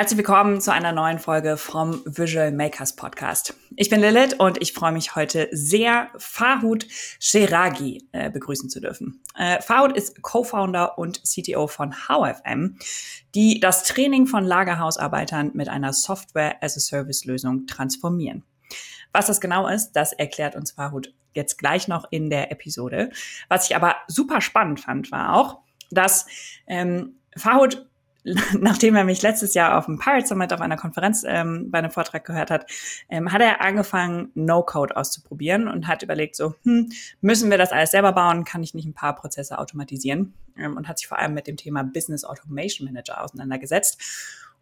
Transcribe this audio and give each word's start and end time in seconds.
Herzlich 0.00 0.16
willkommen 0.16 0.62
zu 0.62 0.72
einer 0.72 0.92
neuen 0.92 1.18
Folge 1.18 1.58
vom 1.58 2.00
Visual 2.06 2.52
Makers 2.52 2.96
Podcast. 2.96 3.52
Ich 3.76 3.90
bin 3.90 4.00
Lilith 4.00 4.32
und 4.38 4.56
ich 4.62 4.72
freue 4.72 4.92
mich 4.92 5.14
heute 5.14 5.50
sehr, 5.52 6.08
Fahud 6.16 6.86
Sheragi 7.18 8.08
äh, 8.12 8.30
begrüßen 8.30 8.70
zu 8.70 8.80
dürfen. 8.80 9.20
Äh, 9.36 9.60
Fahud 9.60 9.94
ist 9.94 10.22
Co-Founder 10.22 10.96
und 10.96 11.22
CTO 11.24 11.66
von 11.66 11.94
HowFM, 12.08 12.78
die 13.34 13.60
das 13.60 13.82
Training 13.82 14.26
von 14.26 14.42
Lagerhausarbeitern 14.46 15.50
mit 15.52 15.68
einer 15.68 15.92
Software-as-a-Service-Lösung 15.92 17.66
transformieren. 17.66 18.42
Was 19.12 19.26
das 19.26 19.38
genau 19.38 19.68
ist, 19.68 19.92
das 19.92 20.14
erklärt 20.14 20.56
uns 20.56 20.70
Fahud 20.70 21.12
jetzt 21.34 21.58
gleich 21.58 21.88
noch 21.88 22.06
in 22.10 22.30
der 22.30 22.50
Episode. 22.50 23.10
Was 23.48 23.68
ich 23.68 23.76
aber 23.76 23.96
super 24.08 24.40
spannend 24.40 24.80
fand, 24.80 25.12
war 25.12 25.34
auch, 25.34 25.58
dass 25.90 26.24
ähm, 26.66 27.16
Fahud 27.36 27.89
nachdem 28.58 28.96
er 28.96 29.04
mich 29.04 29.22
letztes 29.22 29.54
Jahr 29.54 29.78
auf 29.78 29.86
dem 29.86 29.98
Pirate 29.98 30.26
Summit 30.26 30.52
auf 30.52 30.60
einer 30.60 30.76
Konferenz 30.76 31.24
ähm, 31.26 31.70
bei 31.70 31.78
einem 31.78 31.90
Vortrag 31.90 32.24
gehört 32.24 32.50
hat, 32.50 32.66
ähm, 33.08 33.32
hat 33.32 33.40
er 33.40 33.60
angefangen, 33.60 34.30
No-Code 34.34 34.96
auszuprobieren 34.96 35.68
und 35.68 35.88
hat 35.88 36.02
überlegt, 36.02 36.36
so, 36.36 36.54
hm, 36.64 36.90
müssen 37.20 37.50
wir 37.50 37.58
das 37.58 37.72
alles 37.72 37.90
selber 37.90 38.12
bauen? 38.12 38.44
Kann 38.44 38.62
ich 38.62 38.74
nicht 38.74 38.86
ein 38.86 38.94
paar 38.94 39.14
Prozesse 39.14 39.58
automatisieren? 39.58 40.34
Ähm, 40.56 40.76
und 40.76 40.88
hat 40.88 40.98
sich 40.98 41.08
vor 41.08 41.18
allem 41.18 41.34
mit 41.34 41.46
dem 41.46 41.56
Thema 41.56 41.82
Business 41.82 42.24
Automation 42.24 42.86
Manager 42.86 43.22
auseinandergesetzt. 43.22 44.00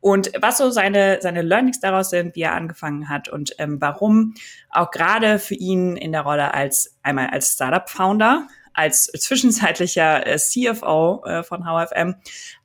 Und 0.00 0.30
was 0.40 0.58
so 0.58 0.70
seine, 0.70 1.18
seine 1.20 1.42
Learnings 1.42 1.80
daraus 1.80 2.10
sind, 2.10 2.36
wie 2.36 2.42
er 2.42 2.54
angefangen 2.54 3.08
hat 3.08 3.28
und 3.28 3.54
ähm, 3.58 3.80
warum 3.80 4.34
auch 4.70 4.92
gerade 4.92 5.40
für 5.40 5.56
ihn 5.56 5.96
in 5.96 6.12
der 6.12 6.20
Rolle 6.20 6.54
als 6.54 6.96
einmal 7.02 7.30
als 7.30 7.54
Startup-Founder, 7.54 8.46
als 8.78 9.06
zwischenzeitlicher 9.06 10.24
äh, 10.24 10.38
CFO 10.38 11.24
äh, 11.24 11.42
von 11.42 11.64
HFM, 11.64 12.14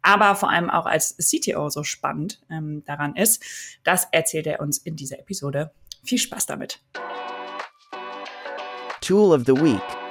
aber 0.04 0.36
vor 0.36 0.52
allem 0.52 0.70
auch 0.70 0.86
als 0.86 1.18
CTO 1.18 1.70
so 1.70 1.84
spannend 1.84 2.40
ähm, 2.52 2.84
daran 2.86 3.16
ist. 3.16 3.44
Das 3.84 4.08
erzählt 4.12 4.46
er 4.46 4.60
uns 4.60 4.78
in 4.78 4.96
dieser 4.96 5.20
Episode. 5.20 5.72
Viel 6.04 6.20
Spaß 6.20 6.46
damit. 6.46 6.80
Tool 9.02 9.34
of 9.34 9.44
the 9.48 9.54
Week. 9.54 10.03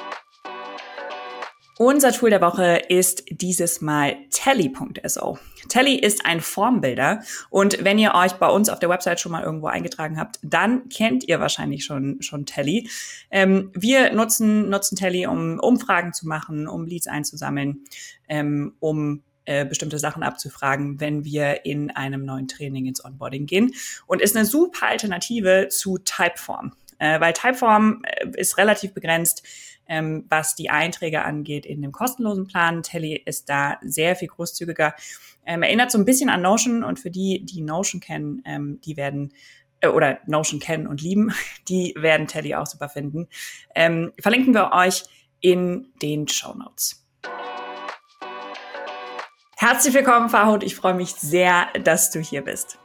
Unser 1.84 2.12
Tool 2.12 2.30
der 2.30 2.40
Woche 2.40 2.80
ist 2.88 3.24
dieses 3.28 3.80
Mal 3.80 4.14
Tally.so. 4.30 5.38
Tally 5.68 5.96
ist 5.96 6.24
ein 6.24 6.40
Formbilder 6.40 7.24
und 7.50 7.82
wenn 7.82 7.98
ihr 7.98 8.14
euch 8.14 8.34
bei 8.34 8.46
uns 8.46 8.68
auf 8.68 8.78
der 8.78 8.88
Website 8.88 9.18
schon 9.18 9.32
mal 9.32 9.42
irgendwo 9.42 9.66
eingetragen 9.66 10.16
habt, 10.16 10.38
dann 10.44 10.88
kennt 10.90 11.26
ihr 11.26 11.40
wahrscheinlich 11.40 11.84
schon, 11.84 12.22
schon 12.22 12.46
Tally. 12.46 12.88
Ähm, 13.32 13.72
wir 13.74 14.12
nutzen, 14.12 14.70
nutzen 14.70 14.94
Tally, 14.94 15.26
um 15.26 15.58
Umfragen 15.58 16.12
zu 16.12 16.28
machen, 16.28 16.68
um 16.68 16.86
Leads 16.86 17.08
einzusammeln, 17.08 17.80
ähm, 18.28 18.76
um 18.78 19.24
äh, 19.44 19.64
bestimmte 19.64 19.98
Sachen 19.98 20.22
abzufragen, 20.22 21.00
wenn 21.00 21.24
wir 21.24 21.66
in 21.66 21.90
einem 21.90 22.24
neuen 22.24 22.46
Training 22.46 22.86
ins 22.86 23.04
Onboarding 23.04 23.46
gehen 23.46 23.74
und 24.06 24.22
ist 24.22 24.36
eine 24.36 24.44
super 24.44 24.86
Alternative 24.86 25.66
zu 25.68 25.98
Typeform, 25.98 26.74
äh, 27.00 27.18
weil 27.18 27.32
Typeform 27.32 28.02
äh, 28.04 28.28
ist 28.36 28.56
relativ 28.56 28.94
begrenzt 28.94 29.42
ähm, 29.92 30.24
was 30.30 30.54
die 30.54 30.70
Einträge 30.70 31.22
angeht 31.22 31.66
in 31.66 31.82
dem 31.82 31.92
kostenlosen 31.92 32.46
Plan. 32.46 32.82
Telly 32.82 33.14
ist 33.26 33.50
da 33.50 33.76
sehr 33.82 34.16
viel 34.16 34.28
großzügiger. 34.28 34.94
Ähm, 35.44 35.62
erinnert 35.62 35.90
so 35.90 35.98
ein 35.98 36.06
bisschen 36.06 36.30
an 36.30 36.40
Notion 36.40 36.82
und 36.82 36.98
für 36.98 37.10
die, 37.10 37.44
die 37.44 37.60
Notion 37.60 38.00
kennen, 38.00 38.42
ähm, 38.46 38.80
die 38.86 38.96
werden 38.96 39.34
äh, 39.80 39.88
oder 39.88 40.18
Notion 40.26 40.60
kennen 40.60 40.86
und 40.86 41.02
lieben, 41.02 41.34
die 41.68 41.92
werden 41.94 42.26
Telly 42.26 42.54
auch 42.54 42.66
super 42.66 42.88
finden. 42.88 43.28
Ähm, 43.74 44.12
verlinken 44.18 44.54
wir 44.54 44.72
euch 44.72 45.04
in 45.40 45.92
den 46.00 46.26
Show 46.26 46.54
Notes. 46.54 47.04
Herzlich 49.58 49.92
willkommen, 49.92 50.30
Fahut. 50.30 50.62
Ich 50.62 50.74
freue 50.74 50.94
mich 50.94 51.10
sehr, 51.10 51.66
dass 51.84 52.10
du 52.10 52.20
hier 52.20 52.42
bist. 52.42 52.78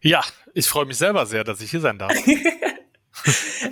Ja, 0.00 0.24
ich 0.52 0.66
freue 0.66 0.84
mich 0.84 0.98
selber 0.98 1.26
sehr, 1.26 1.44
dass 1.44 1.60
ich 1.60 1.70
hier 1.70 1.80
sein 1.80 1.98
darf. 1.98 2.12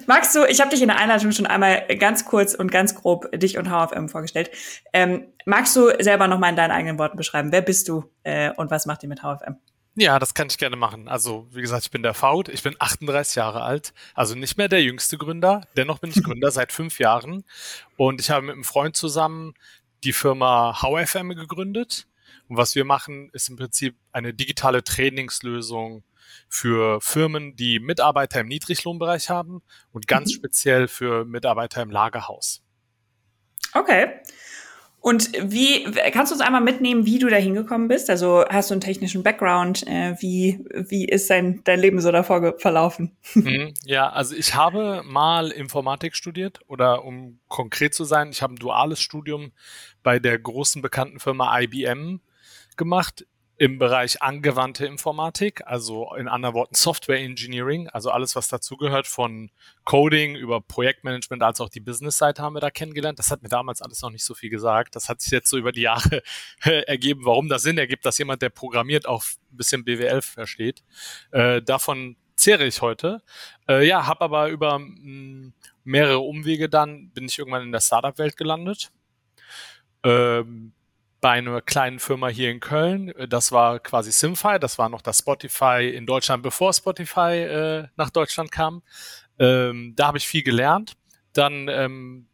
Magst 0.07 0.35
du, 0.35 0.45
ich 0.45 0.61
habe 0.61 0.71
dich 0.71 0.83
in 0.83 0.89
der 0.89 0.99
Einleitung 0.99 1.33
schon 1.33 1.47
einmal 1.47 1.87
ganz 1.99 2.25
kurz 2.25 2.55
und 2.55 2.71
ganz 2.71 2.95
grob 2.95 3.31
dich 3.33 3.59
und 3.59 3.69
HFM 3.69 4.09
vorgestellt. 4.09 4.51
Ähm, 4.93 5.27
magst 5.47 5.75
du 5.77 5.91
selber 6.01 6.29
nochmal 6.29 6.51
in 6.51 6.57
deinen 6.57 6.71
eigenen 6.71 6.99
Worten 6.99 7.17
beschreiben, 7.17 7.53
wer 7.53 7.63
bist 7.63 7.89
du 7.89 8.05
äh, 8.23 8.51
und 8.53 8.71
was 8.71 8.87
macht 8.87 9.03
ihr 9.03 9.09
mit 9.09 9.21
HFM? 9.21 9.57
Ja, 9.95 10.19
das 10.19 10.33
kann 10.33 10.47
ich 10.47 10.57
gerne 10.57 10.77
machen. 10.77 11.07
Also, 11.07 11.47
wie 11.51 11.61
gesagt, 11.61 11.85
ich 11.85 11.91
bin 11.91 12.03
der 12.03 12.15
Faut, 12.15 12.49
ich 12.49 12.63
bin 12.63 12.75
38 12.79 13.37
Jahre 13.37 13.63
alt, 13.63 13.93
also 14.15 14.35
nicht 14.35 14.57
mehr 14.57 14.69
der 14.69 14.83
jüngste 14.83 15.19
Gründer, 15.19 15.63
dennoch 15.77 15.99
bin 15.99 16.11
ich 16.11 16.23
Gründer 16.25 16.51
seit 16.51 16.73
fünf 16.73 16.99
Jahren 16.99 17.45
und 17.97 18.21
ich 18.21 18.31
habe 18.31 18.47
mit 18.47 18.55
einem 18.55 18.65
Freund 18.65 18.97
zusammen 18.97 19.53
die 20.05 20.13
Firma 20.13 20.81
HFM 20.81 21.31
gegründet. 21.31 22.07
Und 22.49 22.57
was 22.57 22.75
wir 22.75 22.85
machen, 22.85 23.31
ist 23.33 23.49
im 23.49 23.57
Prinzip 23.57 23.97
eine 24.13 24.35
digitale 24.35 24.83
Trainingslösung 24.83 26.03
für 26.49 27.01
Firmen, 27.01 27.57
die 27.57 27.81
Mitarbeiter 27.81 28.41
im 28.41 28.49
Niedriglohnbereich 28.49 29.31
haben 29.31 29.63
und 29.93 30.07
ganz 30.07 30.31
mhm. 30.31 30.37
speziell 30.37 30.89
für 30.89 31.25
Mitarbeiter 31.25 31.83
im 31.83 31.91
Lagerhaus. 31.91 32.63
Okay. 33.75 34.21
Und 35.03 35.33
wie 35.33 35.83
kannst 36.13 36.31
du 36.31 36.37
uns 36.37 36.45
einmal 36.45 36.61
mitnehmen, 36.61 37.05
wie 37.05 37.19
du 37.19 37.29
da 37.29 37.35
hingekommen 37.35 37.89
bist? 37.89 38.09
Also 38.09 38.45
hast 38.49 38.71
du 38.71 38.75
einen 38.75 38.81
technischen 38.81 39.25
Background? 39.25 39.85
Äh, 39.89 40.15
wie, 40.21 40.65
wie 40.71 41.07
ist 41.07 41.29
dein, 41.29 41.61
dein 41.65 41.81
Leben 41.81 42.01
so 42.01 42.13
davor 42.13 42.55
verlaufen? 42.59 43.17
Mhm, 43.35 43.75
ja, 43.85 44.09
also 44.11 44.37
ich 44.37 44.55
habe 44.55 45.03
mal 45.05 45.51
Informatik 45.51 46.15
studiert 46.15 46.61
oder 46.69 47.05
um 47.05 47.41
konkret 47.49 47.95
zu 47.95 48.05
sein, 48.05 48.31
ich 48.31 48.43
habe 48.43 48.55
ein 48.55 48.57
duales 48.57 49.01
Studium 49.01 49.51
bei 50.05 50.21
der 50.21 50.39
großen 50.39 50.81
bekannten 50.81 51.19
Firma 51.19 51.59
IBM 51.59 52.21
gemacht 52.77 53.27
im 53.63 53.79
Bereich 53.79 54.21
angewandte 54.21 54.87
Informatik, 54.87 55.65
also 55.65 56.13
in 56.17 56.27
anderen 56.27 56.57
Worten 56.57 56.75
Software 56.75 57.21
Engineering, 57.21 57.89
also 57.91 58.11
alles, 58.11 58.35
was 58.35 58.49
dazugehört, 58.49 59.07
von 59.07 59.53
Coding 59.85 60.35
über 60.35 60.61
Projektmanagement 60.61 61.45
als 61.45 61.61
auch 61.61 61.69
die 61.69 61.79
Business-Seite 61.79 62.43
haben 62.43 62.57
wir 62.57 62.61
da 62.61 62.73
kennengelernt. 62.73 63.21
Das 63.21 63.31
hat 63.31 63.41
mir 63.41 63.49
damals 63.49 63.81
alles 63.81 64.03
noch 64.03 64.11
nicht 64.11 64.25
so 64.25 64.35
viel 64.35 64.51
gesagt. 64.51 64.97
Das 64.97 65.09
hat 65.09 65.21
sich 65.21 65.31
jetzt 65.31 65.49
so 65.49 65.59
über 65.59 65.71
die 65.71 65.83
Jahre 65.83 66.25
ergeben, 66.89 67.25
warum 67.25 67.49
das 67.49 67.63
Sinn 67.63 67.79
ergibt, 67.79 68.05
dass 68.05 68.19
jemand, 68.19 68.43
der 68.43 68.49
programmiert, 68.49 69.07
auch 69.07 69.23
ein 69.53 69.57
bisschen 69.57 69.85
BWL 69.85 70.23
versteht. 70.23 70.83
Äh, 71.31 71.63
davon 71.63 72.17
zehre 72.35 72.67
ich 72.67 72.83
heute. 72.83 73.23
Äh, 73.69 73.87
ja, 73.87 74.09
habe 74.09 74.23
aber 74.23 74.49
über 74.49 74.81
mh, 74.81 74.89
mm, 74.89 75.55
mehrere 75.85 76.19
Umwege 76.19 76.69
dann, 76.69 77.11
bin 77.11 77.27
ich 77.27 77.39
irgendwann 77.39 77.63
in 77.63 77.71
der 77.71 77.81
Startup-Welt 77.81 78.37
gelandet. 78.37 78.91
Ähm, 80.03 80.73
bei 81.23 81.31
einer 81.31 81.63
kleinen 81.63 82.01
Firma 82.01 82.29
hier 82.29 82.51
in 82.51 82.59
Köln. 82.59 83.15
Das 83.29 83.53
war 83.53 83.79
quasi 83.79 84.11
Simfy, 84.11 84.59
das 84.59 84.77
war 84.77 84.89
noch 84.89 85.01
das 85.01 85.19
Spotify 85.19 85.89
in 85.89 86.05
Deutschland, 86.05 86.43
bevor 86.43 86.75
Spotify 86.75 87.37
äh, 87.39 87.89
nach 87.97 88.11
Deutschland 88.11 88.51
kam. 88.51 88.83
Ähm, 89.39 89.95
da 89.97 90.09
habe 90.09 90.19
ich 90.19 90.27
viel 90.27 90.43
gelernt. 90.43 90.95
Dann 91.33 91.69
ähm, 91.69 92.27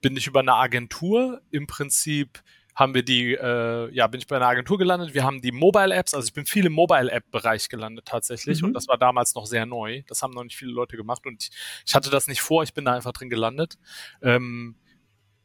bin 0.00 0.16
ich 0.16 0.26
über 0.26 0.40
eine 0.40 0.54
Agentur 0.54 1.40
im 1.50 1.68
Prinzip 1.68 2.42
haben 2.74 2.94
wir 2.94 3.02
die, 3.02 3.34
äh, 3.34 3.90
ja, 3.92 4.06
bin 4.06 4.18
ich 4.18 4.26
bei 4.26 4.36
einer 4.36 4.46
Agentur 4.46 4.78
gelandet. 4.78 5.12
Wir 5.12 5.24
haben 5.24 5.42
die 5.42 5.52
Mobile 5.52 5.94
Apps, 5.94 6.14
also 6.14 6.26
ich 6.26 6.32
bin 6.32 6.46
viel 6.46 6.66
im 6.66 6.72
Mobile 6.72 7.10
App 7.10 7.30
Bereich 7.30 7.68
gelandet 7.68 8.06
tatsächlich 8.06 8.62
mhm. 8.62 8.68
und 8.68 8.74
das 8.74 8.88
war 8.88 8.96
damals 8.96 9.34
noch 9.34 9.46
sehr 9.46 9.66
neu. 9.66 10.02
Das 10.06 10.22
haben 10.22 10.32
noch 10.32 10.42
nicht 10.42 10.56
viele 10.56 10.72
Leute 10.72 10.96
gemacht 10.96 11.26
und 11.26 11.42
ich, 11.42 11.50
ich 11.86 11.94
hatte 11.94 12.10
das 12.10 12.28
nicht 12.28 12.40
vor. 12.40 12.62
Ich 12.62 12.72
bin 12.72 12.86
da 12.86 12.94
einfach 12.94 13.12
drin 13.12 13.28
gelandet. 13.28 13.76
Ähm, 14.22 14.76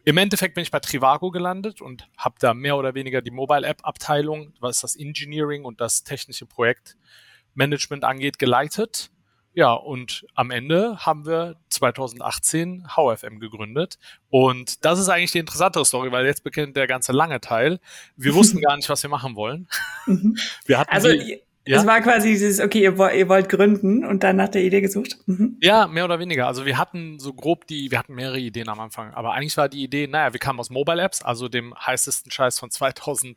im 0.08 0.16
Endeffekt 0.16 0.56
bin 0.56 0.62
ich 0.62 0.72
bei 0.72 0.80
Trivago 0.80 1.32
gelandet 1.32 1.82
und 1.82 2.08
habe 2.18 2.36
da 2.40 2.54
mehr 2.54 2.78
oder 2.78 2.96
weniger 2.96 3.22
die 3.22 3.30
Mobile-App-Abteilung, 3.30 4.54
was 4.62 4.80
das 4.80 4.96
Engineering 4.96 5.66
und 5.66 5.82
das 5.82 6.06
technische 6.06 6.46
Projektmanagement 6.46 8.06
angeht, 8.06 8.40
geleitet. 8.40 9.12
Ja, 9.54 9.74
und 9.74 10.26
am 10.34 10.50
Ende 10.50 10.98
haben 11.00 11.26
wir 11.26 11.58
2018 11.68 12.88
HFM 12.96 13.42
gegründet. 13.42 13.98
Und 14.30 14.86
das 14.86 14.98
ist 14.98 15.10
eigentlich 15.10 15.34
die 15.34 15.40
interessantere 15.40 15.84
Story, 15.84 16.10
weil 16.10 16.26
jetzt 16.26 16.46
beginnt 16.46 16.78
der 16.78 16.88
ganze 16.88 17.12
lange 17.12 17.42
Teil. 17.42 17.82
Wir 18.16 18.34
wussten 18.34 18.62
gar 18.62 18.78
nicht, 18.78 18.88
was 18.88 19.04
wir 19.04 19.10
machen 19.10 19.36
wollen. 19.36 19.68
Mhm. 20.06 20.38
Wir 20.66 20.78
hatten 20.78 20.94
also, 20.94 21.12
die, 21.12 21.42
ja? 21.68 21.80
Es 21.80 21.86
war 21.86 22.02
quasi 22.02 22.30
dieses, 22.30 22.60
okay, 22.60 22.82
ihr, 22.82 22.98
ihr, 23.14 23.30
wollt 23.30 23.50
gründen 23.50 24.06
und 24.06 24.24
dann 24.24 24.38
nach 24.38 24.50
der 24.50 24.64
Idee 24.64 24.82
gesucht. 24.82 25.18
Mhm. 25.26 25.58
Ja, 25.62 25.88
mehr 25.88 26.06
oder 26.06 26.20
weniger. 26.20 26.48
Also 26.48 26.66
wir 26.66 26.78
hatten 26.78 27.20
so 27.20 27.34
grob 27.34 27.68
die, 27.68 27.92
wir 27.92 28.00
hatten 28.00 28.16
mehrere 28.16 28.40
Ideen 28.40 28.70
am 28.70 28.80
Anfang, 28.80 29.14
aber 29.14 29.34
eigentlich 29.34 29.58
war 29.58 29.70
die 29.70 29.84
Idee, 29.84 30.08
naja, 30.08 30.34
wir 30.34 30.40
kamen 30.40 30.60
aus 30.60 30.70
Mobile 30.70 31.02
Apps, 31.02 31.22
also 31.22 31.50
dem 31.50 31.76
heißesten 31.76 32.32
Scheiß 32.32 32.58
von 32.60 32.72
2010 32.72 33.36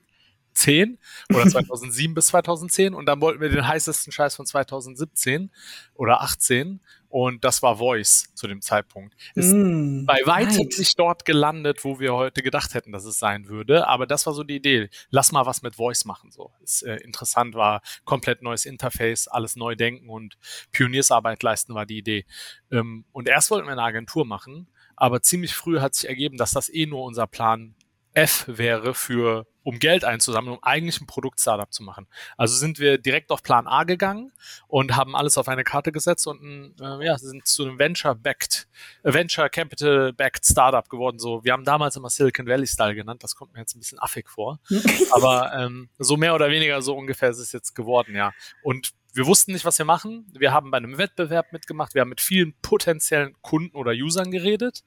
oder 1.28 1.46
2007 1.48 2.14
bis 2.14 2.28
2010 2.28 2.94
und 2.94 3.06
dann 3.06 3.20
wollten 3.20 3.40
wir 3.40 3.48
den 3.48 3.66
heißesten 3.66 4.12
Scheiß 4.12 4.36
von 4.36 4.46
2017 4.46 5.50
oder 5.94 6.22
18 6.22 6.80
und 7.10 7.44
das 7.44 7.60
war 7.60 7.76
Voice 7.76 8.32
zu 8.34 8.46
dem 8.46 8.62
Zeitpunkt. 8.62 9.14
Ist 9.34 9.52
mm, 9.52 10.06
bei 10.06 10.20
weitem 10.24 10.58
right. 10.58 10.78
nicht 10.78 10.98
dort 10.98 11.24
gelandet, 11.24 11.84
wo 11.84 11.98
wir 11.98 12.14
heute 12.14 12.40
gedacht 12.40 12.74
hätten, 12.74 12.92
dass 12.92 13.04
es 13.04 13.18
sein 13.18 13.48
würde, 13.48 13.88
aber 13.88 14.06
das 14.06 14.26
war 14.26 14.32
so 14.32 14.44
die 14.44 14.56
Idee. 14.56 14.88
Lass 15.10 15.32
mal 15.32 15.44
was 15.44 15.62
mit 15.62 15.74
Voice 15.74 16.04
machen, 16.04 16.30
so. 16.30 16.52
Ist 16.62 16.82
äh, 16.82 16.96
interessant 16.98 17.54
war, 17.54 17.82
komplett 18.04 18.42
neues 18.42 18.64
Interface, 18.64 19.26
alles 19.26 19.56
neu 19.56 19.74
denken 19.74 20.08
und 20.08 20.38
Pioniersarbeit 20.70 21.42
leisten 21.42 21.74
war 21.74 21.84
die 21.84 21.98
Idee. 21.98 22.26
Ähm, 22.70 23.04
und 23.10 23.28
erst 23.28 23.50
wollten 23.50 23.66
wir 23.66 23.72
eine 23.72 23.82
Agentur 23.82 24.24
machen, 24.24 24.68
aber 24.94 25.20
ziemlich 25.20 25.54
früh 25.54 25.80
hat 25.80 25.96
sich 25.96 26.08
ergeben, 26.08 26.36
dass 26.36 26.52
das 26.52 26.72
eh 26.72 26.86
nur 26.86 27.02
unser 27.02 27.26
Plan 27.26 27.74
F 28.12 28.44
wäre 28.46 28.94
für 28.94 29.46
um 29.62 29.78
Geld 29.78 30.04
einzusammeln, 30.04 30.56
um 30.56 30.62
eigentlich 30.62 31.00
ein 31.00 31.06
Produkt-Startup 31.06 31.72
zu 31.72 31.82
machen. 31.82 32.06
Also 32.36 32.56
sind 32.56 32.78
wir 32.78 32.98
direkt 32.98 33.30
auf 33.30 33.42
Plan 33.42 33.66
A 33.66 33.84
gegangen 33.84 34.32
und 34.68 34.96
haben 34.96 35.14
alles 35.14 35.36
auf 35.38 35.48
eine 35.48 35.64
Karte 35.64 35.92
gesetzt 35.92 36.26
und 36.26 36.42
ein, 36.42 36.74
äh, 36.80 37.04
ja, 37.04 37.18
sind 37.18 37.46
zu 37.46 37.64
einem 37.64 37.78
Venture-backed, 37.78 38.68
äh, 39.02 39.12
Venture 39.12 39.48
Capital-backed 39.48 40.46
Startup 40.46 40.88
geworden. 40.88 41.18
So, 41.18 41.44
wir 41.44 41.52
haben 41.52 41.64
damals 41.64 41.96
immer 41.96 42.10
Silicon 42.10 42.46
Valley 42.46 42.66
Style 42.66 42.94
genannt. 42.94 43.22
Das 43.22 43.34
kommt 43.34 43.52
mir 43.52 43.60
jetzt 43.60 43.74
ein 43.76 43.80
bisschen 43.80 43.98
affig 43.98 44.28
vor, 44.28 44.60
aber 45.12 45.52
ähm, 45.54 45.90
so 45.98 46.16
mehr 46.16 46.34
oder 46.34 46.50
weniger 46.50 46.80
so 46.82 46.96
ungefähr 46.96 47.30
ist 47.30 47.38
es 47.38 47.52
jetzt 47.52 47.74
geworden, 47.74 48.14
ja. 48.16 48.32
Und 48.62 48.92
wir 49.12 49.26
wussten 49.26 49.52
nicht, 49.52 49.64
was 49.64 49.78
wir 49.78 49.84
machen. 49.84 50.26
Wir 50.38 50.52
haben 50.52 50.70
bei 50.70 50.76
einem 50.76 50.96
Wettbewerb 50.96 51.52
mitgemacht. 51.52 51.94
Wir 51.94 52.02
haben 52.02 52.10
mit 52.10 52.20
vielen 52.20 52.54
potenziellen 52.62 53.34
Kunden 53.42 53.76
oder 53.76 53.90
Usern 53.92 54.30
geredet. 54.30 54.84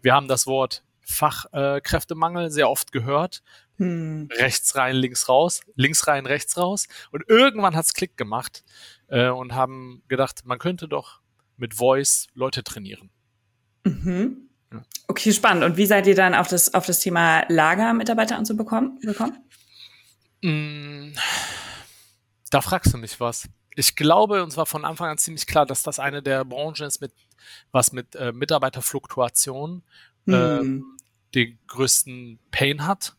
Wir 0.00 0.14
haben 0.14 0.28
das 0.28 0.46
Wort 0.46 0.84
Fachkräftemangel 1.04 2.50
sehr 2.50 2.70
oft 2.70 2.92
gehört. 2.92 3.42
Hm. 3.76 4.28
Rechts 4.32 4.76
rein, 4.76 4.96
links 4.96 5.28
raus, 5.28 5.60
links 5.74 6.06
rein, 6.06 6.26
rechts 6.26 6.56
raus. 6.56 6.86
Und 7.10 7.24
irgendwann 7.28 7.74
hat's 7.74 7.94
Klick 7.94 8.16
gemacht 8.16 8.64
äh, 9.08 9.28
und 9.28 9.54
haben 9.54 10.02
gedacht, 10.08 10.44
man 10.44 10.58
könnte 10.58 10.88
doch 10.88 11.20
mit 11.56 11.74
Voice 11.74 12.28
Leute 12.34 12.62
trainieren. 12.62 13.10
Mhm. 13.84 14.48
Okay, 15.06 15.32
spannend. 15.32 15.64
Und 15.64 15.76
wie 15.76 15.86
seid 15.86 16.06
ihr 16.06 16.14
dann 16.14 16.34
auf 16.34 16.48
das, 16.48 16.74
auf 16.74 16.86
das 16.86 17.00
Thema 17.00 17.44
Lager 17.48 17.92
Mitarbeiter 17.94 18.36
anzubekommen? 18.36 18.98
Bekommen? 19.00 19.38
Mm, 20.42 21.12
da 22.50 22.60
fragst 22.60 22.92
du 22.92 22.98
mich 22.98 23.20
was. 23.20 23.48
Ich 23.76 23.96
glaube, 23.96 24.42
uns 24.42 24.56
war 24.56 24.66
von 24.66 24.84
Anfang 24.84 25.10
an 25.10 25.18
ziemlich 25.18 25.46
klar, 25.46 25.66
dass 25.66 25.82
das 25.82 25.98
eine 25.98 26.22
der 26.22 26.44
Branchen 26.44 26.86
ist, 26.86 27.00
mit 27.00 27.12
was 27.72 27.92
mit 27.92 28.14
äh, 28.14 28.32
Mitarbeiterfluktuation 28.32 29.82
hm. 30.26 30.34
äh, 30.34 30.93
den 31.34 31.58
größten 31.66 32.38
Pain 32.50 32.86
hat. 32.86 33.16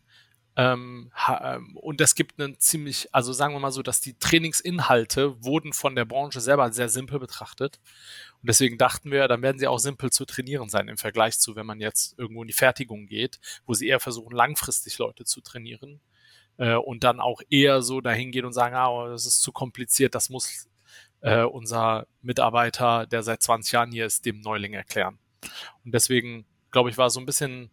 Ähm, 0.57 1.11
ähm, 1.27 1.75
und 1.75 1.99
es 1.99 2.15
gibt 2.15 2.39
einen 2.39 2.57
ziemlich, 2.59 3.13
also 3.13 3.33
sagen 3.33 3.53
wir 3.53 3.59
mal 3.59 3.71
so, 3.71 3.81
dass 3.81 3.99
die 3.99 4.17
Trainingsinhalte 4.17 5.43
wurden 5.43 5.73
von 5.73 5.95
der 5.95 6.05
Branche 6.05 6.39
selber 6.39 6.71
sehr 6.71 6.87
simpel 6.87 7.19
betrachtet. 7.19 7.79
Und 8.41 8.49
deswegen 8.49 8.77
dachten 8.77 9.11
wir, 9.11 9.27
dann 9.27 9.41
werden 9.41 9.59
sie 9.59 9.67
auch 9.67 9.79
simpel 9.79 10.11
zu 10.11 10.23
trainieren 10.25 10.69
sein 10.69 10.87
im 10.87 10.97
Vergleich 10.97 11.39
zu, 11.39 11.55
wenn 11.57 11.65
man 11.65 11.81
jetzt 11.81 12.17
irgendwo 12.17 12.41
in 12.41 12.47
die 12.47 12.53
Fertigung 12.53 13.05
geht, 13.07 13.39
wo 13.65 13.73
sie 13.73 13.87
eher 13.87 13.99
versuchen, 13.99 14.33
langfristig 14.33 14.97
Leute 14.97 15.25
zu 15.25 15.41
trainieren. 15.41 15.99
Äh, 16.57 16.75
und 16.75 17.03
dann 17.03 17.19
auch 17.19 17.41
eher 17.49 17.81
so 17.81 17.99
dahin 17.99 18.31
gehen 18.31 18.45
und 18.45 18.53
sagen, 18.53 18.75
ah, 18.75 19.09
das 19.09 19.25
ist 19.25 19.41
zu 19.41 19.51
kompliziert, 19.51 20.15
das 20.15 20.29
muss 20.29 20.69
äh, 21.21 21.43
unser 21.43 22.07
Mitarbeiter, 22.21 23.07
der 23.07 23.23
seit 23.23 23.41
20 23.41 23.73
Jahren 23.73 23.91
hier 23.91 24.05
ist, 24.05 24.25
dem 24.25 24.39
Neuling 24.41 24.73
erklären. 24.73 25.19
Und 25.83 25.93
deswegen, 25.93 26.45
glaube 26.71 26.89
ich, 26.89 26.97
war 26.97 27.09
so 27.09 27.19
ein 27.19 27.25
bisschen, 27.25 27.71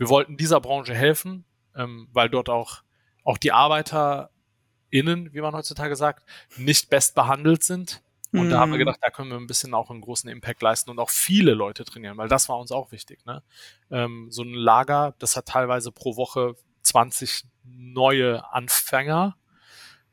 wir 0.00 0.08
wollten 0.08 0.38
dieser 0.38 0.62
Branche 0.62 0.94
helfen, 0.94 1.44
ähm, 1.76 2.08
weil 2.10 2.30
dort 2.30 2.48
auch, 2.48 2.82
auch 3.22 3.36
die 3.36 3.52
ArbeiterInnen, 3.52 5.34
wie 5.34 5.40
man 5.42 5.54
heutzutage 5.54 5.94
sagt, 5.94 6.24
nicht 6.56 6.88
best 6.88 7.14
behandelt 7.14 7.62
sind. 7.62 8.02
Und 8.32 8.48
mm. 8.48 8.50
da 8.50 8.60
haben 8.60 8.70
wir 8.70 8.76
mhm. 8.76 8.86
gedacht, 8.86 9.00
da 9.02 9.10
können 9.10 9.28
wir 9.28 9.36
ein 9.36 9.46
bisschen 9.46 9.74
auch 9.74 9.90
einen 9.90 10.00
großen 10.00 10.30
Impact 10.30 10.62
leisten 10.62 10.88
und 10.88 10.98
auch 10.98 11.10
viele 11.10 11.52
Leute 11.52 11.84
trainieren, 11.84 12.16
weil 12.16 12.28
das 12.28 12.48
war 12.48 12.58
uns 12.58 12.72
auch 12.72 12.92
wichtig. 12.92 13.26
Ne? 13.26 13.42
Ähm, 13.90 14.28
so 14.30 14.42
ein 14.42 14.54
Lager, 14.54 15.14
das 15.18 15.36
hat 15.36 15.44
teilweise 15.46 15.92
pro 15.92 16.16
Woche 16.16 16.54
20 16.80 17.44
neue 17.64 18.50
Anfänger. 18.54 19.36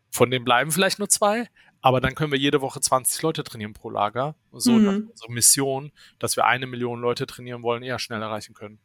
Von 0.10 0.30
denen 0.32 0.44
bleiben 0.44 0.72
vielleicht 0.74 1.00
nur 1.00 1.08
zwei, 1.08 1.48
aber 1.80 2.02
dann 2.02 2.14
können 2.14 2.34
wir 2.34 2.40
jede 2.40 2.60
Woche 2.60 2.82
20 2.82 3.22
Leute 3.22 3.46
trainieren 3.46 3.72
pro 3.72 3.90
Lager. 3.90 4.36
So 4.52 4.74
mhm. 4.74 5.12
unsere 5.12 5.32
Mission, 5.32 5.94
dass 6.20 6.36
wir 6.36 6.44
eine 6.44 6.68
Million 6.68 7.00
Leute 7.00 7.26
trainieren 7.26 7.64
wollen, 7.64 7.84
eher 7.84 8.00
schnell 8.00 8.22
erreichen 8.22 8.54
können. 8.54 8.80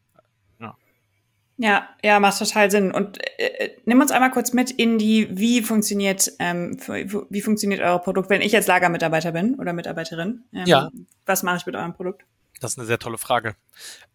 Ja. 1.62 1.88
Ja, 2.03 2.19
macht 2.19 2.38
total 2.38 2.70
Sinn. 2.70 2.93
Und 2.93 3.19
äh, 3.38 3.47
äh 3.47 3.76
nimm 3.85 4.00
uns 4.00 4.11
einmal 4.11 4.31
kurz 4.31 4.53
mit 4.53 4.70
in 4.70 4.99
die, 4.99 5.29
wie 5.31 5.62
funktioniert, 5.62 6.32
ähm, 6.38 6.76
wie 7.31 7.41
funktioniert 7.41 7.81
euer 7.81 8.00
Produkt, 8.00 8.31
wenn 8.31 8.43
ich 8.43 8.53
jetzt 8.53 8.67
Lagermitarbeiter 8.67 9.32
bin 9.32 9.55
oder 9.55 9.73
Mitarbeiterin? 9.73 10.44
Ähm, 10.53 10.67
ja. 10.67 10.91
Was 11.25 11.43
mache 11.43 11.59
ich 11.59 11.67
mit 11.67 11.76
eurem 11.76 11.94
Produkt? 11.94 12.25
Das 12.61 12.73
ist 12.73 12.79
eine 12.79 12.87
sehr 12.87 12.99
tolle 12.99 13.19
Frage. 13.19 13.55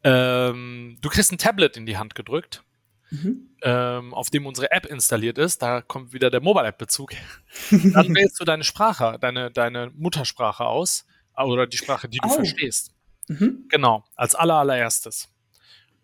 Ähm, 0.04 0.98
du 1.02 1.10
kriegst 1.10 1.32
ein 1.32 1.38
Tablet 1.38 1.78
in 1.78 1.86
die 1.86 1.98
Hand 1.98 2.16
gedrückt 2.16 2.64
mhm. 3.12 3.50
ähm, 3.62 4.14
auf 4.14 4.30
dem 4.30 4.46
unsere 4.46 4.72
App 4.72 4.86
installiert 4.86 5.38
ist, 5.38 5.62
da 5.62 5.82
kommt 5.82 6.14
wieder 6.14 6.30
der 6.30 6.42
Mobile-App-Bezug. 6.42 7.12
Dann 7.72 8.16
wählst 8.16 8.40
du 8.40 8.46
deine 8.46 8.64
Sprache, 8.64 9.18
deine, 9.20 9.52
deine 9.52 9.92
Muttersprache 9.96 10.66
aus 10.66 11.06
oder 11.38 11.68
die 11.68 11.78
Sprache, 11.78 12.10
die 12.10 12.18
du 12.18 12.28
oh. 12.28 12.34
verstehst. 12.34 12.92
Mhm. 13.28 13.66
Genau, 13.70 14.04
als 14.16 14.36
aller, 14.36 14.56
allererstes. 14.56 15.30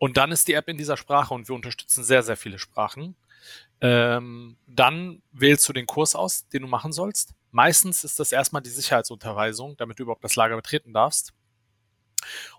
Und 0.04 0.18
dann 0.18 0.34
ist 0.34 0.50
die 0.50 0.54
App 0.54 0.68
in 0.68 0.76
dieser 0.76 0.98
Sprache 0.98 1.34
und 1.34 1.48
wir 1.48 1.56
unterstützen 1.56 2.04
sehr, 2.04 2.24
sehr 2.24 2.36
viele 2.36 2.60
Sprachen. 2.60 3.16
Ähm, 3.80 4.58
dann 4.68 5.22
wählst 5.32 5.70
du 5.70 5.72
den 5.72 5.86
Kurs 5.86 6.14
aus, 6.14 6.46
den 6.50 6.64
du 6.64 6.68
machen 6.68 6.92
sollst. 6.92 7.34
Meistens 7.52 8.04
ist 8.04 8.20
das 8.20 8.34
erstmal 8.34 8.62
die 8.62 8.70
Sicherheitsunterweisung, 8.70 9.78
damit 9.78 9.98
du 9.98 10.04
überhaupt 10.04 10.26
das 10.26 10.36
Lager 10.36 10.58
betreten 10.58 10.92
darfst. 10.92 11.32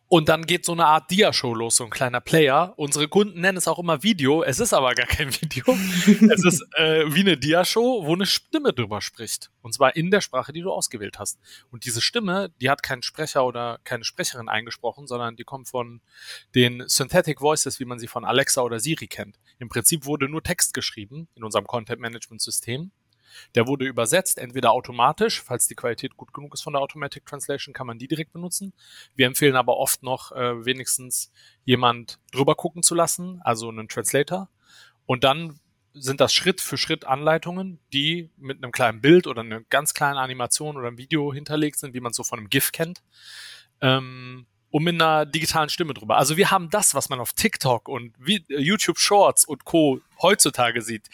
Und 0.09 0.29
dann 0.29 0.45
geht 0.47 0.65
so 0.65 0.73
eine 0.73 0.87
Art 0.87 1.11
Dia-Show 1.11 1.55
los, 1.55 1.77
so 1.77 1.85
ein 1.85 1.91
kleiner 1.91 2.21
Player. 2.21 2.75
Unsere 2.77 3.09
Kunden 3.09 3.41
nennen 3.41 3.59
es 3.59 3.67
auch 3.67 3.79
immer 3.79 4.03
Video. 4.03 4.43
Es 4.43 4.61
ist 4.61 4.75
aber 4.75 4.95
gar 4.95 5.07
kein 5.07 5.35
Video. 5.35 5.65
es 6.31 6.45
ist 6.45 6.63
äh, 6.77 7.05
wie 7.15 7.21
eine 7.21 7.39
Dia-Show, 7.39 8.05
wo 8.05 8.13
eine 8.13 8.27
Stimme 8.27 8.73
drüber 8.73 9.01
spricht. 9.01 9.51
Und 9.63 9.73
zwar 9.73 9.97
in 9.97 10.11
der 10.11 10.21
Sprache, 10.21 10.53
die 10.53 10.61
du 10.61 10.71
ausgewählt 10.71 11.19
hast. 11.19 11.39
Und 11.71 11.87
diese 11.87 12.03
Stimme, 12.03 12.53
die 12.61 12.69
hat 12.69 12.83
keinen 12.83 13.03
Sprecher 13.03 13.45
oder 13.47 13.81
keine 13.85 14.05
Sprecherin 14.05 14.49
eingesprochen, 14.49 15.07
sondern 15.07 15.37
die 15.37 15.45
kommt 15.45 15.69
von 15.69 16.03
den 16.55 16.85
Synthetic 16.87 17.41
Voices, 17.41 17.81
wie 17.81 17.87
man 17.87 17.99
sie 17.99 18.07
von 18.07 18.25
Alexa 18.25 18.61
oder 18.61 18.81
Siri 18.81 19.07
kennt. 19.07 19.39
Im 19.59 19.69
Prinzip 19.69 20.05
wurde 20.05 20.29
nur 20.29 20.43
Text 20.43 20.75
geschrieben 20.75 21.29
in 21.35 21.45
unserem 21.45 21.67
Content-Management-System. 21.67 22.93
Der 23.55 23.67
wurde 23.67 23.87
übersetzt, 23.87 24.39
entweder 24.39 24.73
automatisch, 24.73 25.43
falls 25.43 25.67
die 25.69 25.75
Qualität 25.75 26.17
gut 26.17 26.33
genug 26.33 26.55
ist 26.55 26.63
von 26.63 26.73
der 26.73 26.83
Automatic 26.83 27.27
Translation, 27.27 27.75
kann 27.75 27.87
man 27.87 27.99
die 27.99 28.09
direkt 28.09 28.33
benutzen. 28.33 28.73
Wir 29.15 29.27
empfehlen 29.27 29.57
aber 29.57 29.77
oft 29.77 30.03
noch 30.03 30.33
äh, 30.33 30.65
wenigstens 30.65 31.33
jemand 31.65 32.19
drüber 32.33 32.55
gucken 32.55 32.83
zu 32.83 32.95
lassen, 32.95 33.41
also 33.43 33.69
einen 33.69 33.89
Translator. 33.89 34.49
Und 35.07 35.25
dann 35.25 35.61
sind 35.95 36.21
das 36.21 36.35
Schritt 36.35 36.61
für 36.61 36.77
Schritt 36.77 37.05
Anleitungen, 37.05 37.79
die 37.93 38.31
mit 38.37 38.63
einem 38.63 38.73
kleinen 38.73 39.01
Bild 39.01 39.27
oder 39.27 39.43
einer 39.43 39.61
ganz 39.71 39.95
kleinen 39.95 40.19
Animation 40.19 40.77
oder 40.77 40.89
einem 40.89 40.99
Video 40.99 41.33
hinterlegt 41.33 41.79
sind, 41.79 41.95
wie 41.95 42.01
man 42.01 42.11
es 42.11 42.17
so 42.17 42.25
von 42.25 42.41
einem 42.41 42.49
GIF 42.49 42.73
kennt. 42.73 43.03
Ähm, 43.81 44.47
und 44.71 44.83
mit 44.83 45.01
einer 45.01 45.25
digitalen 45.25 45.69
Stimme 45.69 45.95
drüber. 45.95 46.17
Also 46.17 46.37
wir 46.37 46.51
haben 46.51 46.69
das, 46.69 46.97
was 46.97 47.09
man 47.09 47.21
auf 47.21 47.33
TikTok 47.33 47.89
und 47.89 48.17
YouTube 48.49 48.99
Shorts 48.99 49.45
und 49.45 49.65
Co. 49.65 50.01
heutzutage 50.21 50.83
sieht, 50.83 51.09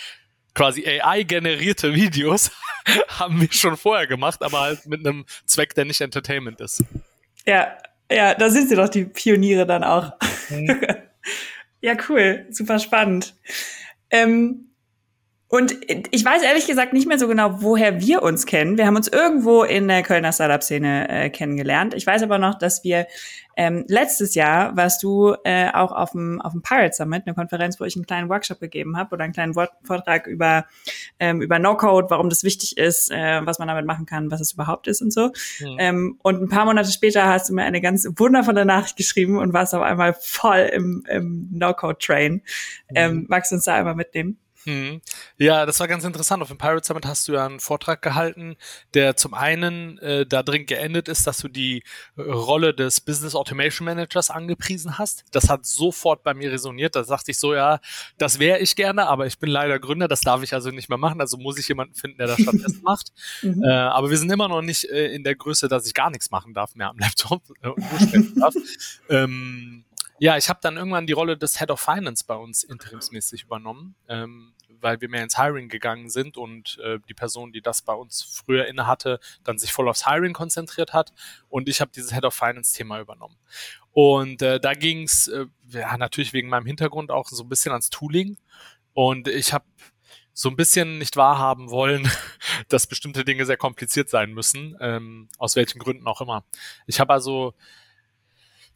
quasi 0.55 0.87
AI-generierte 0.87 1.95
Videos 1.95 2.51
haben 3.09 3.41
wir 3.41 3.53
schon 3.53 3.77
vorher 3.77 4.07
gemacht, 4.07 4.43
aber 4.43 4.61
halt 4.61 4.87
mit 4.87 5.07
einem 5.07 5.25
Zweck, 5.47 5.75
der 5.75 5.85
nicht 5.85 6.01
Entertainment 6.01 6.61
ist. 6.61 6.85
Ja, 7.47 7.77
ja, 8.11 8.35
da 8.35 8.51
sind 8.51 8.69
sie 8.69 8.77
doch 8.77 8.89
die 8.89 9.05
Pioniere 9.05 9.67
dann 9.67 9.85
auch. 9.85 10.13
Mhm. 10.49 10.81
ja, 11.81 11.95
cool, 12.09 12.47
super 12.51 12.79
spannend. 12.79 13.35
Ähm, 14.11 14.70
und 15.51 15.77
ich 16.13 16.25
weiß 16.25 16.45
ehrlich 16.45 16.69
gesagt 16.69 16.93
nicht 16.93 17.09
mehr 17.09 17.19
so 17.19 17.27
genau, 17.27 17.61
woher 17.61 18.01
wir 18.01 18.23
uns 18.23 18.47
kennen. 18.47 18.79
Wir 18.79 18.87
haben 18.87 18.95
uns 18.95 19.09
irgendwo 19.09 19.65
in 19.65 19.89
der 19.89 20.05
Kölner 20.05 20.33
Startup-Szene 20.33 21.09
äh, 21.09 21.29
kennengelernt. 21.29 21.93
Ich 21.95 22.07
weiß 22.07 22.23
aber 22.23 22.39
noch, 22.39 22.57
dass 22.57 22.85
wir 22.85 23.09
ähm, 23.57 23.85
letztes 23.89 24.37
Jahr 24.37 24.77
warst 24.77 25.03
du 25.03 25.35
äh, 25.43 25.69
auch 25.73 25.91
auf 25.91 26.13
dem, 26.13 26.41
auf 26.41 26.53
dem 26.53 26.63
Pirate 26.63 26.95
Summit, 26.95 27.25
eine 27.27 27.35
Konferenz, 27.35 27.81
wo 27.81 27.85
ich 27.85 27.97
einen 27.97 28.07
kleinen 28.07 28.29
Workshop 28.29 28.61
gegeben 28.61 28.97
habe 28.97 29.13
oder 29.13 29.25
einen 29.25 29.33
kleinen 29.33 29.57
Wort 29.57 29.73
Vortrag 29.83 30.29
über, 30.29 30.67
ähm, 31.19 31.43
über 31.43 31.59
No-Code, 31.59 32.07
warum 32.11 32.29
das 32.29 32.45
wichtig 32.45 32.79
ist, 32.79 33.11
äh, 33.11 33.45
was 33.45 33.59
man 33.59 33.67
damit 33.67 33.87
machen 33.87 34.07
kann, 34.07 34.31
was 34.31 34.41
es 34.41 34.53
überhaupt 34.53 34.87
ist 34.87 35.03
und 35.03 35.13
so. 35.13 35.33
Mhm. 35.59 35.77
Ähm, 35.79 36.19
und 36.23 36.43
ein 36.43 36.49
paar 36.49 36.65
Monate 36.65 36.93
später 36.93 37.27
hast 37.27 37.51
du 37.51 37.55
mir 37.55 37.65
eine 37.65 37.81
ganz 37.81 38.09
wundervolle 38.17 38.65
Nachricht 38.65 38.97
geschrieben 38.97 39.37
und 39.37 39.53
warst 39.53 39.75
auf 39.75 39.83
einmal 39.83 40.15
voll 40.15 40.71
im, 40.73 41.05
im 41.09 41.49
No-Code-Train. 41.51 42.35
Mhm. 42.35 42.41
Ähm, 42.95 43.27
magst 43.29 43.51
du 43.51 43.57
uns 43.57 43.65
da 43.65 43.75
einmal 43.75 43.97
mitnehmen? 43.97 44.39
Hm. 44.65 45.01
Ja, 45.39 45.65
das 45.65 45.81
war 45.81 45.89
ganz 45.89 46.05
interessant. 46.05 46.43
Auf 46.43 46.49
dem 46.49 46.59
Pirate 46.59 46.87
Summit 46.87 47.07
hast 47.07 47.29
du 47.29 47.33
ja 47.33 47.47
einen 47.47 47.61
Vortrag 47.61 48.03
gehalten, 48.03 48.57
der 48.95 49.17
zum 49.17 49.33
einen 49.33 49.99
äh, 49.99 50.27
da 50.27 50.43
drin 50.43 50.67
geendet 50.67 51.09
ist, 51.09 51.27
dass 51.27 51.39
du 51.39 51.49
die 51.49 51.83
äh, 52.17 52.23
Rolle 52.23 52.75
des 52.75 53.01
Business 53.01 53.35
Automation 53.35 53.87
Managers 53.87 54.31
angepriesen 54.31 54.99
hast. 54.99 55.25
Das 55.33 55.49
hat 55.49 55.65
sofort 55.65 56.23
bei 56.23 56.35
mir 56.35 56.53
resoniert. 56.53 56.95
Da 56.95 57.05
sagte 57.05 57.31
ich 57.31 57.39
so, 57.39 57.55
ja, 57.55 57.81
das 58.19 58.39
wäre 58.39 58.59
ich 58.59 58.77
gerne, 58.77 59.07
aber 59.07 59.27
ich 59.27 59.39
bin 59.39 59.51
leider 59.51 59.79
Gründer, 59.79 60.09
das 60.09 60.21
darf 60.21 60.43
ich 60.43 60.53
also 60.53 60.71
nicht 60.71 60.89
mehr 60.89 60.99
machen. 60.99 61.21
Also 61.21 61.39
muss 61.39 61.59
ich 61.59 61.67
jemanden 61.69 61.95
finden, 61.95 62.19
der 62.19 62.27
das 62.27 62.41
stattdessen 62.43 62.83
macht. 62.83 63.13
Mhm. 63.43 63.65
Äh, 63.65 63.71
aber 63.71 64.11
wir 64.11 64.19
sind 64.19 64.31
immer 64.31 64.49
noch 64.49 64.63
nicht 64.63 64.85
äh, 64.85 65.07
in 65.15 65.25
der 65.25 65.37
Größe, 65.37 65.69
dass 65.69 65.87
ich 65.87 65.95
gar 65.95 66.11
nichts 66.11 66.31
machen 66.31 66.53
darf 66.53 66.75
mehr 66.75 66.89
am 66.89 66.99
Laptop 66.99 67.43
äh, 67.63 67.69
und 67.69 68.13
nur 68.13 68.41
darf. 68.41 68.55
ähm, 69.09 69.85
ja, 70.21 70.37
ich 70.37 70.51
habe 70.51 70.61
dann 70.63 70.77
irgendwann 70.77 71.07
die 71.07 71.15
Rolle 71.15 71.39
des 71.39 71.59
Head 71.59 71.71
of 71.71 71.81
Finance 71.81 72.25
bei 72.27 72.35
uns 72.35 72.63
interimsmäßig 72.63 73.45
übernommen, 73.45 73.95
ähm, 74.07 74.53
weil 74.69 75.01
wir 75.01 75.09
mehr 75.09 75.23
ins 75.23 75.39
Hiring 75.39 75.71
gegangen 75.71 76.11
sind 76.11 76.37
und 76.37 76.79
äh, 76.85 76.99
die 77.09 77.15
Person, 77.15 77.53
die 77.53 77.63
das 77.63 77.81
bei 77.81 77.95
uns 77.95 78.23
früher 78.23 78.67
inne 78.67 78.87
hatte, 78.87 79.19
dann 79.45 79.59
sich 79.59 79.73
voll 79.73 79.89
aufs 79.89 80.07
Hiring 80.07 80.35
konzentriert 80.35 80.93
hat 80.93 81.15
und 81.49 81.71
ich 81.71 81.81
habe 81.81 81.91
dieses 81.91 82.13
Head 82.13 82.27
of 82.27 82.35
Finance-Thema 82.35 83.01
übernommen. 83.01 83.39
Und 83.93 84.43
äh, 84.43 84.61
da 84.61 84.75
ging 84.75 85.05
es 85.05 85.27
äh, 85.29 85.47
ja, 85.71 85.97
natürlich 85.97 86.35
wegen 86.35 86.51
meinem 86.51 86.67
Hintergrund 86.67 87.11
auch 87.11 87.29
so 87.29 87.43
ein 87.43 87.49
bisschen 87.49 87.73
ans 87.73 87.89
Tooling. 87.89 88.37
Und 88.93 89.27
ich 89.27 89.55
habe 89.55 89.65
so 90.35 90.51
ein 90.51 90.57
bisschen 90.57 90.99
nicht 90.99 91.17
wahrhaben 91.17 91.71
wollen, 91.71 92.11
dass 92.69 92.87
bestimmte 92.87 93.25
Dinge 93.25 93.47
sehr 93.47 93.57
kompliziert 93.57 94.11
sein 94.11 94.33
müssen, 94.33 94.77
ähm, 94.81 95.31
aus 95.39 95.57
welchen 95.57 95.79
Gründen 95.79 96.07
auch 96.07 96.21
immer. 96.21 96.45
Ich 96.87 97.01
habe 97.01 97.15
also, 97.15 97.55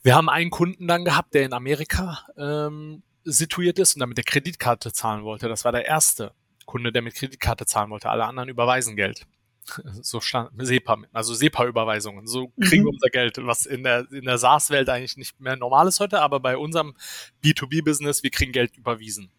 wir 0.04 0.14
haben 0.14 0.28
einen 0.28 0.50
Kunden 0.50 0.87
dann 0.87 1.04
gehabt, 1.04 1.34
der 1.34 1.44
in 1.44 1.54
Amerika 1.54 2.26
ähm, 2.37 3.02
situiert 3.25 3.78
ist 3.78 3.96
und 3.96 4.00
damit 4.00 4.18
der 4.18 4.25
Kreditkarte 4.25 4.92
zahlen 4.92 5.25
wollte. 5.25 5.49
Das 5.49 5.64
war 5.64 5.73
der 5.73 5.87
erste 5.87 6.32
Kunde, 6.66 6.92
der 6.92 7.00
mit 7.00 7.14
Kreditkarte 7.14 7.64
zahlen 7.64 7.90
wollte. 7.90 8.11
Alle 8.11 8.26
anderen 8.26 8.49
überweisen 8.49 8.96
Geld. 8.96 9.26
So 10.02 10.20
stand 10.20 10.50
SEPA, 10.58 10.99
also 11.14 11.32
SEPA-Überweisungen. 11.32 12.26
So 12.26 12.52
kriegen 12.61 12.82
mhm. 12.82 12.88
wir 12.88 12.92
unser 12.92 13.08
Geld, 13.08 13.38
was 13.40 13.64
in 13.64 13.82
der, 13.82 14.06
in 14.12 14.26
der 14.26 14.37
SaaS-Welt 14.37 14.90
eigentlich 14.90 15.16
nicht 15.16 15.40
mehr 15.40 15.56
normal 15.56 15.88
ist 15.88 16.00
heute, 16.00 16.20
aber 16.20 16.38
bei 16.38 16.58
unserem 16.58 16.94
B2B-Business, 17.42 18.23
wir 18.23 18.30
kriegen 18.30 18.52
Geld 18.52 18.76
überwiesen. 18.76 19.30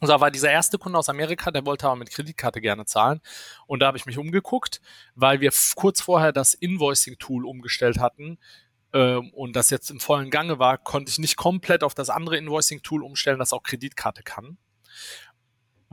Und 0.00 0.08
da 0.08 0.20
war 0.20 0.30
dieser 0.30 0.50
erste 0.50 0.76
Kunde 0.76 0.98
aus 0.98 1.08
Amerika, 1.08 1.50
der 1.50 1.64
wollte 1.64 1.86
aber 1.86 1.96
mit 1.96 2.10
Kreditkarte 2.10 2.60
gerne 2.60 2.84
zahlen. 2.84 3.22
Und 3.66 3.80
da 3.80 3.86
habe 3.86 3.96
ich 3.96 4.04
mich 4.04 4.18
umgeguckt, 4.18 4.82
weil 5.14 5.40
wir 5.40 5.50
kurz 5.76 6.02
vorher 6.02 6.32
das 6.32 6.52
Invoicing-Tool 6.52 7.46
umgestellt 7.46 7.98
hatten 7.98 8.36
ähm, 8.94 9.30
und 9.34 9.54
das 9.54 9.68
jetzt 9.68 9.90
im 9.90 10.00
vollen 10.00 10.30
Gange 10.30 10.58
war, 10.58 10.78
konnte 10.78 11.10
ich 11.10 11.18
nicht 11.18 11.36
komplett 11.36 11.84
auf 11.84 11.94
das 11.94 12.08
andere 12.08 12.38
Invoicing-Tool 12.38 13.02
umstellen, 13.02 13.38
das 13.38 13.52
auch 13.52 13.62
Kreditkarte 13.62 14.22
kann 14.22 14.56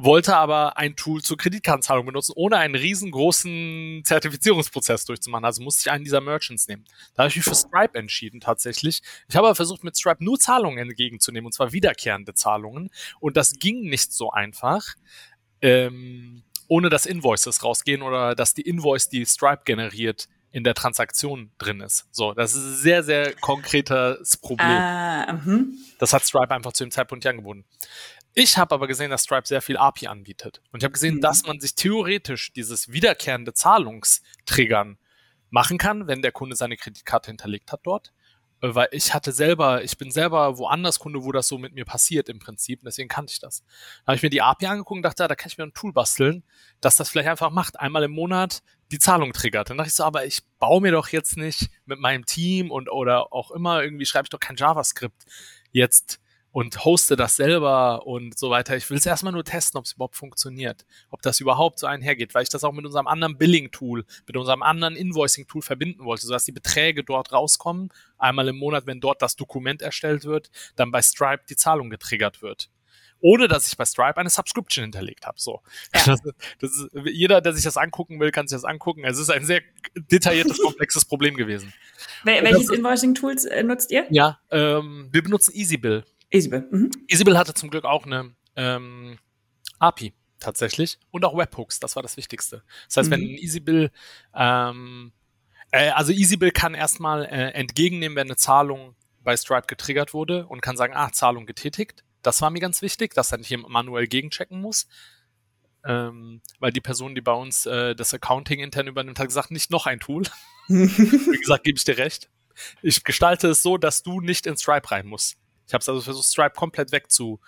wollte 0.04 0.36
aber 0.36 0.78
ein 0.78 0.96
Tool 0.96 1.22
zur 1.22 1.38
Kreditkartenzahlung 1.38 2.06
benutzen, 2.06 2.34
ohne 2.36 2.58
einen 2.58 2.76
riesengroßen 2.76 4.02
Zertifizierungsprozess 4.04 5.06
durchzumachen. 5.06 5.46
Also 5.46 5.62
musste 5.62 5.82
ich 5.82 5.92
einen 5.92 6.04
dieser 6.04 6.22
Merchants 6.22 6.68
nehmen. 6.68 6.86
Da 7.14 7.24
habe 7.24 7.30
ich 7.30 7.36
mich 7.36 7.46
für 7.46 7.56
Stripe 7.56 7.98
entschieden 7.98 8.40
tatsächlich. 8.40 9.02
Ich 9.30 9.36
habe 9.36 9.48
aber 9.48 9.56
versucht, 9.56 9.84
mit 9.84 9.98
Stripe 9.98 10.24
nur 10.24 10.40
Zahlungen 10.40 10.80
entgegenzunehmen, 10.80 11.46
und 11.46 11.54
zwar 11.54 11.72
wiederkehrende 11.72 12.34
Zahlungen. 12.34 12.90
Und 13.20 13.38
das 13.38 13.54
ging 13.60 13.82
nicht 13.82 14.12
so 14.12 14.32
einfach. 14.32 14.96
Ähm, 15.62 16.44
ohne 16.68 16.90
dass 16.90 17.06
Invoices 17.06 17.64
rausgehen 17.64 18.02
oder 18.02 18.34
dass 18.34 18.54
die 18.54 18.62
Invoice, 18.62 19.10
die 19.10 19.26
Stripe 19.26 19.64
generiert, 19.66 20.28
in 20.52 20.64
der 20.64 20.74
Transaktion 20.74 21.52
drin 21.58 21.82
ist. 21.82 22.08
So, 22.12 22.34
das 22.34 22.56
ist 22.56 22.64
ein 22.64 22.76
sehr, 22.76 23.04
sehr 23.04 23.34
konkretes 23.36 24.38
Problem. 24.38 24.68
Ah, 24.68 25.34
uh, 25.46 25.66
das 25.98 26.14
hat 26.14 26.24
Stripe 26.24 26.52
einfach 26.52 26.74
zu 26.74 26.84
dem 26.84 26.92
Zeitpunkt 26.92 27.24
nicht 27.24 27.30
angeboten. 27.30 27.66
Ich 28.34 28.58
habe 28.58 28.76
aber 28.76 28.88
gesehen, 28.88 29.12
dass 29.12 29.24
Stripe 29.24 29.48
sehr 29.48 29.62
viel 29.62 29.78
API 29.78 30.08
anbietet. 30.08 30.62
Und 30.72 30.82
ich 30.82 30.84
habe 30.84 30.94
gesehen, 30.94 31.16
mhm. 31.16 31.22
dass 31.22 31.46
man 31.46 31.60
sich 31.60 31.76
theoretisch 31.76 32.54
dieses 32.54 32.92
wiederkehrende 32.92 33.54
Zahlungstriggern 33.54 34.98
machen 35.50 35.78
kann, 35.78 36.08
wenn 36.08 36.22
der 36.22 36.32
Kunde 36.32 36.56
seine 36.56 36.78
Kreditkarte 36.78 37.32
hinterlegt 37.32 37.72
hat 37.72 37.82
dort. 37.84 38.14
Weil 38.62 38.90
ich 38.92 39.14
hatte 39.14 39.32
selber, 39.32 39.84
ich 39.84 39.98
bin 39.98 40.12
selber 40.12 40.60
woanders 40.60 41.00
Kunde, 41.00 41.24
wo 41.24 41.32
das 41.32 41.48
so 41.48 41.58
mit 41.58 41.74
mir 41.74 41.84
passiert 41.84 42.30
im 42.30 42.38
Prinzip. 42.38 42.82
Deswegen 42.86 43.10
kannte 43.10 43.34
ich 43.34 43.40
das. 43.40 43.64
Da 44.06 44.08
habe 44.08 44.16
ich 44.18 44.24
mir 44.24 44.30
die 44.30 44.44
API 44.44 44.68
angeguckt 44.68 44.98
und 44.98 45.02
dachte, 45.02 45.24
ja, 45.24 45.28
da 45.28 45.36
kann 45.36 45.50
ich 45.50 45.58
mir 45.58 45.64
ein 45.64 45.74
Tool 45.74 45.92
basteln, 45.92 46.44
dass 46.80 46.96
das 46.96 47.10
vielleicht 47.10 47.30
einfach 47.30 47.50
macht, 47.50 47.80
einmal 47.80 48.04
im 48.04 48.12
Monat 48.12 48.62
die 48.92 49.00
Zahlung 49.00 49.34
triggert. 49.34 49.70
Dann 49.70 49.78
dachte 49.78 49.90
ich 49.90 49.96
so, 49.96 50.04
aber 50.04 50.26
ich 50.26 50.44
baue 50.60 50.82
mir 50.82 50.92
doch 50.92 51.10
jetzt 51.10 51.38
nicht 51.38 51.70
mit 51.86 52.00
meinem 52.00 52.26
Team 52.26 52.70
und 52.70 52.92
oder 52.92 53.34
auch 53.34 53.52
immer 53.52 53.82
irgendwie 53.82 54.06
schreibe 54.06 54.26
ich 54.26 54.30
doch 54.30 54.40
kein 54.40 54.56
JavaScript 54.56 55.26
jetzt 55.72 56.20
und 56.52 56.84
hoste 56.84 57.16
das 57.16 57.36
selber 57.36 58.06
und 58.06 58.38
so 58.38 58.50
weiter. 58.50 58.76
Ich 58.76 58.90
will 58.90 58.98
es 58.98 59.06
erstmal 59.06 59.34
nur 59.34 59.44
testen, 59.44 59.78
ob 59.78 59.86
es 59.86 59.94
überhaupt 59.94 60.16
funktioniert, 60.16 60.86
ob 61.10 61.22
das 61.22 61.40
überhaupt 61.40 61.80
so 61.80 61.88
einhergeht, 61.88 62.36
weil 62.36 62.44
ich 62.44 62.50
das 62.50 62.64
auch 62.64 62.74
mit 62.74 62.86
unserem 62.86 63.08
anderen 63.08 63.38
Billing-Tool, 63.38 64.06
mit 64.28 64.38
unserem 64.38 64.62
anderen 64.62 64.96
Invoicing-Tool 64.96 65.62
verbinden 65.62 66.04
wollte, 66.04 66.26
sodass 66.26 66.46
die 66.46 66.52
Beträge 66.52 67.04
dort 67.04 67.32
rauskommen, 67.32 67.90
einmal 68.18 68.48
im 68.48 68.58
Monat, 68.58 68.86
wenn 68.86 69.00
dort 69.00 69.22
das 69.22 69.36
Dokument 69.36 69.82
erstellt 69.82 70.26
wird, 70.26 70.52
dann 70.76 70.92
bei 70.92 71.02
Stripe 71.02 71.44
die 71.50 71.56
Zahlung 71.56 71.90
getriggert 71.90 72.42
wird 72.42 72.70
ohne 73.22 73.48
dass 73.48 73.68
ich 73.68 73.78
bei 73.78 73.86
Stripe 73.86 74.18
eine 74.18 74.30
Subscription 74.30 74.84
hinterlegt 74.84 75.26
habe. 75.26 75.40
So. 75.40 75.62
Ja. 75.94 76.04
Das, 76.06 76.22
das 76.60 76.72
ist, 76.72 76.90
jeder, 77.06 77.42
der 77.42 77.54
sich 77.54 77.64
das 77.64 77.78
angucken 77.78 78.20
will, 78.20 78.32
kann 78.32 78.48
sich 78.48 78.56
das 78.56 78.66
angucken. 78.66 79.04
Es 79.04 79.20
ist 79.20 79.30
ein 79.30 79.46
sehr 79.46 79.62
detailliertes, 79.96 80.58
komplexes 80.64 81.06
Problem 81.06 81.36
gewesen. 81.36 81.74
Wel 82.24 82.44
welches 82.44 82.70
Invoicing-Tools 82.72 83.46
äh, 83.46 83.62
nutzt 83.62 83.92
ihr? 83.92 84.08
Ja, 84.10 84.40
ähm, 84.50 85.10
wir 85.12 85.22
benutzen 85.22 85.54
EasyBill. 85.54 86.04
Easybill. 86.32 86.68
Mhm. 86.72 86.92
Easybill 87.08 87.38
hatte 87.38 87.54
zum 87.54 87.70
Glück 87.70 87.86
auch 87.86 88.06
eine 88.06 88.34
ähm, 88.56 89.18
API 89.80 90.14
tatsächlich 90.40 90.98
und 91.12 91.24
auch 91.26 91.38
Webhooks, 91.38 91.80
das 91.80 91.96
war 91.96 92.04
das 92.04 92.18
Wichtigste. 92.18 92.64
Das 92.88 92.98
heißt, 92.98 93.10
mhm. 93.10 93.14
wenn 93.14 93.22
Easybill, 93.22 93.92
ähm, 94.34 95.12
äh, 95.72 95.90
also 95.90 96.12
Easybill 96.12 96.52
kann 96.52 96.74
erstmal 96.74 97.26
äh, 97.26 97.52
entgegennehmen, 97.52 98.16
wenn 98.16 98.28
eine 98.28 98.38
Zahlung 98.38 98.96
bei 99.24 99.38
Stripe 99.38 99.68
getriggert 99.68 100.14
wurde 100.14 100.48
und 100.48 100.62
kann 100.62 100.78
sagen, 100.78 100.94
ah, 100.96 101.12
Zahlung 101.12 101.46
getätigt. 101.46 102.04
Das 102.24 102.42
war 102.42 102.50
mir 102.50 102.60
ganz 102.60 102.82
wichtig, 102.82 103.14
dass 103.14 103.32
er 103.32 103.38
nicht 103.38 103.50
jemand 103.50 103.72
manuell 103.72 104.08
gegenchecken 104.08 104.60
muss. 104.60 104.88
Ähm, 105.84 106.42
weil 106.60 106.72
die 106.72 106.82
Person, 106.82 107.16
die 107.16 107.22
bei 107.22 107.34
uns 107.34 107.66
äh, 107.66 107.96
das 107.96 108.14
Accounting 108.14 108.60
intern 108.60 108.88
übernimmt, 108.88 109.20
hat 109.20 109.28
gesagt, 109.28 109.50
nicht 109.50 109.72
noch 109.72 109.88
ein 109.88 110.00
Tool. 110.00 110.24
Wie 110.68 111.38
gesagt, 111.40 111.64
gebe 111.64 111.78
ich 111.78 111.84
dir 111.84 111.98
recht. 111.98 112.30
Ich 112.84 113.04
gestalte 113.04 113.48
es 113.50 113.64
so, 113.64 113.78
dass 113.78 114.04
du 114.04 114.22
nicht 114.22 114.46
in 114.46 114.58
Stripe 114.58 114.92
rein 114.92 115.08
musst. 115.08 115.38
Ich 115.72 115.74
habe 115.74 115.84
es 115.84 115.88
also 115.88 116.02
versucht, 116.02 116.26
Stripe 116.26 116.54
komplett 116.54 116.92
weg 116.92 117.10
zu 117.10 117.40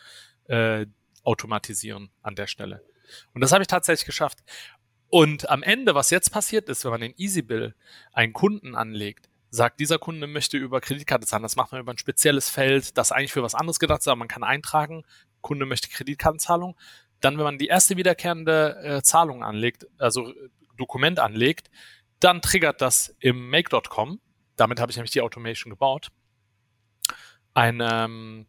äh, 0.45 0.85
automatisieren 1.23 2.09
an 2.21 2.35
der 2.35 2.47
Stelle. 2.47 2.81
Und 3.33 3.41
das 3.41 3.51
habe 3.51 3.63
ich 3.63 3.67
tatsächlich 3.67 4.05
geschafft. 4.05 4.39
Und 5.09 5.49
am 5.49 5.61
Ende, 5.61 5.93
was 5.93 6.09
jetzt 6.09 6.31
passiert 6.31 6.69
ist, 6.69 6.85
wenn 6.85 6.91
man 6.91 7.01
den 7.01 7.13
EasyBill 7.17 7.75
einen 8.13 8.31
Kunden 8.31 8.75
anlegt, 8.75 9.29
sagt, 9.49 9.81
dieser 9.81 9.99
Kunde 9.99 10.27
möchte 10.27 10.55
über 10.55 10.79
Kreditkarte 10.79 11.27
zahlen. 11.27 11.43
Das 11.43 11.57
macht 11.57 11.73
man 11.73 11.81
über 11.81 11.93
ein 11.93 11.97
spezielles 11.97 12.49
Feld, 12.49 12.97
das 12.97 13.11
eigentlich 13.11 13.33
für 13.33 13.43
was 13.43 13.55
anderes 13.55 13.77
gedacht 13.77 13.99
ist, 13.99 14.07
aber 14.07 14.15
man 14.15 14.29
kann 14.29 14.45
eintragen, 14.45 15.03
Kunde 15.41 15.65
möchte 15.65 15.89
Kreditkartenzahlung. 15.89 16.77
Dann, 17.19 17.37
wenn 17.37 17.43
man 17.43 17.57
die 17.57 17.67
erste 17.67 17.97
wiederkehrende 17.97 18.77
äh, 18.81 19.01
Zahlung 19.01 19.43
anlegt, 19.43 19.85
also 19.97 20.29
äh, 20.29 20.49
Dokument 20.77 21.19
anlegt, 21.19 21.69
dann 22.21 22.41
triggert 22.41 22.79
das 22.79 23.17
im 23.19 23.49
Make.com. 23.49 24.21
Damit 24.55 24.79
habe 24.79 24.91
ich 24.91 24.95
nämlich 24.95 25.11
die 25.11 25.21
Automation 25.21 25.71
gebaut 25.71 26.09
ein, 27.53 27.81
ähm, 27.81 28.45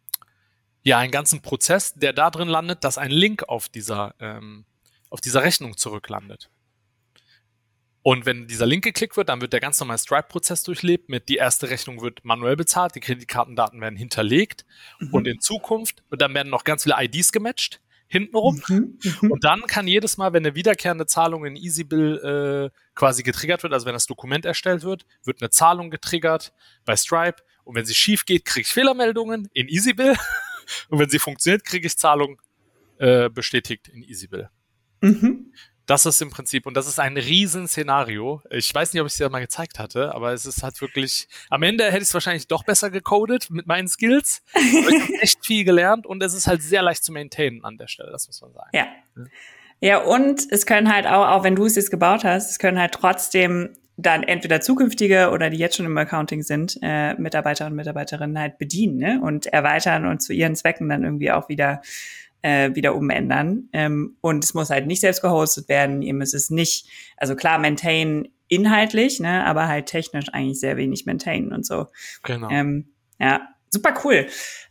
ja, 0.82 0.98
einen 0.98 1.12
ganzen 1.12 1.42
Prozess, 1.42 1.94
der 1.94 2.12
da 2.12 2.30
drin 2.30 2.48
landet, 2.48 2.84
dass 2.84 2.98
ein 2.98 3.10
Link 3.10 3.44
auf 3.48 3.68
dieser, 3.68 4.14
ähm, 4.20 4.64
auf 5.10 5.20
dieser 5.20 5.42
Rechnung 5.42 5.76
zurücklandet. 5.76 6.50
Und 8.02 8.26
wenn 8.26 8.46
dieser 8.46 8.66
Link 8.66 8.84
geklickt 8.84 9.16
wird, 9.16 9.30
dann 9.30 9.40
wird 9.40 9.54
der 9.54 9.60
ganz 9.60 9.80
normale 9.80 9.98
Stripe-Prozess 9.98 10.62
durchlebt 10.62 11.08
mit 11.08 11.30
die 11.30 11.36
erste 11.36 11.70
Rechnung 11.70 12.02
wird 12.02 12.22
manuell 12.22 12.54
bezahlt, 12.54 12.94
die 12.94 13.00
Kreditkartendaten 13.00 13.80
werden 13.80 13.96
hinterlegt 13.96 14.66
mhm. 14.98 15.14
und 15.14 15.26
in 15.26 15.40
Zukunft, 15.40 16.02
dann 16.10 16.34
werden 16.34 16.50
noch 16.50 16.64
ganz 16.64 16.82
viele 16.82 16.96
IDs 16.98 17.32
gematcht 17.32 17.80
hintenrum. 18.06 18.62
Mhm, 18.68 18.98
mhm. 19.22 19.32
Und 19.32 19.44
dann 19.44 19.62
kann 19.62 19.86
jedes 19.86 20.16
Mal, 20.16 20.32
wenn 20.32 20.44
eine 20.44 20.54
wiederkehrende 20.54 21.06
Zahlung 21.06 21.44
in 21.44 21.56
EasyBill 21.56 22.70
äh, 22.72 22.78
quasi 22.94 23.22
getriggert 23.22 23.62
wird, 23.62 23.72
also 23.72 23.86
wenn 23.86 23.94
das 23.94 24.06
Dokument 24.06 24.44
erstellt 24.44 24.82
wird, 24.82 25.06
wird 25.24 25.42
eine 25.42 25.50
Zahlung 25.50 25.90
getriggert 25.90 26.52
bei 26.84 26.96
Stripe. 26.96 27.42
Und 27.64 27.74
wenn 27.74 27.84
sie 27.84 27.94
schief 27.94 28.24
geht, 28.24 28.44
kriege 28.44 28.62
ich 28.62 28.72
Fehlermeldungen 28.72 29.48
in 29.52 29.68
EasyBill. 29.68 30.16
Und 30.88 30.98
wenn 30.98 31.10
sie 31.10 31.18
funktioniert, 31.18 31.64
kriege 31.64 31.86
ich 31.86 31.98
Zahlung 31.98 32.40
äh, 32.98 33.28
bestätigt 33.28 33.88
in 33.88 34.02
EasyBill. 34.02 34.48
Mhm. 35.00 35.52
Das 35.86 36.06
ist 36.06 36.22
im 36.22 36.30
Prinzip, 36.30 36.64
und 36.64 36.74
das 36.74 36.86
ist 36.86 36.98
ein 36.98 37.18
Riesenszenario. 37.18 38.40
Ich 38.48 38.74
weiß 38.74 38.94
nicht, 38.94 39.02
ob 39.02 39.06
ich 39.06 39.12
es 39.12 39.18
dir 39.18 39.28
mal 39.28 39.40
gezeigt 39.40 39.78
hatte, 39.78 40.14
aber 40.14 40.32
es 40.32 40.46
ist 40.46 40.62
halt 40.62 40.80
wirklich, 40.80 41.28
am 41.50 41.62
Ende 41.62 41.84
hätte 41.84 41.98
ich 41.98 42.04
es 42.04 42.14
wahrscheinlich 42.14 42.48
doch 42.48 42.64
besser 42.64 42.90
gecodet 42.90 43.50
mit 43.50 43.66
meinen 43.66 43.86
Skills. 43.86 44.42
ich 44.54 44.74
habe 44.74 45.14
echt 45.20 45.44
viel 45.44 45.64
gelernt 45.64 46.06
und 46.06 46.22
es 46.22 46.32
ist 46.32 46.46
halt 46.46 46.62
sehr 46.62 46.80
leicht 46.80 47.04
zu 47.04 47.12
maintainen 47.12 47.64
an 47.64 47.76
der 47.76 47.88
Stelle, 47.88 48.10
das 48.10 48.26
muss 48.26 48.40
man 48.40 48.52
sagen. 48.54 48.70
Ja. 48.72 48.86
Ja, 49.80 49.98
und 49.98 50.50
es 50.50 50.64
können 50.64 50.90
halt 50.90 51.06
auch, 51.06 51.26
auch 51.28 51.44
wenn 51.44 51.56
du 51.56 51.66
es 51.66 51.76
jetzt 51.76 51.90
gebaut 51.90 52.24
hast, 52.24 52.50
es 52.50 52.58
können 52.58 52.78
halt 52.78 52.92
trotzdem 52.92 53.76
dann 53.96 54.22
entweder 54.24 54.60
zukünftige 54.60 55.30
oder 55.30 55.50
die 55.50 55.56
jetzt 55.56 55.76
schon 55.76 55.86
im 55.86 55.96
Accounting 55.96 56.42
sind, 56.42 56.78
äh, 56.82 57.14
Mitarbeiter 57.14 57.66
und 57.66 57.74
Mitarbeiterinnen 57.74 58.38
halt 58.38 58.58
bedienen 58.58 58.96
ne? 58.96 59.20
und 59.22 59.46
erweitern 59.46 60.06
und 60.06 60.20
zu 60.20 60.32
ihren 60.32 60.56
Zwecken 60.56 60.88
dann 60.88 61.04
irgendwie 61.04 61.30
auch 61.30 61.48
wieder 61.48 61.80
äh, 62.44 62.74
wieder 62.74 62.94
umändern. 62.94 63.70
Ähm, 63.72 64.16
und 64.20 64.44
es 64.44 64.52
muss 64.52 64.68
halt 64.68 64.86
nicht 64.86 65.00
selbst 65.00 65.22
gehostet 65.22 65.68
werden. 65.68 66.02
Ihr 66.02 66.12
müsst 66.12 66.34
es 66.34 66.50
nicht, 66.50 66.86
also 67.16 67.36
klar, 67.36 67.58
maintain 67.58 68.28
inhaltlich, 68.48 69.18
ne, 69.18 69.46
aber 69.46 69.66
halt 69.66 69.86
technisch 69.86 70.26
eigentlich 70.30 70.60
sehr 70.60 70.76
wenig 70.76 71.06
maintainen 71.06 71.52
und 71.52 71.64
so. 71.64 71.86
Genau. 72.22 72.50
Ähm, 72.50 72.92
ja, 73.18 73.48
super 73.70 73.94
cool. 74.04 74.26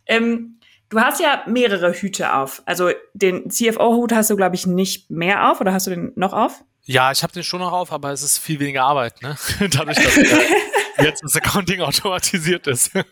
Ähm, 0.06 0.60
du 0.88 1.00
hast 1.00 1.20
ja 1.20 1.42
mehrere 1.48 1.92
Hüte 1.92 2.34
auf. 2.34 2.62
Also 2.64 2.90
den 3.12 3.50
CFO-Hut 3.50 4.12
hast 4.12 4.30
du, 4.30 4.36
glaube 4.36 4.54
ich, 4.54 4.68
nicht 4.68 5.10
mehr 5.10 5.50
auf 5.50 5.60
oder 5.60 5.72
hast 5.72 5.88
du 5.88 5.90
den 5.90 6.12
noch 6.14 6.32
auf? 6.32 6.64
Ja, 6.84 7.10
ich 7.12 7.22
habe 7.22 7.32
den 7.32 7.42
schon 7.44 7.60
noch 7.60 7.72
auf, 7.72 7.92
aber 7.92 8.12
es 8.12 8.22
ist 8.22 8.38
viel 8.38 8.60
weniger 8.60 8.84
Arbeit, 8.84 9.22
ne? 9.22 9.36
Dadurch, 9.70 9.96
dass 9.96 10.16
jetzt 10.98 11.22
das 11.22 11.36
Accounting 11.36 11.80
automatisiert 11.80 12.66
ist. 12.66 12.90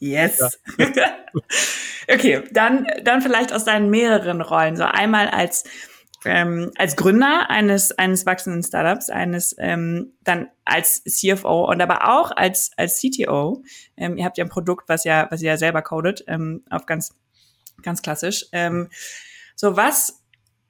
Yes. 0.00 0.58
Ja. 0.76 1.16
okay, 2.12 2.42
dann, 2.50 2.86
dann 3.04 3.22
vielleicht 3.22 3.54
aus 3.54 3.64
deinen 3.64 3.88
mehreren 3.88 4.42
Rollen. 4.42 4.76
So 4.76 4.82
einmal 4.84 5.28
als, 5.28 5.64
ähm, 6.26 6.72
als 6.76 6.96
Gründer 6.96 7.48
eines, 7.48 7.92
eines 7.92 8.26
wachsenden 8.26 8.62
Startups, 8.62 9.08
eines 9.08 9.54
ähm, 9.58 10.12
dann 10.22 10.48
als 10.66 11.04
CFO 11.04 11.70
und 11.70 11.80
aber 11.80 12.12
auch 12.12 12.32
als, 12.32 12.72
als 12.76 13.00
CTO. 13.00 13.62
Ähm, 13.96 14.18
ihr 14.18 14.26
habt 14.26 14.36
ja 14.36 14.44
ein 14.44 14.50
Produkt, 14.50 14.90
was 14.90 15.04
ja, 15.04 15.28
was 15.30 15.40
ihr 15.40 15.52
ja 15.52 15.56
selber 15.56 15.80
codet, 15.80 16.24
ähm, 16.26 16.64
auf 16.68 16.84
ganz, 16.84 17.14
ganz 17.80 18.02
klassisch. 18.02 18.44
Ähm, 18.52 18.90
So, 19.56 19.76
was 19.76 20.22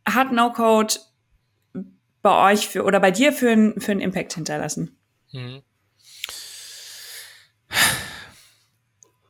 hat 0.06 0.30
No-Code 0.30 0.94
bei 2.24 2.52
euch 2.52 2.68
für 2.68 2.82
oder 2.82 2.98
bei 2.98 3.12
dir 3.12 3.32
für, 3.32 3.50
ein, 3.50 3.80
für 3.80 3.92
einen 3.92 4.00
Impact 4.00 4.32
hinterlassen? 4.32 4.98
Mhm. 5.30 5.62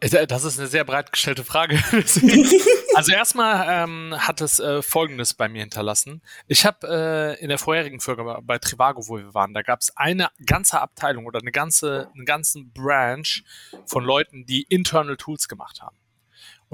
Das 0.01 0.45
ist 0.45 0.59
eine 0.59 0.69
sehr 0.69 0.85
breit 0.85 1.11
gestellte 1.13 1.45
Frage. 1.45 1.77
also 2.95 3.13
erstmal 3.13 3.67
ähm, 3.69 4.15
hat 4.17 4.41
es 4.41 4.61
äh, 4.61 4.81
Folgendes 4.81 5.35
bei 5.35 5.49
mir 5.49 5.63
hinterlassen. 5.63 6.23
Ich 6.47 6.65
habe 6.65 7.37
äh, 7.37 7.43
in 7.43 7.49
der 7.49 7.59
vorherigen 7.59 8.01
Folge 8.01 8.39
bei 8.43 8.59
Trivago, 8.59 9.09
wo 9.09 9.17
wir 9.17 9.35
waren, 9.35 9.55
da 9.55 9.63
gab 9.63 9.81
es 9.81 9.97
eine 9.97 10.29
ganze 10.47 10.81
Abteilung 10.81 11.27
oder 11.27 11.41
eine 11.41 11.53
ganze, 11.53 12.11
einen 12.15 12.27
ganzen 12.27 12.71
Branch 12.73 13.43
von 13.87 14.05
Leuten, 14.05 14.47
die 14.47 14.63
Internal 14.63 15.17
Tools 15.17 15.49
gemacht 15.49 15.83
haben. 15.83 15.97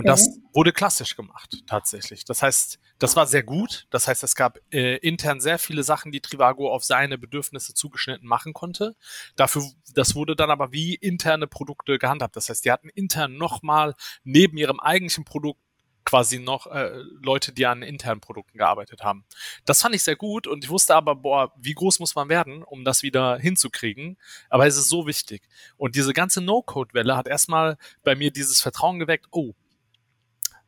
Und 0.01 0.07
das 0.07 0.29
mhm. 0.29 0.43
wurde 0.55 0.73
klassisch 0.73 1.15
gemacht, 1.15 1.63
tatsächlich. 1.67 2.25
Das 2.25 2.43
heißt, 2.43 2.79
das 2.99 3.17
war 3.17 3.27
sehr 3.27 3.43
gut. 3.43 3.87
Das 3.91 4.09
heißt, 4.09 4.25
es 4.25 4.35
gab 4.35 4.59
äh, 4.73 4.97
intern 4.97 5.43
sehr 5.43 5.59
viele 5.59 5.83
Sachen, 5.83 6.11
die 6.11 6.23
Trivago 6.23 6.73
auf 6.73 6.85
seine 6.85 7.19
Bedürfnisse 7.19 7.75
zugeschnitten 7.75 8.27
machen 8.27 8.55
konnte. 8.55 8.97
Dafür, 9.37 9.63
das 9.95 10.15
wurde 10.15 10.37
dann 10.37 10.51
aber 10.51 10.73
wie 10.73 10.95
interne 10.95 11.47
Produkte 11.47 11.99
gehandhabt. 11.99 12.35
Das 12.35 12.49
heißt, 12.49 12.65
die 12.65 12.73
hatten 12.73 12.89
intern 12.89 13.37
nochmal 13.37 13.95
neben 14.25 14.57
ihrem 14.57 14.81
eigentlichen 14.81 15.27
Produkt 15.27 15.61
quasi 16.07 16.39
noch 16.39 16.67
äh, 16.69 16.93
Leute, 17.23 17.53
die 17.53 17.67
an 17.67 17.83
internen 17.83 18.23
Produkten 18.23 18.57
gearbeitet 18.57 19.03
haben. 19.03 19.27
Das 19.67 19.83
fand 19.83 19.95
ich 19.95 20.03
sehr 20.03 20.17
gut 20.17 20.47
und 20.47 20.65
ich 20.65 20.71
wusste 20.71 20.95
aber, 20.95 21.15
boah, 21.15 21.53
wie 21.59 21.75
groß 21.75 22.01
muss 22.01 22.15
man 22.15 22.31
werden, 22.31 22.63
um 22.63 22.87
das 22.87 23.03
wieder 23.03 23.37
hinzukriegen. 23.37 24.17
Aber 24.49 24.67
es 24.67 24.79
ist 24.79 24.89
so 24.89 25.07
wichtig. 25.07 25.43
Und 25.77 25.95
diese 25.95 26.15
ganze 26.15 26.41
No-Code-Welle 26.41 27.19
hat 27.19 27.29
erstmal 27.29 27.77
bei 28.03 28.17
mir 28.17 28.31
dieses 28.31 28.63
Vertrauen 28.63 28.99
geweckt, 28.99 29.27
oh, 29.31 29.53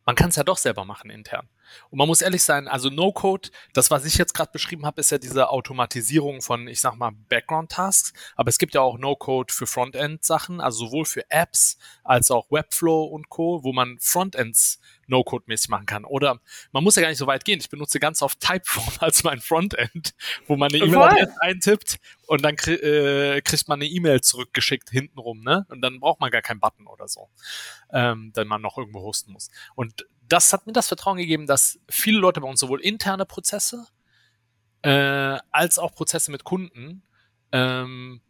man 0.04 0.16
kann 0.16 0.30
es 0.30 0.36
ja 0.36 0.44
doch 0.44 0.58
selber 0.58 0.84
machen 0.84 1.10
intern. 1.10 1.48
Und 1.90 1.98
man 1.98 2.08
muss 2.08 2.22
ehrlich 2.22 2.42
sein, 2.42 2.68
also 2.68 2.90
No-Code, 2.90 3.50
das, 3.72 3.90
was 3.90 4.04
ich 4.04 4.16
jetzt 4.18 4.34
gerade 4.34 4.50
beschrieben 4.52 4.84
habe, 4.84 5.00
ist 5.00 5.10
ja 5.10 5.18
diese 5.18 5.48
Automatisierung 5.48 6.42
von, 6.42 6.68
ich 6.68 6.80
sag 6.80 6.96
mal, 6.96 7.12
Background-Tasks. 7.28 8.12
Aber 8.36 8.48
es 8.48 8.58
gibt 8.58 8.74
ja 8.74 8.80
auch 8.80 8.98
No-Code 8.98 9.52
für 9.52 9.66
Frontend-Sachen, 9.66 10.60
also 10.60 10.86
sowohl 10.86 11.04
für 11.04 11.30
Apps 11.30 11.78
als 12.04 12.30
auch 12.30 12.50
Webflow 12.50 13.04
und 13.04 13.28
Co., 13.28 13.62
wo 13.64 13.72
man 13.72 13.98
Frontends 14.00 14.80
No-Code-mäßig 15.12 15.68
machen 15.68 15.86
kann. 15.86 16.04
Oder 16.04 16.40
man 16.72 16.82
muss 16.82 16.96
ja 16.96 17.02
gar 17.02 17.08
nicht 17.08 17.18
so 17.18 17.26
weit 17.26 17.44
gehen. 17.44 17.60
Ich 17.60 17.68
benutze 17.68 18.00
ganz 18.00 18.22
oft 18.22 18.40
Typeform 18.40 18.92
als 18.98 19.22
mein 19.22 19.40
Frontend, 19.40 20.14
wo 20.46 20.56
man 20.56 20.72
eine 20.72 20.84
E-Mail-Adresse 20.84 21.40
eintippt 21.40 22.00
und 22.26 22.42
dann 22.42 22.56
krie 22.56 22.74
äh, 22.74 23.40
kriegt 23.42 23.68
man 23.68 23.80
eine 23.80 23.88
E-Mail 23.88 24.20
zurückgeschickt 24.20 24.90
hintenrum, 24.90 25.42
ne? 25.42 25.66
Und 25.68 25.82
dann 25.82 26.00
braucht 26.00 26.20
man 26.20 26.30
gar 26.30 26.42
keinen 26.42 26.60
Button 26.60 26.86
oder 26.86 27.06
so, 27.06 27.28
ähm, 27.92 28.32
den 28.34 28.48
man 28.48 28.62
noch 28.62 28.78
irgendwo 28.78 29.02
hosten 29.02 29.32
muss. 29.32 29.50
Und 29.74 30.06
das 30.28 30.52
hat 30.52 30.66
mir 30.66 30.72
das 30.72 30.88
Vertrauen 30.88 31.18
gegeben, 31.18 31.46
dass 31.46 31.78
viele 31.88 32.18
Leute 32.18 32.40
bei 32.40 32.48
uns 32.48 32.60
sowohl 32.60 32.80
interne 32.80 33.26
Prozesse 33.26 33.86
äh, 34.82 35.38
als 35.50 35.78
auch 35.78 35.94
Prozesse 35.94 36.30
mit 36.30 36.44
Kunden 36.44 37.02
ähm, 37.52 38.20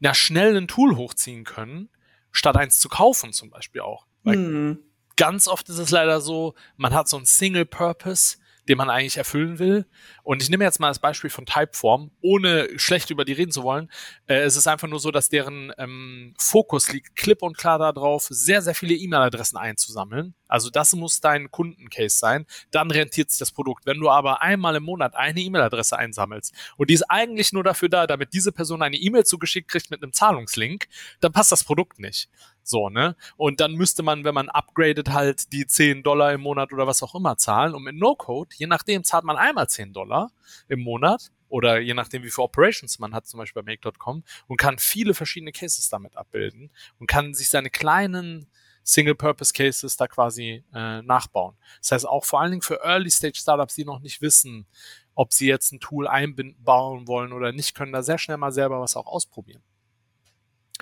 ja, 0.00 0.14
schnell 0.14 0.56
ein 0.56 0.68
Tool 0.68 0.96
hochziehen 0.96 1.44
können, 1.44 1.90
statt 2.32 2.56
eins 2.56 2.80
zu 2.80 2.88
kaufen 2.88 3.32
zum 3.32 3.50
Beispiel 3.50 3.82
auch. 3.82 4.06
Weil 4.22 4.36
hm. 4.36 4.78
Ganz 5.20 5.48
oft 5.48 5.68
ist 5.68 5.76
es 5.76 5.90
leider 5.90 6.22
so, 6.22 6.54
man 6.78 6.94
hat 6.94 7.06
so 7.06 7.18
ein 7.18 7.26
Single 7.26 7.66
Purpose, 7.66 8.38
den 8.70 8.78
man 8.78 8.88
eigentlich 8.88 9.18
erfüllen 9.18 9.58
will. 9.58 9.84
Und 10.22 10.42
ich 10.42 10.48
nehme 10.48 10.64
jetzt 10.64 10.80
mal 10.80 10.88
das 10.88 10.98
Beispiel 10.98 11.28
von 11.28 11.44
Typeform, 11.44 12.10
ohne 12.22 12.70
schlecht 12.76 13.10
über 13.10 13.26
die 13.26 13.34
reden 13.34 13.52
zu 13.52 13.62
wollen. 13.62 13.90
Äh, 14.28 14.36
es 14.36 14.56
ist 14.56 14.66
einfach 14.66 14.88
nur 14.88 14.98
so, 14.98 15.10
dass 15.10 15.28
deren 15.28 15.74
ähm, 15.76 16.32
Fokus 16.38 16.90
liegt 16.90 17.16
klipp 17.16 17.42
und 17.42 17.58
klar 17.58 17.78
darauf, 17.78 18.28
sehr, 18.30 18.62
sehr 18.62 18.74
viele 18.74 18.94
E-Mail-Adressen 18.94 19.58
einzusammeln. 19.58 20.32
Also 20.48 20.70
das 20.70 20.94
muss 20.94 21.20
dein 21.20 21.50
Kundencase 21.50 22.16
sein. 22.16 22.46
Dann 22.70 22.90
rentiert 22.90 23.30
sich 23.30 23.40
das 23.40 23.52
Produkt. 23.52 23.84
Wenn 23.84 24.00
du 24.00 24.08
aber 24.08 24.40
einmal 24.40 24.74
im 24.76 24.84
Monat 24.84 25.16
eine 25.16 25.40
E-Mail-Adresse 25.40 25.98
einsammelst 25.98 26.54
und 26.78 26.88
die 26.88 26.94
ist 26.94 27.10
eigentlich 27.10 27.52
nur 27.52 27.62
dafür 27.62 27.90
da, 27.90 28.06
damit 28.06 28.32
diese 28.32 28.52
Person 28.52 28.80
eine 28.80 28.96
E-Mail 28.96 29.26
zugeschickt 29.26 29.70
kriegt 29.70 29.90
mit 29.90 30.02
einem 30.02 30.14
Zahlungslink, 30.14 30.88
dann 31.20 31.32
passt 31.32 31.52
das 31.52 31.62
Produkt 31.62 31.98
nicht. 31.98 32.30
So, 32.62 32.88
ne? 32.88 33.16
Und 33.36 33.60
dann 33.60 33.72
müsste 33.72 34.02
man, 34.02 34.24
wenn 34.24 34.34
man 34.34 34.48
upgradet, 34.48 35.10
halt 35.10 35.52
die 35.52 35.66
10 35.66 36.02
Dollar 36.02 36.32
im 36.32 36.42
Monat 36.42 36.72
oder 36.72 36.86
was 36.86 37.02
auch 37.02 37.14
immer 37.14 37.36
zahlen. 37.36 37.74
Und 37.74 37.82
mit 37.82 37.96
No-Code, 37.96 38.54
je 38.56 38.66
nachdem, 38.66 39.04
zahlt 39.04 39.24
man 39.24 39.36
einmal 39.36 39.68
10 39.68 39.92
Dollar 39.92 40.30
im 40.68 40.80
Monat 40.80 41.30
oder 41.48 41.80
je 41.80 41.94
nachdem, 41.94 42.22
wie 42.22 42.30
viele 42.30 42.44
Operations 42.44 42.98
man 42.98 43.12
hat, 43.12 43.26
zum 43.26 43.38
Beispiel 43.38 43.62
bei 43.62 43.72
Make.com 43.72 44.22
und 44.46 44.56
kann 44.56 44.78
viele 44.78 45.14
verschiedene 45.14 45.52
Cases 45.52 45.88
damit 45.88 46.16
abbilden 46.16 46.70
und 46.98 47.08
kann 47.08 47.34
sich 47.34 47.50
seine 47.50 47.70
kleinen 47.70 48.46
Single-Purpose-Cases 48.84 49.96
da 49.96 50.08
quasi 50.08 50.64
äh, 50.72 51.02
nachbauen. 51.02 51.56
Das 51.80 51.92
heißt, 51.92 52.08
auch 52.08 52.24
vor 52.24 52.40
allen 52.40 52.52
Dingen 52.52 52.62
für 52.62 52.80
Early-Stage-Startups, 52.82 53.74
die 53.74 53.84
noch 53.84 54.00
nicht 54.00 54.22
wissen, 54.22 54.66
ob 55.14 55.32
sie 55.32 55.48
jetzt 55.48 55.72
ein 55.72 55.80
Tool 55.80 56.08
einbauen 56.08 57.06
wollen 57.06 57.32
oder 57.32 57.52
nicht, 57.52 57.74
können 57.74 57.92
da 57.92 58.02
sehr 58.02 58.18
schnell 58.18 58.36
mal 58.36 58.52
selber 58.52 58.80
was 58.80 58.96
auch 58.96 59.06
ausprobieren. 59.06 59.62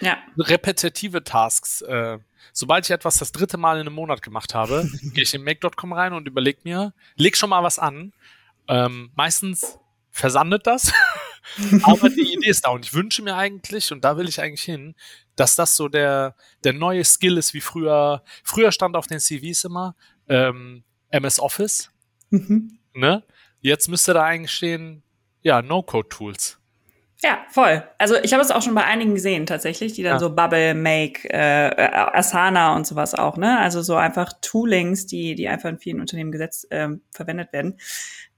Ja. 0.01 0.19
Repetitive 0.37 1.25
Tasks. 1.25 1.83
Äh, 1.83 2.19
sobald 2.53 2.85
ich 2.85 2.91
etwas 2.91 3.19
das 3.19 3.33
dritte 3.33 3.57
Mal 3.57 3.77
in 3.77 3.87
einem 3.87 3.95
Monat 3.95 4.23
gemacht 4.23 4.55
habe, 4.55 4.89
gehe 5.15 5.23
ich 5.23 5.35
in 5.35 5.43
Make.com 5.43 5.93
rein 5.93 6.13
und 6.13 6.29
überlege 6.29 6.61
mir, 6.65 6.93
leg 7.17 7.37
schon 7.37 7.51
mal 7.51 7.63
was 7.63 7.79
an. 7.79 8.13
Ähm, 8.69 9.11
meistens 9.15 9.79
versandet 10.11 10.67
das, 10.67 10.93
aber 11.83 12.11
die 12.11 12.35
Idee 12.35 12.51
ist 12.51 12.67
da 12.67 12.71
und 12.71 12.85
ich 12.85 12.93
wünsche 12.93 13.23
mir 13.23 13.37
eigentlich, 13.37 13.93
und 13.93 14.05
da 14.05 14.17
will 14.17 14.29
ich 14.29 14.41
eigentlich 14.41 14.63
hin, 14.63 14.95
dass 15.37 15.55
das 15.55 15.77
so 15.77 15.89
der, 15.89 16.35
der 16.65 16.73
neue 16.73 17.05
Skill 17.05 17.39
ist 17.39 17.55
wie 17.55 17.61
früher. 17.61 18.23
Früher 18.43 18.73
stand 18.73 18.97
auf 18.97 19.07
den 19.07 19.21
CVs 19.21 19.65
immer 19.65 19.95
ähm, 20.29 20.85
MS 21.11 21.41
Office. 21.41 21.91
Mhm. 22.31 22.79
Ne? 22.95 23.23
Jetzt 23.61 23.89
müsste 23.89 24.15
da 24.15 24.25
eigentlich 24.25 24.53
stehen, 24.53 25.03
ja, 25.43 25.63
No-Code-Tools. 25.63 26.59
Ja, 27.21 27.45
voll. 27.49 27.83
Also 27.99 28.15
ich 28.23 28.33
habe 28.33 28.43
es 28.43 28.53
auch 28.53 28.63
schon 28.63 28.77
bei 28.77 28.85
einigen 28.85 29.15
gesehen 29.15 29.45
tatsächlich, 29.45 29.93
die 29.93 30.05
dann 30.05 30.15
ja. 30.15 30.19
so 30.21 30.33
Bubble, 30.33 30.75
Make, 30.75 31.29
äh, 31.33 31.69
äh, 31.69 31.91
Asana 31.93 32.77
und 32.77 32.87
sowas 32.87 33.17
auch, 33.17 33.37
ne? 33.37 33.59
Also 33.59 33.83
so 33.83 33.97
einfach 33.97 34.33
Toolings, 34.41 35.07
die, 35.07 35.35
die 35.35 35.49
einfach 35.49 35.69
in 35.69 35.79
vielen 35.79 36.01
Unternehmen 36.01 36.31
gesetzt 36.31 36.69
ähm, 36.71 37.01
verwendet 37.11 37.53
werden. 37.53 37.77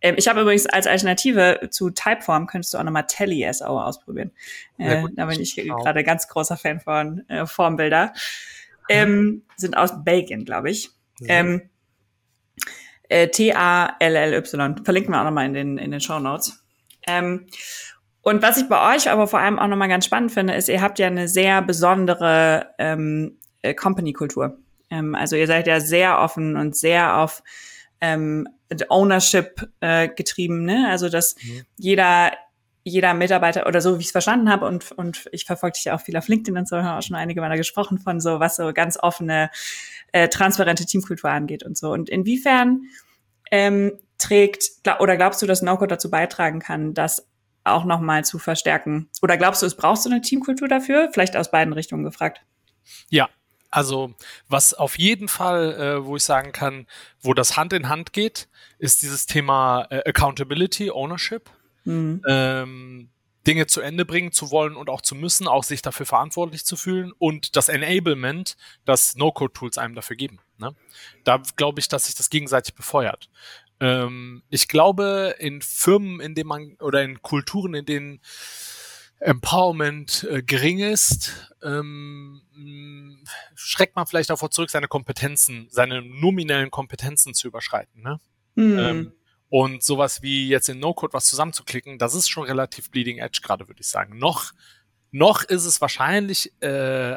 Ähm, 0.01 0.15
ich 0.17 0.29
habe 0.29 0.41
übrigens 0.41 0.65
als 0.65 0.87
Alternative 0.87 1.69
zu 1.71 1.91
Typeform 1.91 2.47
könntest 2.47 2.73
du 2.73 2.79
auch 2.79 2.83
nochmal 2.83 3.05
Tally 3.07 3.47
SO 3.53 3.79
ausprobieren. 3.79 4.31
Äh, 4.79 5.05
da 5.15 5.27
bin 5.27 5.43
ich 5.43 5.57
gerade 5.57 6.03
ganz 6.03 6.27
großer 6.27 6.57
Fan 6.57 6.81
von 6.81 7.29
äh, 7.29 7.45
Formbilder. 7.45 8.15
Ähm, 8.89 9.43
sind 9.57 9.77
aus 9.77 10.03
Belgien, 10.05 10.47
glaube 10.47 10.71
ich. 10.71 10.91
Ähm, 11.29 11.69
äh, 13.11 13.29
T-A-L-L-Y. 13.29 14.85
Verlinken 14.85 15.13
wir 15.13 15.21
auch 15.21 15.25
nochmal 15.25 15.45
in 15.45 15.53
den, 15.53 15.79
in 15.79 15.91
den 15.91 16.01
Show 16.01 16.19
Notes. 16.19 16.65
Ähm, 17.07 17.47
und 18.23 18.43
was 18.43 18.59
ich 18.59 18.69
bei 18.69 18.95
euch 18.95 19.11
aber 19.11 19.27
vor 19.27 19.41
allem 19.41 19.59
auch 19.59 19.67
nochmal 19.67 19.89
ganz 19.89 20.05
spannend 20.05 20.33
finde, 20.33 20.55
ist, 20.55 20.69
ihr 20.69 20.83
habt 20.83 20.99
ja 20.99 21.07
eine 21.07 21.29
sehr 21.29 21.63
besondere 21.63 22.69
ähm, 22.79 23.39
äh, 23.63 23.75
Company-Kultur. 23.75 24.59
Ähm, 24.91 25.15
also 25.15 25.37
ihr 25.37 25.47
seid 25.47 25.67
ja 25.67 25.81
sehr 25.81 26.19
offen 26.19 26.57
und 26.57 26.77
sehr 26.77 27.19
auf 27.19 27.43
ähm, 28.01 28.49
Ownership 28.89 29.69
äh, 29.81 30.09
getrieben, 30.09 30.65
ne? 30.65 30.89
Also 30.91 31.09
dass 31.09 31.37
mhm. 31.43 31.63
jeder 31.77 32.33
jeder 32.83 33.15
Mitarbeiter 33.15 33.67
oder 33.67 33.81
so, 33.81 33.97
wie 33.97 34.01
ich 34.01 34.07
es 34.07 34.13
verstanden 34.13 34.51
habe 34.51 34.67
und, 34.67 34.93
und 34.93 35.29
ich 35.33 35.45
verfolge 35.45 35.75
dich 35.75 35.85
ja 35.85 35.95
auch 35.95 36.01
viel 36.01 36.17
auf 36.17 36.29
LinkedIn 36.29 36.57
und 36.57 36.69
so, 36.69 36.79
haben 36.79 36.99
auch 36.99 37.03
schon 37.03 37.17
einige 37.17 37.41
Mal 37.41 37.57
gesprochen 37.57 37.99
von 37.99 38.21
so, 38.21 38.41
was 38.41 38.57
so 38.57 38.73
ganz 38.73 38.99
offene, 38.99 39.51
äh, 40.13 40.29
transparente 40.29 40.87
Teamkultur 40.87 41.31
angeht 41.31 41.63
und 41.63 41.77
so. 41.77 41.93
Und 41.93 42.09
inwiefern 42.09 42.85
ähm, 43.51 43.93
trägt 44.17 44.65
oder 44.99 45.17
glaubst 45.17 45.43
du, 45.43 45.47
dass 45.47 45.63
No-Code 45.63 45.89
dazu 45.89 46.11
beitragen 46.11 46.61
kann, 46.61 46.95
dass 46.95 47.30
auch 47.65 47.85
nochmal 47.85 48.25
zu 48.25 48.39
verstärken? 48.39 49.09
Oder 49.23 49.37
glaubst 49.37 49.63
du, 49.63 49.67
es 49.67 49.77
brauchst 49.77 50.05
du 50.05 50.11
eine 50.11 50.21
Teamkultur 50.21 50.69
dafür? 50.69 51.11
Vielleicht 51.13 51.37
aus 51.37 51.51
beiden 51.51 51.73
Richtungen 51.73 52.05
gefragt. 52.05 52.43
Ja, 53.09 53.29
also 53.71 54.15
was 54.49 54.75
auf 54.75 54.99
jeden 54.99 55.29
Fall, 55.29 55.75
äh, 55.75 56.05
wo 56.05 56.17
ich 56.17 56.25
sagen 56.25 56.53
kann, 56.53 56.87
wo 57.21 57.35
das 57.35 57.57
Hand 57.57 57.73
in 57.73 57.89
Hand 57.89 58.13
geht, 58.13 58.49
ist 58.79 59.03
dieses 59.03 59.27
Thema 59.27 59.87
äh, 59.91 60.09
Accountability, 60.09 60.91
Ownership. 60.91 61.51
Mhm. 61.85 62.23
Ähm, 62.29 63.11
Dinge 63.47 63.67
zu 63.67 63.81
Ende 63.81 64.05
bringen 64.05 64.33
zu 64.33 64.51
wollen 64.51 64.77
und 64.77 64.91
auch 64.91 65.01
zu 65.01 65.15
müssen, 65.15 65.49
auch 65.49 65.65
sich 65.65 65.81
dafür 65.81 66.05
verantwortlich 66.05 66.65
zu 66.65 66.77
fühlen 66.77 67.13
und 67.19 67.57
das 67.57 67.69
Enablement, 67.69 68.57
das 68.85 69.17
No-Code-Tools 69.17 69.79
einem 69.79 69.95
dafür 69.95 70.17
geben. 70.17 70.41
Ne? 70.59 70.75
Da 71.25 71.41
glaube 71.57 71.81
ich, 71.81 71.89
dass 71.89 72.05
sich 72.05 72.15
das 72.15 72.29
gegenseitig 72.29 72.75
befeuert. 72.75 73.31
Ähm, 73.81 74.43
ich 74.51 74.69
glaube, 74.69 75.35
in 75.39 75.63
Firmen, 75.63 76.21
in 76.21 76.35
denen 76.35 76.49
man 76.49 76.77
oder 76.81 77.03
in 77.03 77.23
Kulturen, 77.23 77.75
in 77.75 77.87
denen 77.87 78.21
Empowerment 79.21 80.27
äh, 80.31 80.43
gering 80.43 80.79
ist, 80.79 81.55
ähm, 81.63 82.41
schreckt 83.55 83.95
man 83.95 84.07
vielleicht 84.07 84.31
davor 84.31 84.51
zurück, 84.51 84.71
seine 84.71 84.89
Kompetenzen, 84.89 85.67
seine 85.71 86.03
nominellen 86.03 86.71
Kompetenzen 86.71 87.35
zu 87.35 87.49
überschreiten. 87.49 88.03
Ne? 88.03 88.19
Mhm. 88.55 88.79
Ähm, 88.79 89.13
und 89.51 89.83
sowas 89.83 90.23
wie 90.23 90.49
jetzt 90.49 90.69
in 90.69 90.79
No-Code 90.79 91.13
was 91.13 91.27
zusammenzuklicken, 91.27 91.99
das 91.99 92.15
ist 92.15 92.29
schon 92.29 92.45
relativ 92.45 92.91
bleeding 92.91 93.19
edge 93.19 93.41
gerade, 93.43 93.69
würde 93.69 93.81
ich 93.81 93.89
sagen. 93.89 94.17
Noch, 94.17 94.53
noch 95.11 95.43
ist 95.43 95.65
es 95.65 95.81
wahrscheinlich, 95.81 96.53
äh, 96.63 97.17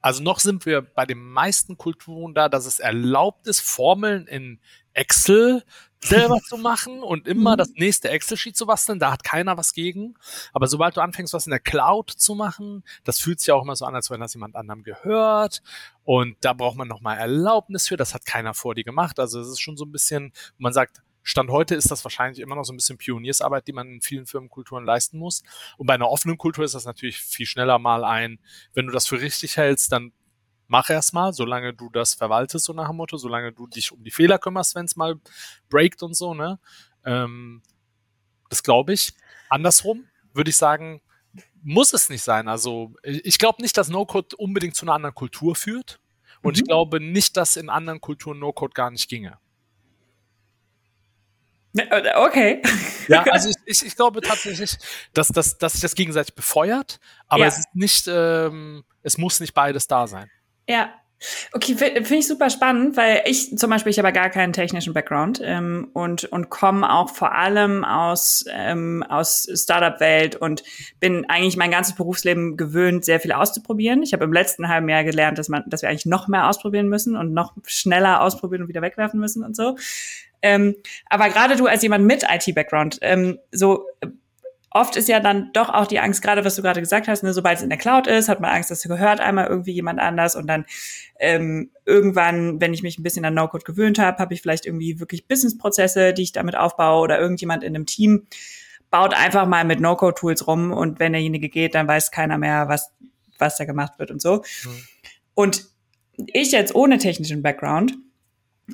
also 0.00 0.22
noch 0.22 0.40
sind 0.40 0.66
wir 0.66 0.82
bei 0.82 1.04
den 1.04 1.18
meisten 1.18 1.76
Kulturen 1.78 2.32
da, 2.32 2.48
dass 2.48 2.66
es 2.66 2.78
erlaubt 2.80 3.46
ist, 3.48 3.60
Formeln 3.60 4.26
in 4.26 4.60
Excel 4.92 5.64
selber 6.02 6.38
zu 6.40 6.56
machen 6.58 7.02
und 7.02 7.26
immer 7.26 7.52
mhm. 7.52 7.58
das 7.58 7.70
nächste 7.74 8.10
Excel-Sheet 8.10 8.56
zu 8.56 8.66
basteln, 8.66 8.98
da 8.98 9.12
hat 9.12 9.24
keiner 9.24 9.56
was 9.56 9.72
gegen. 9.72 10.14
Aber 10.52 10.66
sobald 10.66 10.96
du 10.96 11.00
anfängst, 11.00 11.32
was 11.32 11.46
in 11.46 11.50
der 11.50 11.60
Cloud 11.60 12.10
zu 12.10 12.34
machen, 12.34 12.84
das 13.04 13.20
fühlt 13.20 13.40
sich 13.40 13.48
ja 13.48 13.54
auch 13.54 13.62
immer 13.62 13.76
so 13.76 13.84
an, 13.84 13.94
als 13.94 14.10
wenn 14.10 14.20
das 14.20 14.34
jemand 14.34 14.56
anderem 14.56 14.82
gehört. 14.82 15.62
Und 16.04 16.36
da 16.40 16.52
braucht 16.52 16.76
man 16.76 16.88
nochmal 16.88 17.18
Erlaubnis 17.18 17.88
für, 17.88 17.96
das 17.96 18.14
hat 18.14 18.26
keiner 18.26 18.54
vor 18.54 18.74
dir 18.74 18.84
gemacht. 18.84 19.18
Also 19.18 19.40
es 19.40 19.48
ist 19.48 19.60
schon 19.60 19.76
so 19.76 19.84
ein 19.84 19.92
bisschen, 19.92 20.32
man 20.58 20.72
sagt, 20.72 21.02
Stand 21.22 21.50
heute 21.50 21.74
ist 21.74 21.90
das 21.90 22.02
wahrscheinlich 22.04 22.40
immer 22.40 22.56
noch 22.56 22.64
so 22.64 22.72
ein 22.72 22.76
bisschen 22.76 22.98
Pioniersarbeit, 22.98 23.66
die 23.66 23.72
man 23.72 23.88
in 23.88 24.00
vielen 24.00 24.26
Firmenkulturen 24.26 24.84
leisten 24.84 25.18
muss. 25.18 25.42
Und 25.76 25.86
bei 25.86 25.94
einer 25.94 26.10
offenen 26.10 26.38
Kultur 26.38 26.64
ist 26.64 26.74
das 26.74 26.86
natürlich 26.86 27.18
viel 27.18 27.46
schneller 27.46 27.78
mal 27.78 28.04
ein, 28.04 28.38
wenn 28.72 28.86
du 28.86 28.92
das 28.92 29.06
für 29.06 29.20
richtig 29.20 29.56
hältst, 29.56 29.92
dann 29.92 30.12
mach 30.70 30.88
erstmal, 30.88 31.32
solange 31.32 31.74
du 31.74 31.90
das 31.90 32.14
verwaltest, 32.14 32.64
so 32.64 32.72
nach 32.72 32.88
dem 32.88 32.96
Motto, 32.96 33.16
solange 33.16 33.52
du 33.52 33.66
dich 33.66 33.90
um 33.90 34.02
die 34.04 34.12
Fehler 34.12 34.38
kümmerst, 34.38 34.76
wenn 34.76 34.84
es 34.84 34.94
mal 34.94 35.16
breakt 35.68 36.02
und 36.02 36.14
so, 36.14 36.32
ne? 36.32 36.60
Ähm, 37.04 37.60
das 38.48 38.62
glaube 38.62 38.92
ich. 38.92 39.12
Andersrum 39.48 40.06
würde 40.32 40.50
ich 40.50 40.56
sagen, 40.56 41.02
muss 41.62 41.92
es 41.92 42.08
nicht 42.08 42.22
sein. 42.22 42.46
Also 42.46 42.94
ich 43.02 43.38
glaube 43.38 43.60
nicht, 43.62 43.76
dass 43.76 43.88
No-Code 43.88 44.36
unbedingt 44.36 44.76
zu 44.76 44.84
einer 44.84 44.94
anderen 44.94 45.14
Kultur 45.14 45.56
führt. 45.56 45.98
Und 46.40 46.56
mhm. 46.56 46.62
ich 46.62 46.64
glaube 46.64 47.00
nicht, 47.00 47.36
dass 47.36 47.56
in 47.56 47.68
anderen 47.68 48.00
Kulturen 48.00 48.38
No-Code 48.38 48.72
gar 48.72 48.92
nicht 48.92 49.08
ginge. 49.08 49.38
Ne, 51.72 51.90
äh, 51.90 52.16
okay. 52.16 52.62
Ja, 53.08 53.22
also 53.30 53.48
ich, 53.48 53.56
ich, 53.66 53.86
ich 53.86 53.96
glaube 53.96 54.20
tatsächlich, 54.20 54.76
dass, 55.14 55.28
dass, 55.28 55.58
dass 55.58 55.72
sich 55.72 55.82
das 55.82 55.96
gegenseitig 55.96 56.34
befeuert, 56.34 57.00
aber 57.26 57.42
ja. 57.42 57.48
es 57.48 57.58
ist 57.58 57.74
nicht, 57.74 58.06
ähm, 58.08 58.84
es 59.02 59.18
muss 59.18 59.40
nicht 59.40 59.52
beides 59.52 59.88
da 59.88 60.06
sein. 60.06 60.30
Ja. 60.70 60.90
Okay, 61.52 61.74
finde 61.74 62.14
ich 62.14 62.26
super 62.26 62.48
spannend, 62.48 62.96
weil 62.96 63.22
ich 63.26 63.58
zum 63.58 63.68
Beispiel, 63.68 63.90
ich 63.90 63.98
habe 63.98 64.10
gar 64.10 64.30
keinen 64.30 64.54
technischen 64.54 64.94
Background 64.94 65.38
ähm, 65.44 65.90
und, 65.92 66.24
und 66.24 66.48
komme 66.48 66.90
auch 66.90 67.10
vor 67.10 67.34
allem 67.34 67.84
aus, 67.84 68.46
ähm, 68.50 69.02
aus 69.06 69.46
Startup-Welt 69.52 70.36
und 70.36 70.62
bin 70.98 71.28
eigentlich 71.28 71.58
mein 71.58 71.70
ganzes 71.70 71.94
Berufsleben 71.94 72.56
gewöhnt, 72.56 73.04
sehr 73.04 73.20
viel 73.20 73.32
auszuprobieren. 73.32 74.02
Ich 74.02 74.14
habe 74.14 74.24
im 74.24 74.32
letzten 74.32 74.68
halben 74.68 74.88
Jahr 74.88 75.04
gelernt, 75.04 75.36
dass, 75.36 75.50
man, 75.50 75.62
dass 75.66 75.82
wir 75.82 75.90
eigentlich 75.90 76.06
noch 76.06 76.26
mehr 76.26 76.48
ausprobieren 76.48 76.88
müssen 76.88 77.16
und 77.16 77.34
noch 77.34 77.52
schneller 77.66 78.22
ausprobieren 78.22 78.62
und 78.62 78.68
wieder 78.68 78.80
wegwerfen 78.80 79.20
müssen 79.20 79.44
und 79.44 79.54
so. 79.54 79.76
Ähm, 80.40 80.74
aber 81.10 81.28
gerade 81.28 81.56
du 81.56 81.66
als 81.66 81.82
jemand 81.82 82.06
mit 82.06 82.24
IT-Background, 82.30 82.98
ähm, 83.02 83.38
so 83.52 83.84
oft 84.70 84.96
ist 84.96 85.08
ja 85.08 85.20
dann 85.20 85.52
doch 85.52 85.68
auch 85.68 85.86
die 85.86 85.98
Angst, 85.98 86.22
gerade 86.22 86.44
was 86.44 86.54
du 86.54 86.62
gerade 86.62 86.80
gesagt 86.80 87.08
hast, 87.08 87.22
ne, 87.22 87.32
sobald 87.32 87.58
es 87.58 87.62
in 87.62 87.70
der 87.70 87.78
Cloud 87.78 88.06
ist, 88.06 88.28
hat 88.28 88.40
man 88.40 88.50
Angst, 88.50 88.70
dass 88.70 88.82
gehört 88.82 89.20
einmal 89.20 89.46
irgendwie 89.46 89.72
jemand 89.72 89.98
anders 89.98 90.36
und 90.36 90.46
dann 90.46 90.64
ähm, 91.18 91.70
irgendwann, 91.84 92.60
wenn 92.60 92.72
ich 92.72 92.82
mich 92.82 92.98
ein 92.98 93.02
bisschen 93.02 93.24
an 93.24 93.34
No-Code 93.34 93.64
gewöhnt 93.64 93.98
habe, 93.98 94.18
habe 94.18 94.32
ich 94.32 94.42
vielleicht 94.42 94.66
irgendwie 94.66 95.00
wirklich 95.00 95.26
Business-Prozesse, 95.26 96.14
die 96.14 96.22
ich 96.22 96.32
damit 96.32 96.56
aufbaue 96.56 97.02
oder 97.02 97.18
irgendjemand 97.18 97.64
in 97.64 97.74
einem 97.74 97.86
Team 97.86 98.26
baut 98.90 99.14
einfach 99.14 99.46
mal 99.46 99.64
mit 99.64 99.80
No-Code-Tools 99.80 100.46
rum 100.46 100.72
und 100.72 100.98
wenn 100.98 101.12
derjenige 101.12 101.48
geht, 101.48 101.74
dann 101.74 101.88
weiß 101.88 102.10
keiner 102.10 102.38
mehr, 102.38 102.68
was, 102.68 102.92
was 103.38 103.56
da 103.56 103.64
gemacht 103.64 103.98
wird 103.98 104.10
und 104.10 104.22
so. 104.22 104.36
Mhm. 104.36 104.70
Und 105.34 105.64
ich 106.32 106.52
jetzt 106.52 106.74
ohne 106.74 106.98
technischen 106.98 107.42
Background 107.42 107.96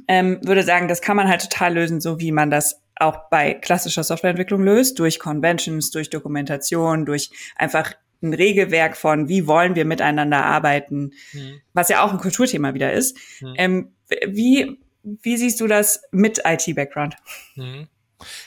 ähm, 0.09 0.41
würde 0.43 0.63
sagen, 0.63 0.89
das 0.89 1.01
kann 1.01 1.17
man 1.17 1.29
halt 1.29 1.43
total 1.43 1.75
lösen, 1.75 2.01
so 2.01 2.19
wie 2.21 2.33
man 2.33 2.51
das 2.51 2.83
auch 2.97 3.29
bei 3.31 3.55
klassischer 3.55 4.03
Softwareentwicklung 4.03 4.63
löst, 4.63 4.99
durch 4.99 5.19
Conventions, 5.19 5.91
durch 5.91 6.11
Dokumentation, 6.11 7.05
durch 7.05 7.31
einfach 7.57 7.93
ein 8.23 8.33
Regelwerk 8.33 8.97
von, 8.97 9.29
wie 9.29 9.47
wollen 9.47 9.75
wir 9.75 9.85
miteinander 9.85 10.45
arbeiten, 10.45 11.13
mhm. 11.33 11.61
was 11.75 11.89
ja 11.89 12.03
auch 12.03 12.13
ein 12.13 12.19
Kulturthema 12.19 12.75
wieder 12.75 12.93
ist. 12.93 13.17
Mhm. 13.41 13.55
Ähm, 13.57 13.93
wie, 14.27 14.79
wie 15.03 15.37
siehst 15.37 15.61
du 15.61 15.67
das 15.67 16.03
mit 16.11 16.41
IT-Background? 16.45 17.17
Mhm. 17.55 17.89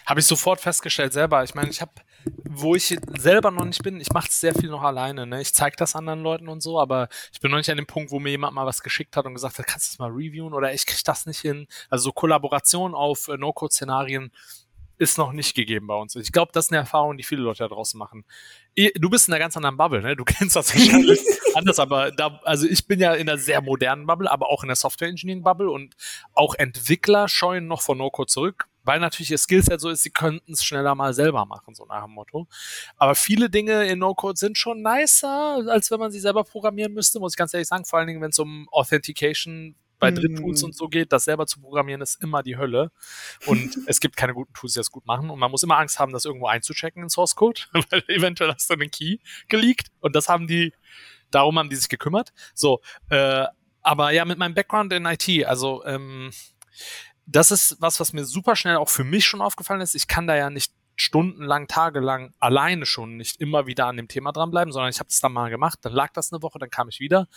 Habe 0.05 0.19
ich 0.19 0.25
sofort 0.25 0.59
festgestellt 0.59 1.13
selber. 1.13 1.43
Ich 1.43 1.53
meine, 1.53 1.69
ich 1.69 1.81
habe 1.81 1.91
wo 2.49 2.75
ich 2.75 2.97
selber 3.17 3.51
noch 3.51 3.65
nicht 3.65 3.83
bin, 3.83 4.01
ich 4.01 4.11
mache 4.11 4.27
sehr 4.31 4.53
viel 4.53 4.69
noch 4.69 4.81
alleine. 4.81 5.25
Ne? 5.25 5.41
Ich 5.41 5.53
zeige 5.53 5.75
das 5.77 5.95
anderen 5.95 6.21
Leuten 6.21 6.47
und 6.47 6.61
so, 6.61 6.79
aber 6.79 7.07
ich 7.31 7.39
bin 7.39 7.51
noch 7.51 7.57
nicht 7.57 7.69
an 7.69 7.77
dem 7.77 7.85
Punkt, 7.85 8.11
wo 8.11 8.19
mir 8.19 8.29
jemand 8.29 8.53
mal 8.53 8.65
was 8.65 8.81
geschickt 8.81 9.15
hat 9.15 9.25
und 9.25 9.33
gesagt 9.33 9.57
hat, 9.59 9.67
kannst 9.67 9.87
du 9.87 9.91
das 9.91 9.99
mal 9.99 10.11
reviewen 10.11 10.53
oder 10.53 10.73
ich 10.73 10.85
kriege 10.85 11.01
das 11.05 11.25
nicht 11.25 11.39
hin. 11.39 11.67
Also 11.89 12.05
so 12.05 12.11
Kollaboration 12.11 12.95
auf 12.95 13.27
äh, 13.27 13.37
No-Code-Szenarien 13.37 14.31
ist 14.99 15.17
noch 15.17 15.31
nicht 15.31 15.55
gegeben 15.55 15.87
bei 15.87 15.95
uns. 15.95 16.15
Ich 16.17 16.31
glaube, 16.31 16.51
das 16.53 16.65
ist 16.65 16.71
eine 16.71 16.79
Erfahrung, 16.79 17.15
die 17.15 17.23
viele 17.23 17.41
Leute 17.41 17.59
da 17.59 17.69
draußen 17.69 17.97
machen. 17.97 18.25
Du 18.95 19.09
bist 19.09 19.27
in 19.27 19.33
einer 19.33 19.39
ganz 19.39 19.55
anderen 19.55 19.77
Bubble, 19.77 20.01
ne? 20.01 20.15
Du 20.15 20.25
kennst 20.25 20.57
das 20.57 20.75
wahrscheinlich 20.75 21.21
anders, 21.55 21.79
aber 21.79 22.11
da, 22.11 22.39
also 22.43 22.67
ich 22.67 22.85
bin 22.85 22.99
ja 22.99 23.13
in 23.13 23.29
einer 23.29 23.37
sehr 23.37 23.61
modernen 23.61 24.05
Bubble, 24.05 24.29
aber 24.29 24.49
auch 24.49 24.63
in 24.63 24.67
der 24.67 24.75
Software 24.75 25.07
Engineering 25.07 25.41
Bubble 25.41 25.71
und 25.71 25.95
auch 26.33 26.53
Entwickler 26.55 27.29
scheuen 27.29 27.67
noch 27.67 27.81
von 27.81 27.97
No-Code 27.97 28.27
zurück, 28.27 28.67
weil 28.89 28.99
natürlich 28.99 29.29
ihr 29.29 29.37
Skillset 29.37 29.79
so 29.79 29.89
ist, 29.89 30.01
sie 30.01 30.09
könnten 30.09 30.53
es 30.53 30.65
schneller 30.65 30.95
mal 30.95 31.13
selber 31.13 31.45
machen, 31.45 31.75
so 31.75 31.85
nach 31.85 32.05
dem 32.05 32.13
Motto. 32.13 32.47
Aber 32.97 33.13
viele 33.13 33.47
Dinge 33.47 33.87
in 33.87 33.99
No-Code 33.99 34.35
sind 34.35 34.57
schon 34.57 34.81
nicer, 34.81 35.63
als 35.69 35.91
wenn 35.91 35.99
man 35.99 36.09
sie 36.09 36.19
selber 36.19 36.43
programmieren 36.43 36.93
müsste, 36.93 37.19
muss 37.19 37.33
ich 37.33 37.37
ganz 37.37 37.53
ehrlich 37.53 37.67
sagen. 37.67 37.85
Vor 37.85 37.99
allen 37.99 38.07
Dingen, 38.07 38.19
wenn 38.19 38.31
es 38.31 38.39
um 38.39 38.67
Authentication 38.71 39.75
bei 39.99 40.09
Dritttools 40.09 40.63
mm. 40.63 40.65
und 40.65 40.75
so 40.75 40.87
geht, 40.87 41.11
das 41.11 41.25
selber 41.25 41.45
zu 41.45 41.61
programmieren 41.61 42.01
ist 42.01 42.19
immer 42.23 42.41
die 42.41 42.57
Hölle. 42.57 42.91
Und 43.45 43.77
es 43.85 43.99
gibt 43.99 44.17
keine 44.17 44.33
guten 44.33 44.53
Tools, 44.53 44.73
die 44.73 44.79
das 44.79 44.89
gut 44.89 45.05
machen. 45.05 45.29
Und 45.29 45.37
man 45.37 45.51
muss 45.51 45.61
immer 45.61 45.77
Angst 45.77 45.99
haben, 45.99 46.11
das 46.11 46.25
irgendwo 46.25 46.47
einzuchecken 46.47 47.03
in 47.03 47.09
Source 47.09 47.35
Code, 47.35 47.61
weil 47.91 48.03
eventuell 48.07 48.51
hast 48.51 48.71
du 48.71 48.73
einen 48.73 48.89
Key 48.89 49.19
geleakt. 49.49 49.89
Und 49.99 50.15
das 50.15 50.29
haben 50.29 50.47
die, 50.47 50.73
darum 51.29 51.59
haben 51.59 51.69
die 51.69 51.75
sich 51.75 51.89
gekümmert. 51.89 52.33
So, 52.55 52.81
äh, 53.11 53.45
aber 53.83 54.09
ja, 54.09 54.25
mit 54.25 54.39
meinem 54.39 54.55
Background 54.55 54.91
in 54.93 55.05
IT, 55.05 55.45
also 55.45 55.85
ähm, 55.85 56.31
das 57.31 57.51
ist 57.51 57.77
was, 57.79 57.99
was 57.99 58.13
mir 58.13 58.25
super 58.25 58.55
schnell 58.55 58.77
auch 58.77 58.89
für 58.89 59.03
mich 59.03 59.25
schon 59.25 59.41
aufgefallen 59.41 59.81
ist. 59.81 59.95
Ich 59.95 60.07
kann 60.07 60.27
da 60.27 60.35
ja 60.35 60.49
nicht 60.49 60.73
stundenlang, 60.95 61.67
tagelang 61.67 62.33
alleine 62.39 62.85
schon 62.85 63.15
nicht 63.15 63.39
immer 63.39 63.67
wieder 63.67 63.85
an 63.85 63.97
dem 63.97 64.07
Thema 64.07 64.31
dranbleiben, 64.31 64.73
sondern 64.73 64.89
ich 64.89 64.99
habe 64.99 65.09
es 65.09 65.19
dann 65.19 65.31
mal 65.31 65.49
gemacht, 65.49 65.79
dann 65.83 65.93
lag 65.93 66.11
das 66.13 66.33
eine 66.33 66.41
Woche, 66.41 66.59
dann 66.59 66.69
kam 66.69 66.89
ich 66.89 66.99
wieder. 66.99 67.27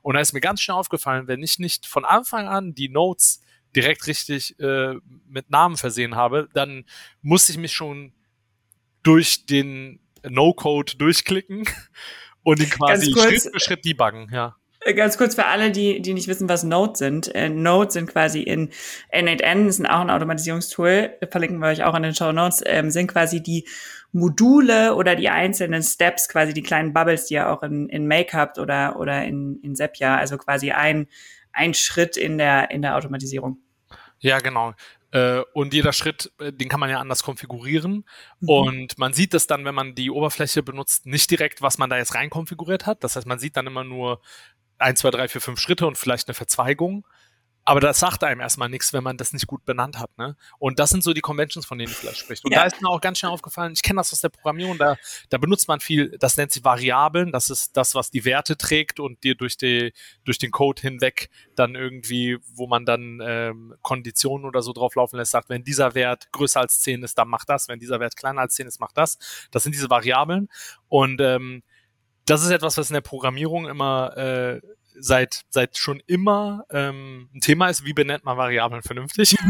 Und 0.00 0.14
da 0.14 0.20
ist 0.20 0.32
mir 0.32 0.40
ganz 0.40 0.60
schnell 0.60 0.76
aufgefallen, 0.76 1.28
wenn 1.28 1.42
ich 1.42 1.58
nicht 1.58 1.86
von 1.86 2.04
Anfang 2.04 2.48
an 2.48 2.74
die 2.74 2.88
Notes 2.88 3.40
direkt 3.76 4.06
richtig 4.06 4.58
äh, 4.58 4.94
mit 5.28 5.50
Namen 5.50 5.76
versehen 5.76 6.16
habe, 6.16 6.48
dann 6.52 6.84
musste 7.20 7.52
ich 7.52 7.58
mich 7.58 7.72
schon 7.72 8.12
durch 9.02 9.46
den 9.46 10.00
No-Code 10.28 10.96
durchklicken 10.96 11.64
und 12.42 12.60
ihn 12.60 12.70
quasi 12.70 13.12
Schritt 13.12 13.42
für 13.42 13.60
Schritt 13.60 13.84
debuggen, 13.84 14.28
ja. 14.32 14.56
Äh, 14.84 14.94
ganz 14.94 15.18
kurz 15.18 15.34
für 15.34 15.46
alle, 15.46 15.70
die, 15.70 16.00
die 16.02 16.14
nicht 16.14 16.28
wissen, 16.28 16.48
was 16.48 16.64
Nodes 16.64 16.98
sind. 16.98 17.34
Äh, 17.34 17.48
Nodes 17.48 17.94
sind 17.94 18.10
quasi 18.10 18.40
in 18.42 18.70
N8N, 19.12 19.66
ist 19.66 19.84
auch 19.84 20.00
ein 20.00 20.10
Automatisierungstool, 20.10 21.14
verlinken 21.30 21.58
wir 21.58 21.68
euch 21.68 21.84
auch 21.84 21.94
in 21.94 22.02
den 22.02 22.14
Show 22.14 22.32
Notes, 22.32 22.62
ähm, 22.66 22.90
sind 22.90 23.08
quasi 23.08 23.42
die 23.42 23.66
Module 24.12 24.94
oder 24.94 25.16
die 25.16 25.30
einzelnen 25.30 25.82
Steps, 25.82 26.28
quasi 26.28 26.52
die 26.52 26.62
kleinen 26.62 26.92
Bubbles, 26.92 27.26
die 27.26 27.34
ihr 27.34 27.50
auch 27.50 27.62
in, 27.62 27.88
in 27.88 28.06
Make 28.06 28.36
habt 28.36 28.58
oder, 28.58 28.98
oder 28.98 29.24
in, 29.24 29.58
in 29.62 29.74
Sepia, 29.74 30.16
also 30.16 30.36
quasi 30.36 30.70
ein, 30.70 31.08
ein 31.52 31.74
Schritt 31.74 32.16
in 32.16 32.38
der, 32.38 32.70
in 32.70 32.82
der 32.82 32.96
Automatisierung. 32.96 33.58
Ja, 34.20 34.38
genau. 34.38 34.74
Äh, 35.12 35.42
und 35.52 35.74
jeder 35.74 35.92
Schritt, 35.92 36.32
äh, 36.38 36.52
den 36.52 36.68
kann 36.68 36.80
man 36.80 36.88
ja 36.88 36.98
anders 36.98 37.22
konfigurieren. 37.22 38.04
Mhm. 38.40 38.48
Und 38.48 38.98
man 38.98 39.12
sieht 39.12 39.34
es 39.34 39.46
dann, 39.46 39.64
wenn 39.64 39.74
man 39.74 39.94
die 39.94 40.10
Oberfläche 40.10 40.62
benutzt, 40.62 41.06
nicht 41.06 41.30
direkt, 41.30 41.60
was 41.60 41.76
man 41.76 41.90
da 41.90 41.98
jetzt 41.98 42.14
rein 42.14 42.30
konfiguriert 42.30 42.86
hat. 42.86 43.04
Das 43.04 43.16
heißt, 43.16 43.26
man 43.26 43.38
sieht 43.38 43.56
dann 43.56 43.66
immer 43.66 43.84
nur, 43.84 44.20
1, 44.82 45.00
2, 45.00 45.10
3, 45.10 45.28
4, 45.28 45.40
5 45.40 45.60
Schritte 45.60 45.86
und 45.86 45.98
vielleicht 45.98 46.28
eine 46.28 46.34
Verzweigung. 46.34 47.06
Aber 47.64 47.80
das 47.80 48.00
sagt 48.00 48.24
einem 48.24 48.40
erstmal 48.40 48.68
nichts, 48.68 48.92
wenn 48.92 49.04
man 49.04 49.16
das 49.16 49.32
nicht 49.32 49.46
gut 49.46 49.64
benannt 49.64 49.98
hat. 49.98 50.10
Ne? 50.18 50.36
Und 50.58 50.80
das 50.80 50.90
sind 50.90 51.04
so 51.04 51.12
die 51.12 51.20
Conventions, 51.20 51.64
von 51.64 51.78
denen 51.78 51.92
du 51.92 51.96
vielleicht 51.96 52.18
sprichst. 52.18 52.44
Und 52.44 52.52
ja. 52.52 52.60
da 52.60 52.66
ist 52.66 52.82
mir 52.82 52.88
auch 52.88 53.00
ganz 53.00 53.18
schnell 53.18 53.30
aufgefallen, 53.30 53.72
ich 53.74 53.82
kenne 53.82 53.98
das 53.98 54.12
aus 54.12 54.20
der 54.20 54.30
Programmierung, 54.30 54.78
da, 54.78 54.96
da 55.30 55.38
benutzt 55.38 55.68
man 55.68 55.78
viel, 55.78 56.16
das 56.18 56.36
nennt 56.36 56.50
sich 56.50 56.64
Variablen, 56.64 57.30
das 57.30 57.50
ist 57.50 57.76
das, 57.76 57.94
was 57.94 58.10
die 58.10 58.24
Werte 58.24 58.56
trägt 58.56 58.98
und 58.98 59.22
dir 59.22 59.36
durch, 59.36 59.56
die, 59.56 59.92
durch 60.24 60.38
den 60.38 60.50
Code 60.50 60.82
hinweg 60.82 61.28
dann 61.54 61.76
irgendwie, 61.76 62.38
wo 62.52 62.66
man 62.66 62.84
dann 62.84 63.20
ähm, 63.24 63.74
Konditionen 63.82 64.44
oder 64.44 64.62
so 64.62 64.72
drauflaufen 64.72 65.18
lässt, 65.18 65.30
sagt, 65.30 65.48
wenn 65.48 65.62
dieser 65.62 65.94
Wert 65.94 66.32
größer 66.32 66.60
als 66.60 66.80
10 66.80 67.04
ist, 67.04 67.16
dann 67.16 67.28
mach 67.28 67.44
das, 67.44 67.68
wenn 67.68 67.78
dieser 67.78 68.00
Wert 68.00 68.16
kleiner 68.16 68.40
als 68.40 68.54
10 68.54 68.66
ist, 68.66 68.80
mach 68.80 68.92
das. 68.92 69.18
Das 69.52 69.62
sind 69.62 69.72
diese 69.72 69.88
Variablen. 69.88 70.48
Und 70.88 71.20
ähm, 71.20 71.62
das 72.26 72.42
ist 72.44 72.50
etwas, 72.50 72.76
was 72.78 72.90
in 72.90 72.94
der 72.94 73.00
Programmierung 73.00 73.66
immer 73.68 74.16
äh, 74.16 74.60
seit, 74.98 75.42
seit 75.50 75.76
schon 75.76 76.02
immer 76.06 76.64
ähm, 76.70 77.28
ein 77.34 77.40
Thema 77.40 77.68
ist, 77.68 77.84
wie 77.84 77.92
benennt 77.92 78.24
man 78.24 78.36
Variablen 78.36 78.82
vernünftig. 78.82 79.36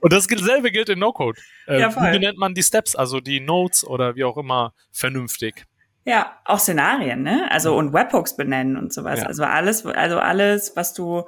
Und 0.00 0.12
dasselbe 0.12 0.70
gilt 0.70 0.88
in 0.88 1.00
No-Code. 1.00 1.40
Äh, 1.66 1.80
ja, 1.80 1.94
wie 1.94 2.10
benennt 2.18 2.38
man 2.38 2.54
die 2.54 2.62
Steps, 2.62 2.94
also 2.94 3.20
die 3.20 3.40
Nodes 3.40 3.84
oder 3.84 4.14
wie 4.14 4.24
auch 4.24 4.36
immer, 4.36 4.72
vernünftig? 4.92 5.66
Ja, 6.04 6.38
auch 6.44 6.58
Szenarien, 6.58 7.22
ne? 7.22 7.50
Also 7.50 7.76
und 7.76 7.92
Webhooks 7.92 8.36
benennen 8.36 8.76
und 8.76 8.92
sowas. 8.92 9.20
Ja. 9.20 9.26
Also 9.26 9.44
alles, 9.44 9.84
also 9.84 10.18
alles, 10.18 10.76
was 10.76 10.94
du 10.94 11.24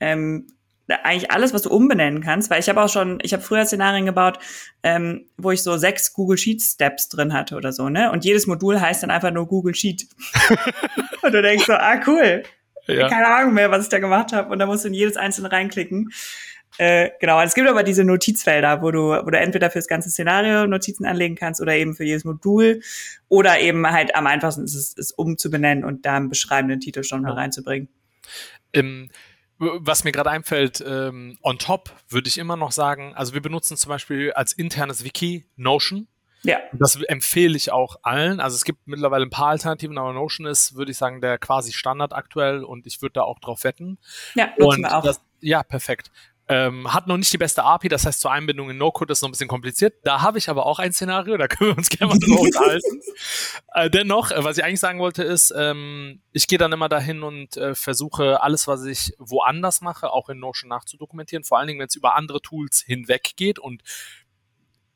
ähm, 0.00 0.46
eigentlich 0.90 1.30
alles, 1.30 1.52
was 1.54 1.62
du 1.62 1.70
umbenennen 1.70 2.22
kannst, 2.22 2.50
weil 2.50 2.60
ich 2.60 2.68
habe 2.68 2.82
auch 2.82 2.88
schon, 2.88 3.18
ich 3.22 3.32
habe 3.32 3.42
früher 3.42 3.64
Szenarien 3.64 4.06
gebaut, 4.06 4.38
ähm, 4.82 5.26
wo 5.36 5.50
ich 5.50 5.62
so 5.62 5.76
sechs 5.76 6.12
Google 6.12 6.38
Sheet 6.38 6.62
Steps 6.62 7.08
drin 7.08 7.32
hatte 7.32 7.56
oder 7.56 7.72
so, 7.72 7.88
ne? 7.88 8.10
Und 8.10 8.24
jedes 8.24 8.46
Modul 8.46 8.80
heißt 8.80 9.02
dann 9.02 9.10
einfach 9.10 9.30
nur 9.30 9.46
Google 9.46 9.74
Sheet. 9.74 10.08
und 11.22 11.32
du 11.32 11.42
denkst 11.42 11.66
so, 11.66 11.72
ah 11.74 12.00
cool, 12.06 12.42
ja. 12.86 13.08
keine 13.08 13.28
Ahnung 13.28 13.54
mehr, 13.54 13.70
was 13.70 13.84
ich 13.84 13.88
da 13.88 13.98
gemacht 13.98 14.32
habe. 14.32 14.50
Und 14.50 14.58
da 14.58 14.66
musst 14.66 14.84
du 14.84 14.88
in 14.88 14.94
jedes 14.94 15.16
einzelne 15.16 15.50
reinklicken. 15.50 16.10
Äh, 16.78 17.10
genau, 17.20 17.40
es 17.42 17.54
gibt 17.54 17.68
aber 17.68 17.82
diese 17.82 18.04
Notizfelder, 18.04 18.80
wo 18.80 18.90
du, 18.90 19.00
wo 19.00 19.30
du 19.30 19.38
entweder 19.38 19.70
fürs 19.70 19.86
ganze 19.86 20.08
Szenario 20.08 20.66
Notizen 20.66 21.04
anlegen 21.04 21.34
kannst 21.34 21.60
oder 21.60 21.74
eben 21.74 21.94
für 21.94 22.04
jedes 22.04 22.24
Modul 22.24 22.80
oder 23.28 23.60
eben 23.60 23.86
halt 23.90 24.14
am 24.14 24.26
einfachsten 24.26 24.64
ist 24.64 24.74
es, 24.74 24.94
es 24.96 25.12
umzubenennen 25.12 25.84
und 25.84 26.06
da 26.06 26.16
einen 26.16 26.28
beschreibenden 26.28 26.80
Titel 26.80 27.02
schon 27.02 27.22
mal 27.22 27.32
reinzubringen. 27.32 27.88
Ähm, 28.72 29.08
was 29.60 30.04
mir 30.04 30.12
gerade 30.12 30.30
einfällt, 30.30 30.82
ähm, 30.86 31.38
on 31.42 31.58
top 31.58 31.92
würde 32.08 32.28
ich 32.28 32.38
immer 32.38 32.56
noch 32.56 32.72
sagen, 32.72 33.14
also 33.14 33.34
wir 33.34 33.42
benutzen 33.42 33.76
zum 33.76 33.90
Beispiel 33.90 34.32
als 34.32 34.52
internes 34.52 35.04
Wiki 35.04 35.46
Notion. 35.56 36.08
Ja. 36.42 36.58
Das 36.72 36.96
empfehle 36.96 37.54
ich 37.56 37.70
auch 37.70 37.96
allen. 38.02 38.40
Also 38.40 38.56
es 38.56 38.64
gibt 38.64 38.86
mittlerweile 38.86 39.26
ein 39.26 39.30
paar 39.30 39.48
Alternativen, 39.48 39.98
aber 39.98 40.14
Notion 40.14 40.46
ist, 40.46 40.74
würde 40.74 40.90
ich 40.90 40.96
sagen, 40.96 41.20
der 41.20 41.36
quasi 41.36 41.72
Standard 41.74 42.14
aktuell 42.14 42.64
und 42.64 42.86
ich 42.86 43.02
würde 43.02 43.14
da 43.14 43.22
auch 43.22 43.38
drauf 43.38 43.64
wetten. 43.64 43.98
Ja, 44.34 44.46
nutzen 44.58 44.84
und 44.84 44.90
wir 44.90 44.96
auch. 44.96 45.04
Das, 45.04 45.20
ja, 45.40 45.62
perfekt. 45.62 46.10
Ähm, 46.52 46.92
hat 46.92 47.06
noch 47.06 47.16
nicht 47.16 47.32
die 47.32 47.38
beste 47.38 47.62
API, 47.62 47.88
das 47.88 48.04
heißt 48.04 48.20
zur 48.20 48.32
Einbindung 48.32 48.70
in 48.70 48.76
No-Code 48.76 49.12
ist 49.12 49.22
noch 49.22 49.28
ein 49.28 49.30
bisschen 49.30 49.46
kompliziert. 49.46 49.94
Da 50.02 50.20
habe 50.20 50.36
ich 50.36 50.48
aber 50.48 50.66
auch 50.66 50.80
ein 50.80 50.92
Szenario, 50.92 51.36
da 51.36 51.46
können 51.46 51.70
wir 51.70 51.78
uns 51.78 51.88
gerne 51.88 52.12
mal 52.12 52.18
drüber 52.18 52.40
unterhalten. 52.40 53.00
Äh, 53.72 53.88
dennoch, 53.88 54.32
äh, 54.32 54.42
was 54.42 54.58
ich 54.58 54.64
eigentlich 54.64 54.80
sagen 54.80 54.98
wollte, 54.98 55.22
ist, 55.22 55.54
ähm, 55.56 56.22
ich 56.32 56.48
gehe 56.48 56.58
dann 56.58 56.72
immer 56.72 56.88
dahin 56.88 57.22
und 57.22 57.56
äh, 57.56 57.76
versuche 57.76 58.42
alles, 58.42 58.66
was 58.66 58.84
ich 58.84 59.14
woanders 59.18 59.80
mache, 59.80 60.10
auch 60.10 60.28
in 60.28 60.40
Notion 60.40 60.70
nachzudokumentieren. 60.70 61.44
Vor 61.44 61.58
allen 61.58 61.68
Dingen, 61.68 61.78
wenn 61.78 61.86
es 61.86 61.94
über 61.94 62.16
andere 62.16 62.42
Tools 62.42 62.82
hinweg 62.84 63.36
geht 63.36 63.60
und 63.60 63.82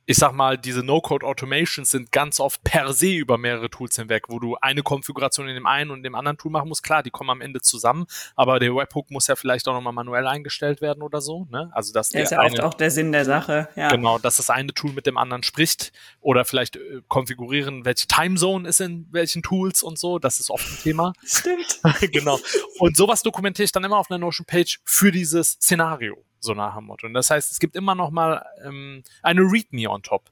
ich 0.07 0.19
sag 0.19 0.33
mal, 0.33 0.59
diese 0.59 0.83
No-Code-Automations 0.83 1.91
sind 1.91 2.13
ganz 2.13 2.39
oft 2.39 2.63
per 2.63 2.93
se 2.93 3.15
über 3.15 3.39
mehrere 3.39 3.71
Tools 3.71 3.97
hinweg, 3.97 4.25
wo 4.29 4.39
du 4.39 4.57
eine 4.57 4.83
Konfiguration 4.83 5.49
in 5.49 5.55
dem 5.55 5.67
einen 5.67 5.91
und 5.91 6.03
dem 6.03 6.15
anderen 6.15 6.37
Tool 6.37 6.51
machen 6.51 6.69
musst. 6.69 6.83
Klar, 6.83 7.03
die 7.03 7.11
kommen 7.11 7.31
am 7.31 7.41
Ende 7.41 7.61
zusammen, 7.63 8.07
aber 8.37 8.59
der 8.59 8.75
Webhook 8.75 9.11
muss 9.11 9.27
ja 9.29 9.37
vielleicht 9.37 9.67
auch 9.67 9.73
nochmal 9.73 9.95
manuell 9.95 10.27
eingestellt 10.27 10.83
werden 10.83 11.03
oder 11.03 11.21
so. 11.21 11.47
Ne? 11.51 11.71
Also 11.73 11.93
das 11.93 12.11
ist 12.11 12.33
ja 12.33 12.43
oft 12.43 12.61
auch 12.61 12.75
der 12.75 12.91
Sinn 12.91 13.13
der 13.13 13.25
Sache. 13.25 13.69
Ja. 13.77 13.89
Genau, 13.89 14.19
dass 14.19 14.37
das 14.37 14.51
eine 14.51 14.75
Tool 14.75 14.93
mit 14.93 15.07
dem 15.07 15.17
anderen 15.17 15.43
spricht 15.43 15.93
oder 16.21 16.45
vielleicht 16.45 16.77
äh, 16.77 17.01
konfigurieren, 17.09 17.85
welche 17.85 18.07
Timezone 18.07 18.69
ist 18.69 18.81
in 18.81 19.07
welchen 19.11 19.43
Tools 19.43 19.83
und 19.83 19.99
so. 19.99 20.19
Das 20.19 20.39
ist 20.39 20.51
oft 20.51 20.67
ein 20.69 20.79
Thema. 20.83 21.13
Stimmt. 21.25 21.81
genau. 22.13 22.39
Und 22.79 22.97
sowas 22.97 23.23
dokumentiere 23.23 23.65
ich 23.65 23.73
dann 23.73 23.85
immer 23.85 23.99
auf 23.99 24.11
einer 24.11 24.19
Notion-Page 24.19 24.81
für 24.85 25.11
dieses 25.11 25.53
Szenario 25.53 26.23
so 26.45 26.55
nach 26.55 26.77
dem 26.77 26.85
Motto. 26.85 27.07
Und 27.07 27.15
das 27.15 27.31
heißt, 27.31 27.51
es 27.51 27.59
gibt 27.59 27.77
immer 27.77 27.95
noch 27.95 28.11
mal 28.11 28.45
ähm, 28.65 29.03
eine 29.23 29.43
README 29.43 29.89
on 29.89 30.03
top, 30.03 30.31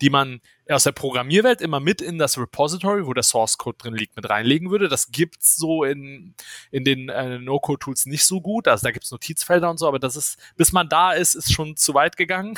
die 0.00 0.10
man 0.10 0.40
aus 0.68 0.84
der 0.84 0.92
Programmierwelt 0.92 1.60
immer 1.60 1.80
mit 1.80 2.00
in 2.00 2.18
das 2.18 2.38
Repository, 2.38 3.06
wo 3.06 3.12
der 3.12 3.22
Source 3.22 3.58
Code 3.58 3.76
drin 3.78 3.94
liegt, 3.94 4.16
mit 4.16 4.28
reinlegen 4.28 4.70
würde. 4.70 4.88
Das 4.88 5.10
gibt's 5.10 5.56
so 5.56 5.84
in, 5.84 6.34
in 6.70 6.84
den 6.84 7.08
äh, 7.08 7.38
No-Code-Tools 7.38 8.06
nicht 8.06 8.24
so 8.24 8.40
gut. 8.40 8.68
Also 8.68 8.84
da 8.86 8.92
gibt's 8.92 9.10
Notizfelder 9.10 9.70
und 9.70 9.78
so, 9.78 9.88
aber 9.88 9.98
das 9.98 10.16
ist, 10.16 10.38
bis 10.56 10.72
man 10.72 10.88
da 10.88 11.12
ist, 11.12 11.34
ist 11.34 11.52
schon 11.52 11.76
zu 11.76 11.94
weit 11.94 12.16
gegangen. 12.16 12.56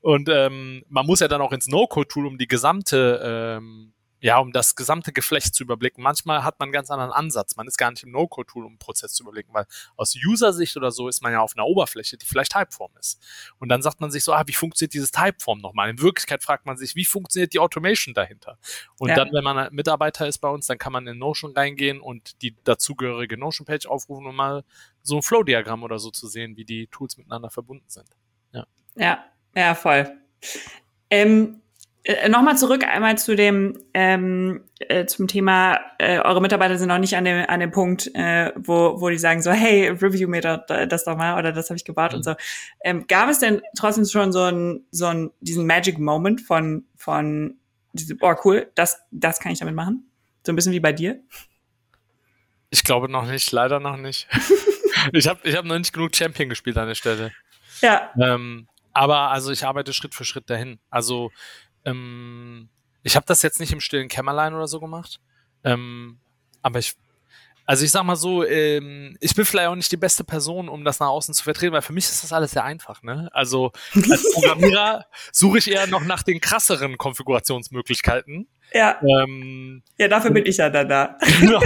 Und 0.00 0.28
ähm, 0.28 0.84
man 0.88 1.06
muss 1.06 1.20
ja 1.20 1.28
dann 1.28 1.40
auch 1.40 1.52
ins 1.52 1.66
No-Code-Tool, 1.66 2.26
um 2.26 2.38
die 2.38 2.48
gesamte 2.48 3.20
ähm, 3.58 3.92
ja, 4.20 4.38
um 4.38 4.52
das 4.52 4.76
gesamte 4.76 5.12
Geflecht 5.12 5.54
zu 5.54 5.62
überblicken. 5.62 6.02
Manchmal 6.02 6.44
hat 6.44 6.58
man 6.58 6.66
einen 6.66 6.72
ganz 6.72 6.90
anderen 6.90 7.12
Ansatz. 7.12 7.56
Man 7.56 7.66
ist 7.66 7.78
gar 7.78 7.90
nicht 7.90 8.02
im 8.02 8.10
No-Code-Tool, 8.10 8.64
um 8.64 8.72
einen 8.72 8.78
Prozess 8.78 9.14
zu 9.14 9.22
überblicken, 9.22 9.54
weil 9.54 9.66
aus 9.96 10.14
User-Sicht 10.14 10.76
oder 10.76 10.90
so 10.90 11.08
ist 11.08 11.22
man 11.22 11.32
ja 11.32 11.40
auf 11.40 11.54
einer 11.56 11.66
Oberfläche, 11.66 12.18
die 12.18 12.26
vielleicht 12.26 12.52
Typeform 12.52 12.92
ist. 12.98 13.18
Und 13.58 13.70
dann 13.70 13.80
sagt 13.80 14.00
man 14.00 14.10
sich 14.10 14.22
so, 14.22 14.34
ah, 14.34 14.42
wie 14.46 14.52
funktioniert 14.52 14.92
dieses 14.92 15.10
Typeform 15.10 15.60
nochmal? 15.60 15.88
In 15.88 16.00
Wirklichkeit 16.00 16.42
fragt 16.42 16.66
man 16.66 16.76
sich, 16.76 16.94
wie 16.96 17.06
funktioniert 17.06 17.54
die 17.54 17.58
Automation 17.58 18.14
dahinter? 18.14 18.58
Und 18.98 19.08
ja. 19.08 19.14
dann, 19.14 19.32
wenn 19.32 19.44
man 19.44 19.72
Mitarbeiter 19.72 20.26
ist 20.26 20.38
bei 20.38 20.48
uns, 20.48 20.66
dann 20.66 20.78
kann 20.78 20.92
man 20.92 21.06
in 21.06 21.18
Notion 21.18 21.52
reingehen 21.52 22.00
und 22.00 22.42
die 22.42 22.54
dazugehörige 22.64 23.38
Notion-Page 23.38 23.86
aufrufen, 23.86 24.26
um 24.26 24.36
mal 24.36 24.64
so 25.02 25.16
ein 25.16 25.22
Flow-Diagramm 25.22 25.82
oder 25.82 25.98
so 25.98 26.10
zu 26.10 26.26
sehen, 26.28 26.56
wie 26.56 26.64
die 26.64 26.88
Tools 26.88 27.16
miteinander 27.16 27.50
verbunden 27.50 27.88
sind. 27.88 28.08
Ja, 28.52 28.66
ja, 28.96 29.24
ja 29.54 29.74
voll. 29.74 30.10
Ähm, 31.08 31.62
äh, 32.04 32.28
Nochmal 32.28 32.56
zurück 32.56 32.84
einmal 32.84 33.18
zu 33.18 33.36
dem 33.36 33.78
ähm, 33.92 34.64
äh, 34.78 35.04
zum 35.04 35.28
Thema, 35.28 35.78
äh, 35.98 36.18
eure 36.20 36.40
Mitarbeiter 36.40 36.78
sind 36.78 36.88
noch 36.88 36.98
nicht 36.98 37.14
an 37.14 37.24
dem 37.24 37.44
an 37.46 37.60
dem 37.60 37.70
Punkt, 37.70 38.10
äh, 38.14 38.52
wo 38.56 39.00
wo 39.00 39.10
die 39.10 39.18
sagen 39.18 39.42
so, 39.42 39.50
hey, 39.50 39.88
review 39.88 40.26
mir 40.26 40.40
das, 40.40 40.60
das 40.88 41.04
doch 41.04 41.16
mal 41.16 41.38
oder 41.38 41.52
das 41.52 41.68
habe 41.68 41.76
ich 41.76 41.84
gebaut 41.84 42.12
mhm. 42.12 42.16
und 42.18 42.22
so. 42.22 42.34
Ähm, 42.84 43.06
gab 43.06 43.28
es 43.28 43.40
denn 43.40 43.60
trotzdem 43.76 44.06
schon 44.06 44.32
so 44.32 44.44
ein 44.44 44.84
so 44.90 45.06
ein 45.06 45.30
diesen 45.40 45.66
Magic 45.66 45.98
Moment 45.98 46.40
von 46.40 46.86
von 46.96 47.56
diese, 47.92 48.16
oh 48.20 48.34
cool, 48.44 48.70
das 48.74 49.02
das 49.10 49.38
kann 49.38 49.52
ich 49.52 49.58
damit 49.58 49.74
machen, 49.74 50.10
so 50.46 50.52
ein 50.52 50.56
bisschen 50.56 50.72
wie 50.72 50.80
bei 50.80 50.92
dir? 50.92 51.20
Ich 52.70 52.82
glaube 52.82 53.10
noch 53.10 53.26
nicht, 53.26 53.52
leider 53.52 53.78
noch 53.78 53.98
nicht. 53.98 54.26
ich 55.12 55.28
habe 55.28 55.40
ich 55.42 55.54
hab 55.54 55.66
noch 55.66 55.76
nicht 55.76 55.92
genug 55.92 56.16
Champion 56.16 56.48
gespielt 56.48 56.78
an 56.78 56.88
der 56.88 56.94
Stelle. 56.94 57.32
Ja. 57.82 58.10
Ähm, 58.18 58.68
aber 58.92 59.30
also 59.30 59.50
ich 59.50 59.64
arbeite 59.64 59.92
Schritt 59.92 60.14
für 60.14 60.24
Schritt 60.24 60.48
dahin. 60.48 60.78
Also 60.88 61.30
ähm, 61.84 62.68
ich 63.02 63.16
habe 63.16 63.26
das 63.26 63.42
jetzt 63.42 63.60
nicht 63.60 63.72
im 63.72 63.80
stillen 63.80 64.08
Kämmerlein 64.08 64.54
oder 64.54 64.68
so 64.68 64.80
gemacht. 64.80 65.20
Ähm, 65.64 66.20
aber 66.62 66.78
ich, 66.78 66.96
also 67.70 67.84
ich 67.84 67.92
sag 67.92 68.02
mal 68.02 68.16
so, 68.16 68.44
ähm, 68.44 69.16
ich 69.20 69.32
bin 69.36 69.44
vielleicht 69.44 69.68
auch 69.68 69.76
nicht 69.76 69.92
die 69.92 69.96
beste 69.96 70.24
Person, 70.24 70.68
um 70.68 70.84
das 70.84 70.98
nach 70.98 71.06
außen 71.06 71.32
zu 71.34 71.44
vertreten, 71.44 71.72
weil 71.72 71.82
für 71.82 71.92
mich 71.92 72.02
ist 72.02 72.24
das 72.24 72.32
alles 72.32 72.50
sehr 72.50 72.64
einfach. 72.64 73.04
Ne? 73.04 73.30
Also 73.32 73.70
als 73.94 74.28
Programmierer 74.34 75.06
suche 75.30 75.58
ich 75.58 75.70
eher 75.70 75.86
noch 75.86 76.04
nach 76.04 76.24
den 76.24 76.40
krasseren 76.40 76.98
Konfigurationsmöglichkeiten. 76.98 78.48
Ja. 78.74 79.00
Ähm, 79.02 79.84
ja, 79.98 80.08
dafür 80.08 80.32
bin 80.32 80.46
ich 80.46 80.56
ja 80.56 80.68
dann 80.68 80.88
da. 80.88 81.16
Genau. 81.38 81.62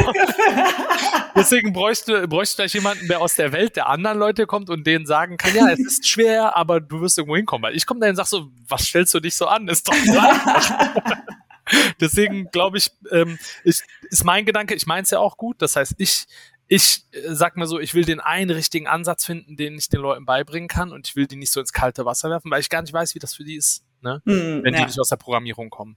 Deswegen 1.37 1.73
bräuchte, 1.73 2.29
bräuchte 2.29 2.57
vielleicht 2.57 2.75
jemanden, 2.75 3.09
der 3.09 3.23
aus 3.23 3.37
der 3.37 3.53
Welt 3.53 3.75
der 3.77 3.89
anderen 3.89 4.19
Leute 4.19 4.47
kommt 4.47 4.69
und 4.69 4.87
denen 4.87 5.07
sagen 5.07 5.39
kann, 5.39 5.55
ja, 5.55 5.71
es 5.71 5.81
ist 5.81 6.07
schwer, 6.07 6.55
aber 6.55 6.83
du 6.83 7.01
wirst 7.01 7.17
irgendwo 7.17 7.37
hinkommen. 7.37 7.63
Weil 7.63 7.77
ich 7.77 7.87
komme 7.87 8.01
da 8.01 8.11
und 8.11 8.17
sag 8.17 8.27
so, 8.27 8.51
was 8.69 8.83
stellst 8.83 9.15
du 9.15 9.21
dich 9.21 9.37
so 9.37 9.47
an? 9.47 9.69
Ist 9.69 9.89
doch 9.89 9.95
klar. 10.03 11.25
Deswegen 12.01 12.51
glaube 12.51 12.79
ich, 12.79 12.91
ähm, 13.11 13.39
ist, 13.63 13.85
ist 14.11 14.25
mein 14.25 14.45
Gedanke, 14.45 14.75
ich 14.75 14.87
meine 14.87 15.03
es 15.03 15.11
ja 15.11 15.19
auch 15.19 15.37
gut. 15.37 15.61
Das 15.63 15.77
heißt, 15.77 15.95
ich, 15.99 16.27
ich 16.67 17.05
äh, 17.13 17.35
sag 17.35 17.57
mal 17.57 17.67
so, 17.67 17.79
ich 17.79 17.95
will 17.95 18.05
den 18.05 18.21
einen 18.21 18.51
richtigen 18.51 18.87
Ansatz 18.87 19.25
finden, 19.25 19.57
den 19.57 19.77
ich 19.77 19.89
den 19.89 20.01
Leuten 20.01 20.25
beibringen 20.25 20.69
kann 20.69 20.93
und 20.93 21.09
ich 21.09 21.17
will 21.17 21.27
die 21.27 21.37
nicht 21.37 21.53
so 21.53 21.61
ins 21.61 21.73
kalte 21.73 22.05
Wasser 22.05 22.31
werfen, 22.31 22.51
weil 22.51 22.61
ich 22.61 22.71
gar 22.71 22.83
nicht 22.83 22.93
weiß, 22.93 23.15
wie 23.15 23.19
das 23.19 23.35
für 23.35 23.45
die 23.45 23.57
ist, 23.57 23.85
ne? 24.01 24.21
Mm, 24.25 24.63
wenn 24.63 24.75
ja. 24.75 24.81
die 24.81 24.87
nicht 24.87 25.01
aus 25.01 25.09
der 25.09 25.17
Programmierung 25.17 25.71
kommen. 25.71 25.97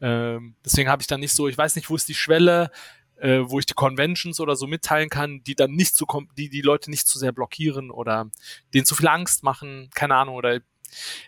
Ähm, 0.00 0.54
deswegen 0.64 0.88
habe 0.88 1.02
ich 1.02 1.06
dann 1.06 1.20
nicht 1.20 1.32
so, 1.32 1.48
ich 1.48 1.56
weiß 1.56 1.76
nicht, 1.76 1.90
wo 1.90 1.96
ist 1.96 2.08
die 2.08 2.14
Schwelle, 2.14 2.70
äh, 3.16 3.40
wo 3.44 3.58
ich 3.58 3.66
die 3.66 3.74
Conventions 3.74 4.40
oder 4.40 4.56
so 4.56 4.66
mitteilen 4.66 5.08
kann, 5.08 5.42
die 5.44 5.54
dann 5.54 5.72
nicht 5.72 5.96
zu, 5.96 6.06
die 6.36 6.48
die 6.50 6.60
Leute 6.60 6.90
nicht 6.90 7.08
zu 7.08 7.18
sehr 7.18 7.32
blockieren 7.32 7.90
oder 7.90 8.30
denen 8.74 8.84
zu 8.84 8.94
viel 8.94 9.08
Angst 9.08 9.42
machen, 9.42 9.90
keine 9.94 10.16
Ahnung, 10.16 10.34
oder 10.34 10.60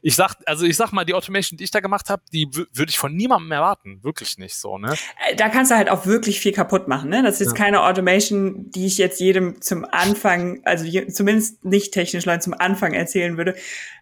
ich 0.02 0.16
sag, 0.16 0.36
also 0.46 0.64
ich 0.64 0.76
sag 0.76 0.92
mal, 0.92 1.04
die 1.04 1.14
Automation, 1.14 1.56
die 1.56 1.64
ich 1.64 1.70
da 1.70 1.80
gemacht 1.80 2.10
habe, 2.10 2.22
die 2.32 2.48
würde 2.54 2.90
ich 2.90 2.98
von 2.98 3.14
niemandem 3.14 3.52
erwarten. 3.52 4.02
Wirklich 4.02 4.38
nicht 4.38 4.54
so, 4.54 4.78
ne? 4.78 4.94
Äh, 5.28 5.36
da 5.36 5.48
kannst 5.48 5.70
du 5.70 5.76
halt 5.76 5.90
auch 5.90 6.06
wirklich 6.06 6.40
viel 6.40 6.52
kaputt 6.52 6.88
machen, 6.88 7.10
ne? 7.10 7.22
Das 7.22 7.40
ist 7.40 7.48
ja. 7.48 7.54
keine 7.54 7.82
Automation, 7.82 8.70
die 8.70 8.86
ich 8.86 8.98
jetzt 8.98 9.20
jedem 9.20 9.60
zum 9.60 9.84
Anfang, 9.84 10.60
also 10.64 10.86
zumindest 11.08 11.64
nicht 11.64 11.92
technisch 11.92 12.24
Leuten 12.24 12.42
zum 12.42 12.54
Anfang 12.54 12.94
erzählen 12.94 13.36
würde 13.36 13.54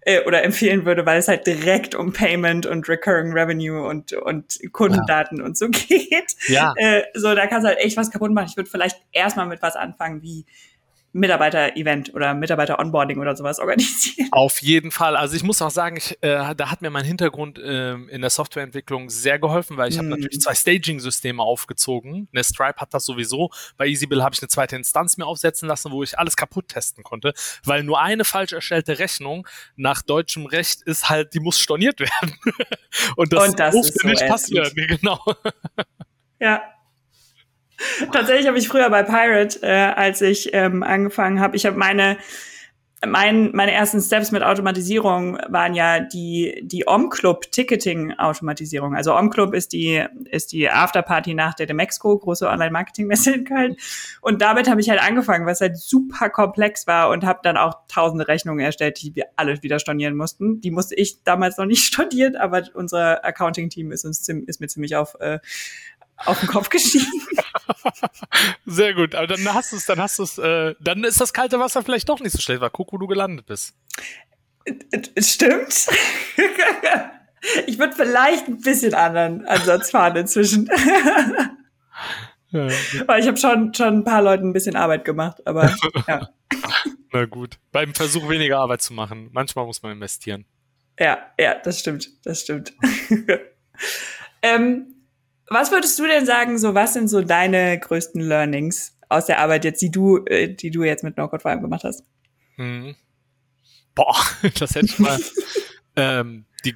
äh, 0.02 0.22
oder 0.24 0.42
empfehlen 0.42 0.84
würde, 0.84 1.04
weil 1.04 1.18
es 1.18 1.28
halt 1.28 1.46
direkt 1.46 1.94
um 1.94 2.12
Payment 2.12 2.64
und 2.64 2.88
Recurring 2.88 3.32
Revenue 3.32 3.86
und, 3.86 4.12
und 4.12 4.58
Kundendaten 4.72 5.38
ja. 5.38 5.44
und 5.44 5.58
so 5.58 5.68
geht. 5.70 6.36
Ja. 6.48 6.72
Äh, 6.76 7.02
so, 7.14 7.34
da 7.34 7.46
kannst 7.46 7.64
du 7.64 7.68
halt 7.68 7.78
echt 7.78 7.96
was 7.96 8.10
kaputt 8.10 8.32
machen. 8.32 8.46
Ich 8.48 8.56
würde 8.56 8.70
vielleicht 8.70 9.00
erstmal 9.12 9.46
mit 9.46 9.62
was 9.62 9.76
anfangen, 9.76 10.22
wie 10.22 10.46
Mitarbeiter-Event 11.16 12.14
oder 12.14 12.34
Mitarbeiter-Onboarding 12.34 13.18
oder 13.18 13.34
sowas 13.34 13.58
organisieren. 13.58 14.28
Auf 14.32 14.60
jeden 14.60 14.90
Fall. 14.90 15.16
Also 15.16 15.34
ich 15.34 15.42
muss 15.42 15.62
auch 15.62 15.70
sagen, 15.70 15.96
ich, 15.96 16.12
äh, 16.22 16.54
da 16.54 16.70
hat 16.70 16.82
mir 16.82 16.90
mein 16.90 17.04
Hintergrund 17.04 17.58
äh, 17.58 17.94
in 17.94 18.20
der 18.20 18.30
Softwareentwicklung 18.30 19.08
sehr 19.08 19.38
geholfen, 19.38 19.78
weil 19.78 19.88
ich 19.88 19.96
mm. 19.96 19.98
habe 19.98 20.08
natürlich 20.08 20.40
zwei 20.40 20.54
Staging-Systeme 20.54 21.42
aufgezogen. 21.42 22.28
Eine 22.32 22.44
Stripe 22.44 22.76
hat 22.76 22.92
das 22.92 23.06
sowieso. 23.06 23.50
Bei 23.78 23.86
EasyBill 23.86 24.22
habe 24.22 24.34
ich 24.34 24.42
eine 24.42 24.48
zweite 24.48 24.76
Instanz 24.76 25.16
mir 25.16 25.26
aufsetzen 25.26 25.68
lassen, 25.68 25.90
wo 25.90 26.02
ich 26.02 26.18
alles 26.18 26.36
kaputt 26.36 26.68
testen 26.68 27.02
konnte, 27.02 27.32
weil 27.64 27.82
nur 27.82 28.00
eine 28.00 28.24
falsch 28.24 28.52
erstellte 28.52 28.98
Rechnung 28.98 29.48
nach 29.76 30.02
deutschem 30.02 30.44
Recht 30.44 30.82
ist 30.82 31.08
halt, 31.08 31.32
die 31.32 31.40
muss 31.40 31.58
storniert 31.58 31.98
werden. 32.00 32.36
Und 33.16 33.32
das, 33.32 33.48
Und 33.48 33.58
das 33.58 33.74
ist 33.74 34.00
so 34.00 34.08
nicht 34.08 34.26
passieren. 34.26 34.70
Genau. 34.86 35.18
Ja, 36.38 36.62
Tatsächlich 38.12 38.46
habe 38.46 38.58
ich 38.58 38.68
früher 38.68 38.88
bei 38.90 39.02
Pirate, 39.02 39.60
äh, 39.62 39.92
als 39.94 40.20
ich 40.20 40.50
ähm, 40.52 40.82
angefangen 40.82 41.40
habe, 41.40 41.56
ich 41.56 41.66
habe 41.66 41.76
meine 41.76 42.16
mein, 43.04 43.50
meine 43.52 43.72
ersten 43.72 44.00
Steps 44.00 44.32
mit 44.32 44.42
Automatisierung 44.42 45.36
waren 45.48 45.74
ja 45.74 46.00
die, 46.00 46.62
die 46.64 46.86
Om-Club-Ticketing-Automatisierung. 46.86 48.96
Also 48.96 49.14
Om-Club 49.14 49.52
ist 49.54 49.72
die, 49.72 50.02
ist 50.30 50.52
die 50.52 50.70
Afterparty 50.70 51.34
nach 51.34 51.52
der 51.54 51.66
Demexco, 51.66 52.16
große 52.18 52.48
Online-Marketing-Messe 52.48 53.32
in 53.32 53.44
Köln. 53.44 53.76
Und 54.22 54.40
damit 54.40 54.70
habe 54.70 54.80
ich 54.80 54.88
halt 54.88 55.02
angefangen, 55.02 55.44
was 55.44 55.60
halt 55.60 55.76
super 55.76 56.30
komplex 56.30 56.86
war 56.86 57.10
und 57.10 57.22
habe 57.24 57.40
dann 57.42 57.58
auch 57.58 57.74
tausende 57.88 58.28
Rechnungen 58.28 58.64
erstellt, 58.64 59.02
die 59.02 59.14
wir 59.14 59.26
alle 59.36 59.62
wieder 59.62 59.78
stornieren 59.78 60.16
mussten. 60.16 60.62
Die 60.62 60.70
musste 60.70 60.94
ich 60.94 61.22
damals 61.22 61.58
noch 61.58 61.66
nicht 61.66 61.84
stornieren, 61.92 62.36
aber 62.36 62.62
unser 62.72 63.22
Accounting-Team 63.24 63.92
ist 63.92 64.06
uns 64.06 64.26
ist 64.26 64.60
mir 64.60 64.68
ziemlich 64.68 64.96
auf, 64.96 65.16
äh, 65.20 65.38
auf 66.24 66.40
den 66.40 66.48
Kopf 66.48 66.68
gestiegen. 66.70 67.06
Sehr 68.66 68.94
gut, 68.94 69.14
aber 69.14 69.26
dann 69.26 69.52
hast 69.52 69.72
du 69.72 69.76
es, 69.76 69.86
dann 69.86 70.00
hast 70.00 70.18
du 70.18 70.22
es, 70.22 70.38
äh, 70.38 70.74
dann 70.80 71.04
ist 71.04 71.20
das 71.20 71.32
kalte 71.32 71.58
Wasser 71.58 71.82
vielleicht 71.82 72.08
doch 72.08 72.20
nicht 72.20 72.32
so 72.32 72.40
schlecht, 72.40 72.60
weil 72.60 72.70
guck, 72.70 72.92
wo 72.92 72.98
du 72.98 73.06
gelandet 73.06 73.46
bist. 73.46 73.74
Stimmt. 75.18 75.86
ich 77.66 77.78
würde 77.78 77.94
vielleicht 77.94 78.48
ein 78.48 78.60
bisschen 78.60 78.94
anderen 78.94 79.46
Ansatz 79.46 79.90
fahren 79.90 80.16
inzwischen. 80.16 80.68
Ja. 82.52 82.68
Weil 83.06 83.20
ich 83.20 83.26
habe 83.26 83.36
schon, 83.36 83.74
schon 83.74 83.98
ein 83.98 84.04
paar 84.04 84.22
Leuten 84.22 84.48
ein 84.48 84.52
bisschen 84.52 84.76
Arbeit 84.76 85.04
gemacht, 85.04 85.44
aber 85.46 85.74
ja. 86.06 86.30
Na 87.12 87.24
gut. 87.24 87.58
Beim 87.72 87.92
Versuch 87.92 88.28
weniger 88.28 88.60
Arbeit 88.60 88.82
zu 88.82 88.94
machen. 88.94 89.30
Manchmal 89.32 89.66
muss 89.66 89.82
man 89.82 89.92
investieren. 89.92 90.46
Ja, 90.98 91.18
ja, 91.38 91.56
das 91.56 91.80
stimmt. 91.80 92.08
Das 92.24 92.42
stimmt. 92.42 92.72
ähm, 94.42 94.95
was 95.48 95.70
würdest 95.70 95.98
du 95.98 96.06
denn 96.06 96.26
sagen, 96.26 96.58
so 96.58 96.74
was 96.74 96.94
sind 96.94 97.08
so 97.08 97.22
deine 97.22 97.78
größten 97.78 98.20
Learnings 98.20 98.96
aus 99.08 99.26
der 99.26 99.38
Arbeit 99.38 99.64
jetzt, 99.64 99.80
die 99.82 99.90
du, 99.90 100.24
äh, 100.26 100.48
die 100.48 100.70
du 100.70 100.82
jetzt 100.82 101.04
mit 101.04 101.16
No-Code 101.16 101.42
vor 101.42 101.50
allem 101.50 101.62
gemacht 101.62 101.84
hast? 101.84 102.04
Hm. 102.56 102.96
Boah, 103.94 104.16
das 104.58 104.74
hätte 104.74 104.86
ich 104.86 104.98
mal. 104.98 105.18
ähm, 105.96 106.44
die 106.64 106.74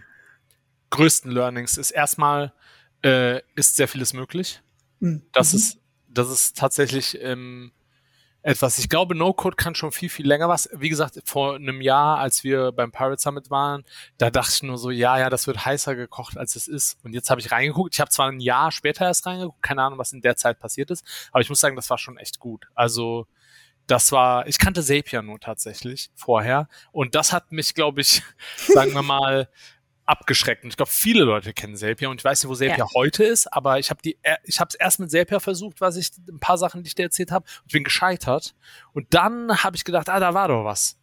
größten 0.91 1.31
Learnings 1.31 1.77
ist 1.77 1.91
erstmal, 1.91 2.53
äh, 3.05 3.41
ist 3.55 3.77
sehr 3.77 3.89
vieles 3.89 4.13
möglich. 4.13 4.61
Mhm. 5.01 5.23
Das 5.33 5.55
ist, 5.55 5.79
das 6.09 6.31
ist 6.31 6.57
tatsächlich 6.57 7.19
ähm, 7.21 7.73
etwas. 8.43 8.79
Ich 8.79 8.89
glaube, 8.89 9.15
No-Code 9.15 9.57
kann 9.57 9.75
schon 9.75 9.93
viel, 9.93 10.09
viel 10.09 10.27
länger 10.27 10.49
was. 10.49 10.69
Wie 10.73 10.89
gesagt, 10.89 11.21
vor 11.25 11.57
einem 11.57 11.81
Jahr, 11.81 12.19
als 12.19 12.43
wir 12.45 12.73
beim 12.73 12.91
Pirate 12.91 13.21
Summit 13.21 13.51
waren, 13.51 13.85
da 14.19 14.31
dachte 14.31 14.53
ich 14.55 14.63
nur 14.63 14.79
so, 14.79 14.91
ja, 14.91 15.19
ja, 15.19 15.31
das 15.31 15.47
wird 15.47 15.65
heißer 15.65 15.95
gekocht, 15.95 16.39
als 16.39 16.57
es 16.57 16.69
ist. 16.69 16.99
Und 17.05 17.13
jetzt 17.13 17.31
habe 17.31 17.41
ich 17.41 17.53
reingeguckt. 17.53 17.95
Ich 17.95 18.01
habe 18.01 18.11
zwar 18.11 18.31
ein 18.31 18.41
Jahr 18.41 18.73
später 18.73 19.05
erst 19.05 19.27
reingeguckt, 19.27 19.63
keine 19.63 19.83
Ahnung, 19.83 19.99
was 19.99 20.13
in 20.13 20.23
der 20.23 20.37
Zeit 20.37 20.59
passiert 20.59 20.91
ist, 20.91 21.05
aber 21.33 21.41
ich 21.41 21.49
muss 21.49 21.61
sagen, 21.61 21.77
das 21.77 21.91
war 21.91 21.99
schon 21.99 22.17
echt 22.17 22.39
gut. 22.39 22.67
Also, 22.75 23.27
das 23.87 24.13
war, 24.13 24.47
ich 24.47 24.59
kannte 24.59 24.85
Zapier 24.85 25.23
nur 25.23 25.41
tatsächlich 25.41 26.11
vorher. 26.15 26.69
Und 26.93 27.15
das 27.15 27.33
hat 27.33 27.51
mich, 27.51 27.75
glaube 27.75 28.01
ich, 28.01 28.23
sagen 28.69 28.93
wir 28.93 29.03
mal, 29.03 29.49
abgeschreckt. 30.11 30.65
Und 30.65 30.71
ich 30.71 30.77
glaube, 30.77 30.91
viele 30.91 31.23
Leute 31.23 31.53
kennen 31.53 31.77
Zapier 31.77 32.11
und 32.11 32.21
ich 32.21 32.25
weiß 32.25 32.43
nicht, 32.43 32.51
wo 32.51 32.55
Zapier 32.55 32.79
ja. 32.79 32.87
heute 32.95 33.25
ist, 33.25 33.47
aber 33.47 33.79
ich 33.79 33.91
habe 33.91 34.03
die, 34.03 34.19
äh, 34.23 34.37
ich 34.45 34.59
habe 34.59 34.69
es 34.69 34.75
erst 34.75 34.99
mit 34.99 35.11
Zapier 35.11 35.39
versucht, 35.39 35.81
was 35.81 35.97
ich 35.97 36.11
ein 36.29 36.41
paar 36.41 36.59
Sachen, 36.59 36.83
die 36.83 36.89
ich 36.89 36.95
dir 36.97 37.05
erzählt 37.05 37.31
habe, 37.31 37.47
und 37.63 37.73
bin 37.73 37.85
gescheitert. 37.85 38.55
Und 38.93 39.15
dann 39.15 39.63
habe 39.63 39.77
ich 39.77 39.85
gedacht, 39.85 40.09
ah, 40.09 40.19
da 40.19 40.35
war 40.35 40.49
doch 40.49 40.65
was. 40.65 40.99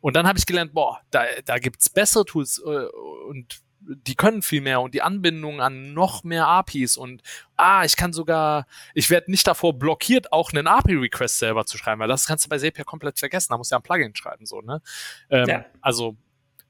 Und 0.00 0.16
dann 0.16 0.26
habe 0.26 0.38
ich 0.38 0.46
gelernt, 0.46 0.72
boah, 0.72 1.00
da, 1.10 1.24
da 1.44 1.58
gibt's 1.58 1.90
bessere 1.90 2.24
Tools 2.24 2.62
äh, 2.64 2.86
und 3.28 3.60
die 3.88 4.14
können 4.14 4.42
viel 4.42 4.62
mehr 4.62 4.80
und 4.80 4.94
die 4.94 5.02
Anbindung 5.02 5.60
an 5.60 5.92
noch 5.92 6.24
mehr 6.24 6.48
APIs 6.48 6.96
und 6.96 7.22
ah, 7.56 7.84
ich 7.84 7.96
kann 7.96 8.12
sogar, 8.12 8.66
ich 8.94 9.10
werde 9.10 9.30
nicht 9.30 9.46
davor 9.46 9.78
blockiert, 9.78 10.32
auch 10.32 10.52
einen 10.52 10.66
API-Request 10.66 11.38
selber 11.38 11.66
zu 11.66 11.78
schreiben, 11.78 12.00
weil 12.00 12.08
das 12.08 12.26
kannst 12.26 12.44
du 12.44 12.48
bei 12.48 12.58
Zapier 12.58 12.84
komplett 12.84 13.18
vergessen. 13.18 13.48
Da 13.50 13.58
musst 13.58 13.70
du 13.70 13.74
ja 13.74 13.78
ein 13.78 13.82
Plugin 13.82 14.16
schreiben, 14.16 14.44
so, 14.46 14.60
ne? 14.60 14.82
Ähm, 15.30 15.48
ja. 15.48 15.64
Also 15.80 16.16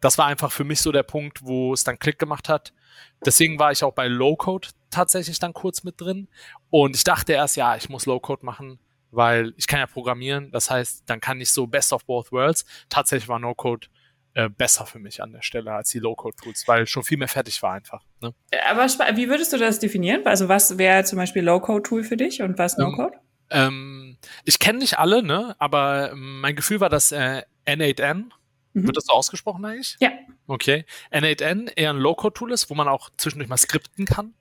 das 0.00 0.18
war 0.18 0.26
einfach 0.26 0.52
für 0.52 0.64
mich 0.64 0.80
so 0.80 0.92
der 0.92 1.02
Punkt, 1.02 1.42
wo 1.42 1.72
es 1.72 1.84
dann 1.84 1.98
Klick 1.98 2.18
gemacht 2.18 2.48
hat. 2.48 2.72
Deswegen 3.24 3.58
war 3.58 3.72
ich 3.72 3.82
auch 3.82 3.92
bei 3.92 4.08
Low 4.08 4.36
Code 4.36 4.68
tatsächlich 4.90 5.38
dann 5.38 5.52
kurz 5.52 5.84
mit 5.84 6.00
drin. 6.00 6.28
Und 6.70 6.96
ich 6.96 7.04
dachte 7.04 7.32
erst, 7.32 7.56
ja, 7.56 7.76
ich 7.76 7.88
muss 7.88 8.06
Low 8.06 8.20
Code 8.20 8.44
machen, 8.44 8.78
weil 9.10 9.54
ich 9.56 9.66
kann 9.66 9.80
ja 9.80 9.86
programmieren. 9.86 10.50
Das 10.50 10.70
heißt, 10.70 11.04
dann 11.06 11.20
kann 11.20 11.40
ich 11.40 11.50
so 11.50 11.66
Best 11.66 11.92
of 11.92 12.04
Both 12.04 12.32
Worlds. 12.32 12.64
Tatsächlich 12.88 13.28
war 13.28 13.38
No 13.38 13.54
Code 13.54 13.88
äh, 14.36 14.50
besser 14.50 14.84
für 14.84 14.98
mich 14.98 15.22
an 15.22 15.32
der 15.32 15.40
Stelle 15.40 15.72
als 15.72 15.88
die 15.88 15.98
Low-Code-Tools, 15.98 16.68
weil 16.68 16.86
schon 16.86 17.02
viel 17.02 17.16
mehr 17.16 17.26
fertig 17.26 17.62
war 17.62 17.72
einfach. 17.72 18.04
Ne? 18.20 18.34
Aber 18.68 18.86
wie 19.16 19.30
würdest 19.30 19.54
du 19.54 19.56
das 19.56 19.78
definieren? 19.78 20.26
Also 20.26 20.50
was 20.50 20.76
wäre 20.76 21.04
zum 21.04 21.16
Beispiel 21.16 21.42
Low-Code-Tool 21.42 22.04
für 22.04 22.18
dich 22.18 22.42
und 22.42 22.58
was 22.58 22.76
No-Code? 22.76 23.16
Ähm, 23.48 23.62
ähm, 23.62 24.18
ich 24.44 24.58
kenne 24.58 24.80
nicht 24.80 24.98
alle, 24.98 25.22
ne? 25.22 25.56
aber 25.58 26.12
mein 26.14 26.54
Gefühl 26.54 26.80
war, 26.80 26.90
dass 26.90 27.12
äh, 27.12 27.44
N8N 27.66 28.24
Mhm. 28.76 28.88
Wird 28.88 28.96
das 28.98 29.06
so 29.06 29.12
ausgesprochen 29.14 29.64
eigentlich? 29.64 29.96
Ja. 30.00 30.10
Okay. 30.46 30.84
N8N 31.10 31.72
eher 31.76 31.90
ein 31.90 31.96
Low-Code-Tool 31.96 32.52
ist, 32.52 32.68
wo 32.68 32.74
man 32.74 32.88
auch 32.88 33.08
zwischendurch 33.16 33.48
mal 33.48 33.56
skripten 33.56 34.04
kann. 34.04 34.34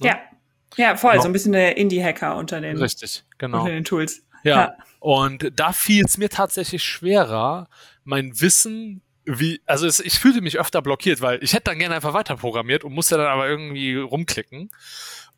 Ne? 0.00 0.08
Ja. 0.08 0.18
Ja, 0.76 0.96
voll. 0.96 1.12
Genau. 1.12 1.22
So 1.22 1.28
ein 1.28 1.32
bisschen 1.34 1.52
der 1.52 1.76
Indie-Hacker 1.76 2.36
unter 2.36 2.62
den, 2.62 2.78
Richtig, 2.78 3.24
genau. 3.36 3.60
unter 3.60 3.72
den 3.72 3.84
Tools. 3.84 4.22
Ja. 4.44 4.56
ja. 4.56 4.76
Und 5.00 5.52
da 5.54 5.72
fiel 5.72 6.04
es 6.06 6.16
mir 6.16 6.30
tatsächlich 6.30 6.82
schwerer, 6.82 7.68
mein 8.04 8.40
Wissen 8.40 9.02
wie, 9.24 9.60
also 9.66 9.86
es, 9.86 10.00
ich 10.00 10.18
fühlte 10.18 10.40
mich 10.40 10.58
öfter 10.58 10.82
blockiert, 10.82 11.20
weil 11.20 11.44
ich 11.44 11.52
hätte 11.52 11.64
dann 11.64 11.78
gerne 11.78 11.94
einfach 11.94 12.14
weiter 12.14 12.36
programmiert 12.36 12.82
und 12.82 12.92
musste 12.92 13.18
dann 13.18 13.26
aber 13.26 13.46
irgendwie 13.46 13.94
rumklicken. 13.94 14.70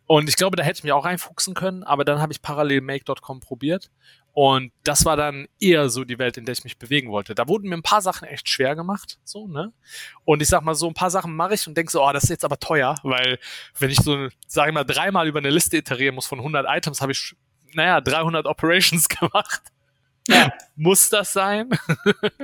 Und 0.06 0.28
ich 0.28 0.36
glaube, 0.36 0.56
da 0.56 0.62
hätte 0.62 0.78
ich 0.78 0.84
mich 0.84 0.92
auch 0.92 1.04
reinfuchsen 1.04 1.54
können, 1.54 1.82
aber 1.82 2.04
dann 2.04 2.20
habe 2.20 2.32
ich 2.32 2.40
parallel 2.40 2.80
make.com 2.80 3.40
probiert 3.40 3.90
und 4.34 4.72
das 4.82 5.04
war 5.04 5.16
dann 5.16 5.46
eher 5.60 5.88
so 5.88 6.04
die 6.04 6.18
Welt, 6.18 6.36
in 6.36 6.44
der 6.44 6.54
ich 6.54 6.64
mich 6.64 6.76
bewegen 6.76 7.12
wollte. 7.12 7.36
Da 7.36 7.46
wurden 7.46 7.68
mir 7.68 7.76
ein 7.76 7.82
paar 7.82 8.02
Sachen 8.02 8.26
echt 8.26 8.48
schwer 8.48 8.74
gemacht, 8.74 9.20
so, 9.22 9.46
ne? 9.46 9.72
Und 10.24 10.42
ich 10.42 10.48
sag 10.48 10.62
mal, 10.62 10.74
so 10.74 10.88
ein 10.88 10.94
paar 10.94 11.10
Sachen 11.10 11.36
mache 11.36 11.54
ich 11.54 11.68
und 11.68 11.76
denke 11.76 11.92
so, 11.92 12.04
oh, 12.04 12.12
das 12.12 12.24
ist 12.24 12.30
jetzt 12.30 12.44
aber 12.44 12.58
teuer, 12.58 12.96
weil 13.04 13.38
wenn 13.78 13.90
ich 13.90 13.98
so, 13.98 14.28
sag 14.48 14.66
ich 14.66 14.74
mal, 14.74 14.82
dreimal 14.82 15.28
über 15.28 15.38
eine 15.38 15.50
Liste 15.50 15.76
iterieren 15.76 16.16
muss 16.16 16.26
von 16.26 16.40
100 16.40 16.66
Items, 16.68 17.00
habe 17.00 17.12
ich, 17.12 17.36
naja, 17.74 18.00
300 18.00 18.46
Operations 18.46 19.08
gemacht. 19.20 19.62
Ja. 20.28 20.52
Muss 20.76 21.08
das 21.08 21.32
sein? 21.32 21.70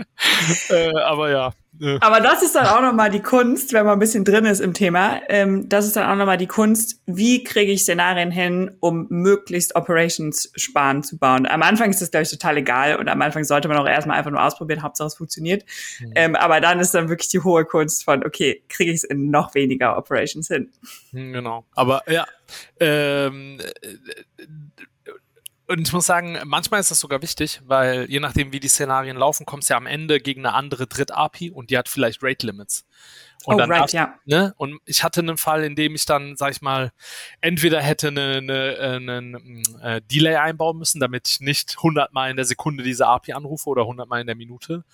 äh, 0.68 0.96
aber 0.98 1.30
ja. 1.30 1.52
Aber 2.00 2.20
das 2.20 2.42
ist 2.42 2.54
dann 2.54 2.66
auch 2.66 2.82
nochmal 2.82 3.10
die 3.10 3.22
Kunst, 3.22 3.72
wenn 3.72 3.86
man 3.86 3.94
ein 3.94 3.98
bisschen 3.98 4.24
drin 4.24 4.44
ist 4.44 4.60
im 4.60 4.74
Thema. 4.74 5.20
Ähm, 5.28 5.68
das 5.68 5.86
ist 5.86 5.96
dann 5.96 6.10
auch 6.10 6.16
nochmal 6.16 6.36
die 6.36 6.46
Kunst, 6.46 7.00
wie 7.06 7.42
kriege 7.42 7.72
ich 7.72 7.82
Szenarien 7.82 8.30
hin, 8.30 8.76
um 8.80 9.06
möglichst 9.08 9.74
Operations 9.76 10.52
sparen 10.56 11.02
zu 11.02 11.16
bauen. 11.16 11.46
Am 11.46 11.62
Anfang 11.62 11.90
ist 11.90 12.02
das, 12.02 12.10
glaube 12.10 12.24
ich, 12.24 12.30
total 12.30 12.58
egal 12.58 12.96
und 12.96 13.08
am 13.08 13.22
Anfang 13.22 13.44
sollte 13.44 13.66
man 13.68 13.78
auch 13.78 13.86
erstmal 13.86 14.18
einfach 14.18 14.30
nur 14.30 14.44
ausprobieren, 14.44 14.82
Hauptsache 14.82 15.06
es 15.06 15.14
funktioniert. 15.14 15.64
Mhm. 16.00 16.12
Ähm, 16.16 16.36
aber 16.36 16.60
dann 16.60 16.80
ist 16.80 16.94
dann 16.94 17.08
wirklich 17.08 17.30
die 17.30 17.40
hohe 17.40 17.64
Kunst 17.64 18.04
von, 18.04 18.24
okay, 18.24 18.62
kriege 18.68 18.90
ich 18.90 18.98
es 18.98 19.04
in 19.04 19.30
noch 19.30 19.54
weniger 19.54 19.96
Operations 19.96 20.48
hin. 20.48 20.70
Hm, 21.12 21.32
genau. 21.32 21.64
Aber 21.74 22.02
ja, 22.10 22.26
ähm, 22.78 23.58
und 25.70 25.86
ich 25.86 25.92
muss 25.92 26.06
sagen, 26.06 26.36
manchmal 26.44 26.80
ist 26.80 26.90
das 26.90 26.98
sogar 26.98 27.22
wichtig, 27.22 27.60
weil 27.64 28.10
je 28.10 28.18
nachdem, 28.18 28.52
wie 28.52 28.58
die 28.58 28.68
Szenarien 28.68 29.16
laufen, 29.16 29.46
kommst 29.46 29.70
du 29.70 29.74
ja 29.74 29.78
am 29.78 29.86
Ende 29.86 30.18
gegen 30.18 30.44
eine 30.44 30.54
andere 30.54 30.88
Dritt-API 30.88 31.52
und 31.52 31.70
die 31.70 31.78
hat 31.78 31.88
vielleicht 31.88 32.24
Rate-Limits. 32.24 32.84
Und 33.44 33.54
oh, 33.54 33.58
dann 33.58 33.70
right, 33.70 33.92
ja. 33.92 34.14
Ne? 34.24 34.52
Und 34.56 34.80
ich 34.84 35.04
hatte 35.04 35.20
einen 35.20 35.36
Fall, 35.36 35.62
in 35.62 35.76
dem 35.76 35.94
ich 35.94 36.04
dann, 36.06 36.36
sag 36.36 36.50
ich 36.50 36.60
mal, 36.60 36.90
entweder 37.40 37.80
hätte 37.80 38.08
einen 38.08 38.50
eine, 38.50 39.00
eine, 39.00 39.62
äh, 39.80 40.00
Delay 40.10 40.36
einbauen 40.36 40.76
müssen, 40.76 40.98
damit 40.98 41.28
ich 41.28 41.40
nicht 41.40 41.76
100 41.78 42.12
Mal 42.12 42.30
in 42.30 42.36
der 42.36 42.44
Sekunde 42.44 42.82
diese 42.82 43.06
API 43.06 43.32
anrufe 43.32 43.70
oder 43.70 43.82
100 43.82 44.08
Mal 44.08 44.20
in 44.20 44.26
der 44.26 44.36
Minute. 44.36 44.84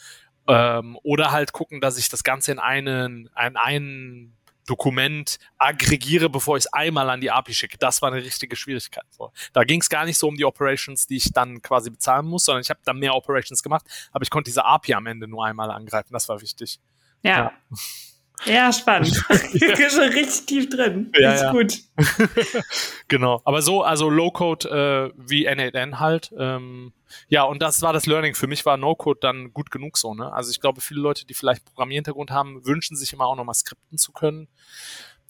Ähm, 0.46 0.98
oder 1.02 1.32
halt 1.32 1.52
gucken, 1.52 1.80
dass 1.80 1.96
ich 1.96 2.10
das 2.10 2.22
Ganze 2.22 2.52
in 2.52 2.58
einen, 2.58 3.30
in 3.46 3.56
einen 3.56 4.36
Dokument 4.66 5.38
aggregiere, 5.58 6.28
bevor 6.28 6.56
ich 6.56 6.64
es 6.64 6.72
einmal 6.72 7.08
an 7.10 7.20
die 7.20 7.30
API 7.30 7.54
schicke. 7.54 7.78
Das 7.78 8.02
war 8.02 8.12
eine 8.12 8.22
richtige 8.22 8.56
Schwierigkeit. 8.56 9.06
So. 9.10 9.32
Da 9.52 9.64
ging 9.64 9.80
es 9.80 9.88
gar 9.88 10.04
nicht 10.04 10.18
so 10.18 10.28
um 10.28 10.36
die 10.36 10.44
Operations, 10.44 11.06
die 11.06 11.16
ich 11.16 11.32
dann 11.32 11.62
quasi 11.62 11.90
bezahlen 11.90 12.26
muss, 12.26 12.44
sondern 12.44 12.62
ich 12.62 12.70
habe 12.70 12.80
dann 12.84 12.98
mehr 12.98 13.14
Operations 13.14 13.62
gemacht, 13.62 13.86
aber 14.12 14.22
ich 14.22 14.30
konnte 14.30 14.48
diese 14.48 14.64
API 14.64 14.94
am 14.94 15.06
Ende 15.06 15.28
nur 15.28 15.44
einmal 15.44 15.70
angreifen. 15.70 16.12
Das 16.12 16.28
war 16.28 16.40
wichtig. 16.40 16.80
ja. 17.22 17.36
ja. 17.38 17.52
Ja, 18.44 18.72
spannend. 18.72 19.24
ja. 19.54 19.90
schon 19.90 20.02
richtig 20.02 20.46
tief 20.46 20.68
drin. 20.68 21.10
Ja, 21.18 21.32
ist 21.32 21.42
ja. 21.42 21.52
gut. 21.52 21.78
genau. 23.08 23.40
Aber 23.44 23.62
so, 23.62 23.82
also 23.82 24.10
Low-Code 24.10 25.12
äh, 25.14 25.18
wie 25.18 25.48
N8N 25.48 25.98
halt. 25.98 26.32
Ähm, 26.36 26.92
ja, 27.28 27.44
und 27.44 27.62
das 27.62 27.82
war 27.82 27.92
das 27.92 28.06
Learning. 28.06 28.34
Für 28.34 28.46
mich 28.46 28.66
war 28.66 28.76
No-Code 28.76 29.20
dann 29.20 29.52
gut 29.52 29.70
genug 29.70 29.96
so. 29.96 30.14
Ne? 30.14 30.32
Also 30.32 30.50
ich 30.50 30.60
glaube, 30.60 30.80
viele 30.80 31.00
Leute, 31.00 31.26
die 31.26 31.34
vielleicht 31.34 31.64
Programmierhintergrund 31.64 32.30
haben, 32.30 32.64
wünschen 32.66 32.96
sich 32.96 33.12
immer 33.12 33.26
auch 33.26 33.36
nochmal 33.36 33.54
skripten 33.54 33.98
zu 33.98 34.12
können. 34.12 34.48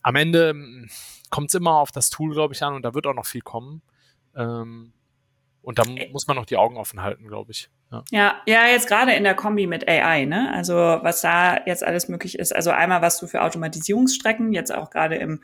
Am 0.03 0.17
Ende 0.17 0.51
hm, 0.51 0.91
kommt 1.31 1.51
es 1.51 1.55
immer 1.55 1.77
auf 1.77 1.93
das 1.93 2.11
Tool, 2.11 2.33
glaube 2.33 2.55
ich, 2.55 2.63
an 2.63 2.75
und 2.75 2.83
da 2.83 2.95
wird 2.95 3.07
auch 3.07 3.15
noch 3.15 3.27
viel 3.27 3.43
kommen. 3.43 3.83
Ähm, 4.35 4.93
und 5.63 5.79
da 5.79 5.85
muss 6.13 6.27
man 6.27 6.37
noch 6.37 6.47
die 6.47 6.57
Augen 6.57 6.77
offen 6.77 7.03
halten, 7.03 7.27
glaube 7.27 7.53
ich. 7.53 7.71
Ja. 8.11 8.35
ja, 8.47 8.67
jetzt 8.67 8.89
gerade 8.89 9.13
in 9.13 9.23
der 9.23 9.35
Kombi 9.35 9.67
mit 9.67 9.89
AI, 9.89 10.25
ne? 10.25 10.53
Also 10.53 10.75
was 10.75 11.21
da 11.21 11.61
jetzt 11.67 11.85
alles 11.85 12.09
möglich 12.09 12.39
ist. 12.39 12.55
Also 12.55 12.71
einmal, 12.71 13.01
was 13.01 13.19
du 13.19 13.27
für 13.27 13.43
Automatisierungsstrecken 13.43 14.53
jetzt 14.53 14.75
auch 14.75 14.91
gerade 14.91 15.17
im, 15.17 15.41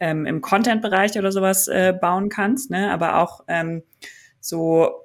ähm, 0.00 0.26
im 0.26 0.40
Content-Bereich 0.40 1.16
oder 1.18 1.30
sowas 1.30 1.68
äh, 1.68 1.94
bauen 1.98 2.28
kannst, 2.28 2.70
ne? 2.70 2.92
Aber 2.92 3.18
auch 3.18 3.44
ähm, 3.46 3.82
so 4.40 5.04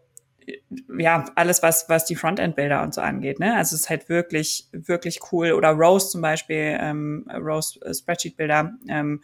ja, 0.98 1.26
alles, 1.36 1.64
was, 1.64 1.88
was 1.90 2.06
die 2.06 2.16
Frontend-Bilder 2.16 2.82
und 2.82 2.94
so 2.94 3.02
angeht, 3.02 3.40
ne? 3.40 3.56
Also 3.56 3.76
es 3.76 3.84
ist 3.84 3.90
halt 3.90 4.10
wirklich, 4.10 4.68
wirklich 4.72 5.20
cool. 5.32 5.52
Oder 5.52 5.70
Rose 5.70 6.10
zum 6.10 6.22
Beispiel, 6.22 6.78
ähm, 6.80 7.26
Rose 7.34 7.80
äh, 7.82 7.94
Spreadsheet-Bilder, 7.94 8.74
ähm, 8.88 9.22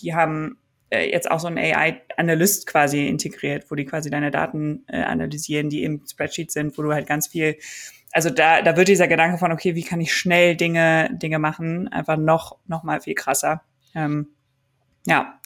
die 0.00 0.14
haben 0.14 0.58
äh, 0.90 1.10
jetzt 1.10 1.30
auch 1.30 1.40
so 1.40 1.48
ein 1.48 1.58
AI-Analyst 1.58 2.66
quasi 2.66 3.06
integriert, 3.06 3.70
wo 3.70 3.74
die 3.74 3.84
quasi 3.84 4.10
deine 4.10 4.30
Daten 4.30 4.84
äh, 4.88 5.02
analysieren, 5.02 5.68
die 5.68 5.82
im 5.82 6.02
Spreadsheet 6.10 6.50
sind, 6.50 6.78
wo 6.78 6.82
du 6.82 6.92
halt 6.92 7.06
ganz 7.06 7.28
viel, 7.28 7.56
also 8.12 8.30
da, 8.30 8.62
da 8.62 8.76
wird 8.76 8.88
dieser 8.88 9.08
Gedanke 9.08 9.38
von, 9.38 9.52
okay, 9.52 9.74
wie 9.74 9.82
kann 9.84 10.00
ich 10.00 10.14
schnell 10.14 10.56
Dinge, 10.56 11.10
Dinge 11.12 11.38
machen, 11.38 11.88
einfach 11.88 12.16
noch, 12.16 12.56
noch 12.66 12.84
mal 12.84 13.00
viel 13.00 13.14
krasser. 13.14 13.62
Ähm, 13.94 14.28
ja. 15.06 15.38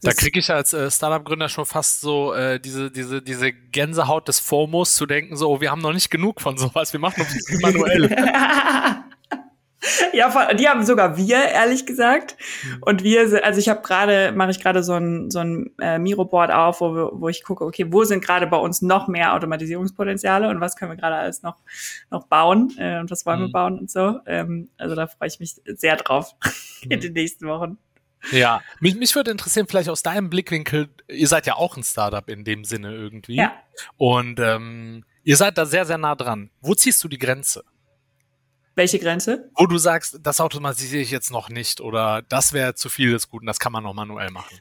Da 0.00 0.12
kriege 0.12 0.38
ich 0.38 0.50
als 0.50 0.72
äh, 0.72 0.90
Startup-Gründer 0.90 1.48
schon 1.48 1.66
fast 1.66 2.00
so 2.00 2.32
äh, 2.32 2.60
diese, 2.60 2.90
diese, 2.90 3.20
diese 3.20 3.52
Gänsehaut 3.52 4.28
des 4.28 4.38
FOMOs 4.38 4.94
zu 4.94 5.06
denken, 5.06 5.36
so, 5.36 5.50
oh, 5.50 5.60
wir 5.60 5.70
haben 5.70 5.82
noch 5.82 5.92
nicht 5.92 6.10
genug 6.10 6.40
von 6.40 6.56
sowas, 6.56 6.92
wir 6.92 7.00
machen 7.00 7.26
das 7.26 7.60
manuell. 7.60 8.08
ja, 10.12 10.54
die 10.54 10.68
haben 10.68 10.84
sogar 10.84 11.16
wir, 11.16 11.36
ehrlich 11.36 11.86
gesagt. 11.86 12.36
Mhm. 12.64 12.78
Und 12.82 13.02
wir, 13.02 13.44
also 13.44 13.58
ich 13.58 13.68
habe 13.68 13.82
gerade, 13.82 14.32
mache 14.32 14.50
ich 14.50 14.60
gerade 14.60 14.82
so 14.82 14.94
ein, 14.94 15.30
so 15.30 15.40
ein 15.40 15.70
äh, 15.80 15.98
Miro-Board 15.98 16.50
auf, 16.50 16.80
wo, 16.80 17.10
wo 17.14 17.28
ich 17.28 17.42
gucke, 17.42 17.64
okay, 17.64 17.86
wo 17.90 18.04
sind 18.04 18.24
gerade 18.24 18.46
bei 18.46 18.56
uns 18.56 18.82
noch 18.82 19.08
mehr 19.08 19.34
Automatisierungspotenziale 19.34 20.48
und 20.48 20.60
was 20.60 20.76
können 20.76 20.92
wir 20.92 20.96
gerade 20.96 21.16
alles 21.16 21.42
noch, 21.42 21.56
noch 22.10 22.26
bauen 22.26 22.74
äh, 22.78 22.98
und 22.98 23.10
was 23.10 23.26
wollen 23.26 23.40
mhm. 23.40 23.44
wir 23.44 23.52
bauen 23.52 23.78
und 23.78 23.90
so. 23.90 24.20
Ähm, 24.26 24.68
also 24.76 24.94
da 24.94 25.06
freue 25.06 25.28
ich 25.28 25.40
mich 25.40 25.56
sehr 25.64 25.96
drauf 25.96 26.34
mhm. 26.84 26.90
in 26.90 27.00
den 27.00 27.12
nächsten 27.12 27.46
Wochen. 27.46 27.78
Ja, 28.30 28.62
mich, 28.80 28.94
mich 28.94 29.14
würde 29.14 29.30
interessieren, 29.30 29.66
vielleicht 29.68 29.90
aus 29.90 30.02
deinem 30.02 30.30
Blickwinkel, 30.30 30.88
ihr 31.08 31.28
seid 31.28 31.46
ja 31.46 31.56
auch 31.56 31.76
ein 31.76 31.82
Startup 31.82 32.26
in 32.28 32.44
dem 32.44 32.64
Sinne 32.64 32.94
irgendwie. 32.94 33.36
Ja. 33.36 33.52
Und 33.96 34.40
ähm, 34.40 35.04
ihr 35.24 35.36
seid 35.36 35.58
da 35.58 35.66
sehr, 35.66 35.84
sehr 35.84 35.98
nah 35.98 36.14
dran. 36.14 36.50
Wo 36.60 36.74
ziehst 36.74 37.04
du 37.04 37.08
die 37.08 37.18
Grenze? 37.18 37.64
Welche 38.74 38.98
Grenze? 38.98 39.50
Wo 39.54 39.66
du 39.66 39.78
sagst, 39.78 40.18
das 40.22 40.40
automatisiere 40.40 41.02
ich 41.02 41.10
jetzt 41.10 41.30
noch 41.30 41.48
nicht 41.48 41.80
oder 41.80 42.22
das 42.28 42.52
wäre 42.52 42.74
zu 42.74 42.88
viel 42.88 43.12
des 43.12 43.28
Guten, 43.28 43.46
das 43.46 43.60
kann 43.60 43.72
man 43.72 43.84
noch 43.84 43.94
manuell 43.94 44.30
machen. 44.30 44.58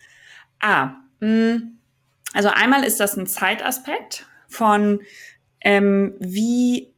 Ah, 0.59 0.95
mh, 1.19 1.27
mm, 1.27 1.79
also 2.33 2.49
einmal 2.49 2.83
ist 2.83 2.99
das 2.99 3.15
ein 3.15 3.27
Zeitaspekt 3.27 4.27
von 4.47 5.01
ähm, 5.61 6.15
wie, 6.19 6.93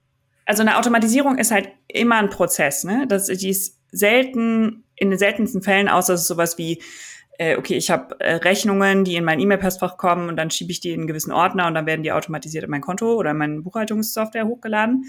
also 0.46 0.62
eine 0.62 0.78
Automatisierung 0.78 1.38
ist 1.38 1.52
halt 1.52 1.70
immer 1.88 2.16
ein 2.16 2.30
Prozess, 2.30 2.84
ne? 2.84 3.06
Das, 3.08 3.28
die 3.28 3.50
ist 3.50 3.80
selten, 3.92 4.84
in 4.96 5.10
den 5.10 5.20
seltensten 5.20 5.62
Fällen, 5.62 5.90
außer 5.90 6.14
es 6.14 6.22
ist 6.22 6.28
sowas 6.28 6.58
wie 6.58 6.82
äh, 7.38 7.58
okay, 7.58 7.76
ich 7.76 7.90
habe 7.90 8.20
äh, 8.20 8.36
Rechnungen, 8.36 9.04
die 9.04 9.16
in 9.16 9.24
mein 9.24 9.40
E-Mail-Postfach 9.40 9.98
kommen 9.98 10.30
und 10.30 10.38
dann 10.38 10.52
schiebe 10.52 10.72
ich 10.72 10.80
die 10.80 10.92
in 10.92 11.02
einen 11.02 11.08
gewissen 11.08 11.32
Ordner 11.32 11.68
und 11.68 11.74
dann 11.74 11.86
werden 11.86 12.04
die 12.04 12.12
automatisiert 12.12 12.64
in 12.64 12.70
mein 12.70 12.82
Konto 12.82 13.16
oder 13.16 13.32
in 13.32 13.38
meine 13.38 13.62
Buchhaltungssoftware 13.62 14.46
hochgeladen. 14.46 15.06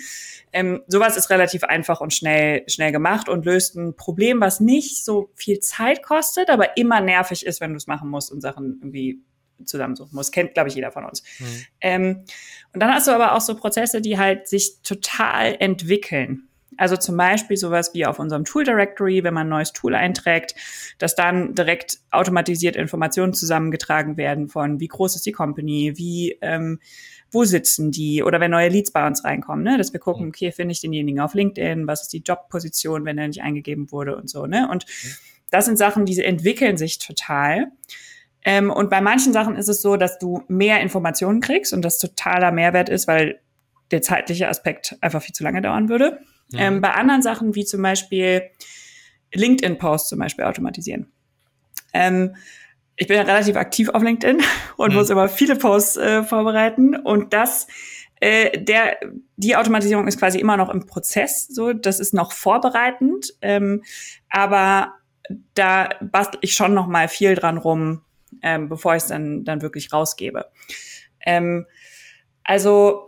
Ähm, 0.53 0.83
sowas 0.89 1.17
ist 1.17 1.31
relativ 1.31 1.65
einfach 1.65 2.01
und 2.01 2.13
schnell, 2.13 2.65
schnell 2.69 2.93
gemacht 2.93 3.29
und 3.29 3.45
löst 3.45 3.77
ein 3.77 3.97
Problem, 3.97 4.41
was 4.41 4.61
nicht 4.61 5.05
so 5.05 5.31
viel 5.35 5.61
Zeit 5.61 6.03
kostet, 6.03 6.51
aber 6.51 6.77
immer 6.77 7.01
nervig 7.01 7.47
ist, 7.47 7.61
wenn 7.61 7.71
du 7.71 7.77
es 7.77 7.87
machen 7.87 8.09
musst 8.11 8.33
und 8.33 8.41
Sachen 8.41 8.79
irgendwie 8.81 9.21
zusammensuchen 9.65 10.15
musst. 10.15 10.33
Kennt, 10.33 10.55
glaube 10.55 10.69
ich, 10.69 10.75
jeder 10.75 10.91
von 10.91 11.05
uns. 11.05 11.23
Mhm. 11.39 11.47
Ähm, 11.81 12.25
und 12.73 12.81
dann 12.81 12.93
hast 12.93 13.07
du 13.07 13.13
aber 13.13 13.35
auch 13.35 13.41
so 13.41 13.57
Prozesse, 13.57 14.01
die 14.01 14.19
halt 14.19 14.49
sich 14.49 14.83
total 14.83 15.57
entwickeln. 15.59 16.49
Also 16.77 16.97
zum 16.97 17.17
Beispiel 17.17 17.57
sowas 17.57 17.93
wie 17.95 18.07
auf 18.07 18.19
unserem 18.19 18.45
Tool 18.45 18.65
Directory, 18.65 19.25
wenn 19.25 19.35
man 19.35 19.47
ein 19.47 19.51
neues 19.51 19.73
Tool 19.73 19.95
einträgt, 19.95 20.55
dass 20.99 21.15
dann 21.15 21.55
direkt 21.55 21.99
automatisiert 22.11 22.77
Informationen 22.77 23.33
zusammengetragen 23.33 24.17
werden 24.17 24.49
von 24.49 24.81
wie 24.81 24.89
groß 24.89 25.17
ist 25.17 25.27
die 25.27 25.33
Company, 25.33 25.95
wie 25.97 26.39
ähm, 26.43 26.79
wo 27.31 27.45
sitzen 27.45 27.91
die 27.91 28.23
oder 28.23 28.41
wenn 28.41 28.51
neue 28.51 28.69
Leads 28.69 28.93
bei 28.93 29.07
uns 29.07 29.25
reinkommen, 29.25 29.65
ne? 29.65 29.79
dass 29.79 29.93
wir 29.93 30.01
gucken, 30.01 30.29
okay, 30.29 30.53
finde 30.53 30.73
ich 30.73 30.81
denjenigen 30.81 31.21
auf 31.21 31.35
LinkedIn, 31.35 31.87
was 31.87 32.03
ist 32.03 32.13
die 32.13 32.23
Jobposition, 32.23 33.05
wenn 33.05 33.19
er 33.19 33.29
nicht 33.29 33.43
eingegeben 33.43 33.91
wurde 33.91 34.17
und 34.17 34.31
so. 34.31 34.47
Ne? 34.47 34.69
Und 34.71 34.87
das 35.51 35.67
sind 35.67 35.77
Sachen, 35.77 36.07
die 36.07 36.23
entwickeln 36.23 36.77
sich 36.77 36.99
total. 36.99 37.73
Ähm, 38.45 38.71
und 38.71 38.91
bei 38.91 39.01
manchen 39.01 39.33
Sachen 39.33 39.57
ist 39.57 39.69
es 39.69 39.83
so, 39.83 39.97
dass 39.97 40.19
du 40.19 40.43
mehr 40.49 40.81
Informationen 40.81 41.41
kriegst 41.41 41.73
und 41.73 41.83
das 41.83 41.99
totaler 41.99 42.53
Mehrwert 42.53 42.89
ist, 42.89 43.09
weil 43.09 43.41
der 43.91 44.03
zeitliche 44.03 44.49
Aspekt 44.49 44.97
einfach 45.01 45.23
viel 45.23 45.35
zu 45.35 45.45
lange 45.45 45.63
dauern 45.63 45.89
würde. 45.89 46.21
Ähm, 46.55 46.81
bei 46.81 46.93
anderen 46.93 47.23
Sachen 47.23 47.55
wie 47.55 47.65
zum 47.65 47.83
Beispiel 47.83 48.43
LinkedIn-Posts 49.35 50.11
zum 50.11 50.19
Beispiel 50.19 50.45
automatisieren. 50.45 51.11
Ähm, 51.93 52.37
ich 52.97 53.07
bin 53.07 53.17
ja 53.17 53.23
relativ 53.23 53.57
aktiv 53.57 53.89
auf 53.91 54.03
LinkedIn 54.03 54.43
und 54.77 54.91
mhm. 54.91 54.97
muss 54.97 55.11
immer 55.11 55.29
viele 55.29 55.57
Posts 55.57 55.97
äh, 55.97 56.23
vorbereiten 56.23 56.97
und 56.97 57.33
das 57.33 57.67
äh, 58.21 58.59
der 58.63 58.99
die 59.37 59.57
Automatisierung 59.57 60.09
ist 60.09 60.19
quasi 60.19 60.39
immer 60.39 60.57
noch 60.57 60.71
im 60.71 60.87
Prozess, 60.87 61.47
so 61.47 61.73
das 61.73 62.01
ist 62.01 62.15
noch 62.15 62.33
vorbereitend, 62.33 63.35
ähm, 63.43 63.83
aber 64.31 64.95
da 65.55 65.91
bastel 66.01 66.39
ich 66.43 66.55
schon 66.55 66.73
noch 66.73 66.87
mal 66.87 67.09
viel 67.09 67.35
dran 67.35 67.59
rum, 67.59 68.03
ähm, 68.43 68.69
bevor 68.69 68.97
ich 68.97 69.03
es 69.03 69.09
dann 69.09 69.45
dann 69.45 69.61
wirklich 69.61 69.93
rausgebe. 69.93 70.47
Ähm, 71.27 71.67
also 72.45 73.06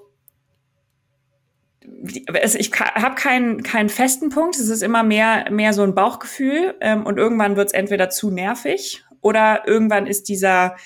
ich 2.03 2.73
habe 2.73 3.15
keinen 3.15 3.63
keinen 3.63 3.89
festen 3.89 4.29
Punkt. 4.29 4.57
Es 4.57 4.69
ist 4.69 4.83
immer 4.83 5.03
mehr 5.03 5.51
mehr 5.51 5.73
so 5.73 5.83
ein 5.83 5.95
Bauchgefühl 5.95 6.75
ähm, 6.81 7.07
und 7.07 7.19
irgendwann 7.19 7.57
wird 7.57 7.69
es 7.69 7.73
entweder 7.73 8.11
zu 8.11 8.31
nervig 8.31 9.05
oder 9.21 9.63
irgendwann 9.67 10.07
ist 10.07 10.29
dieser 10.29 10.77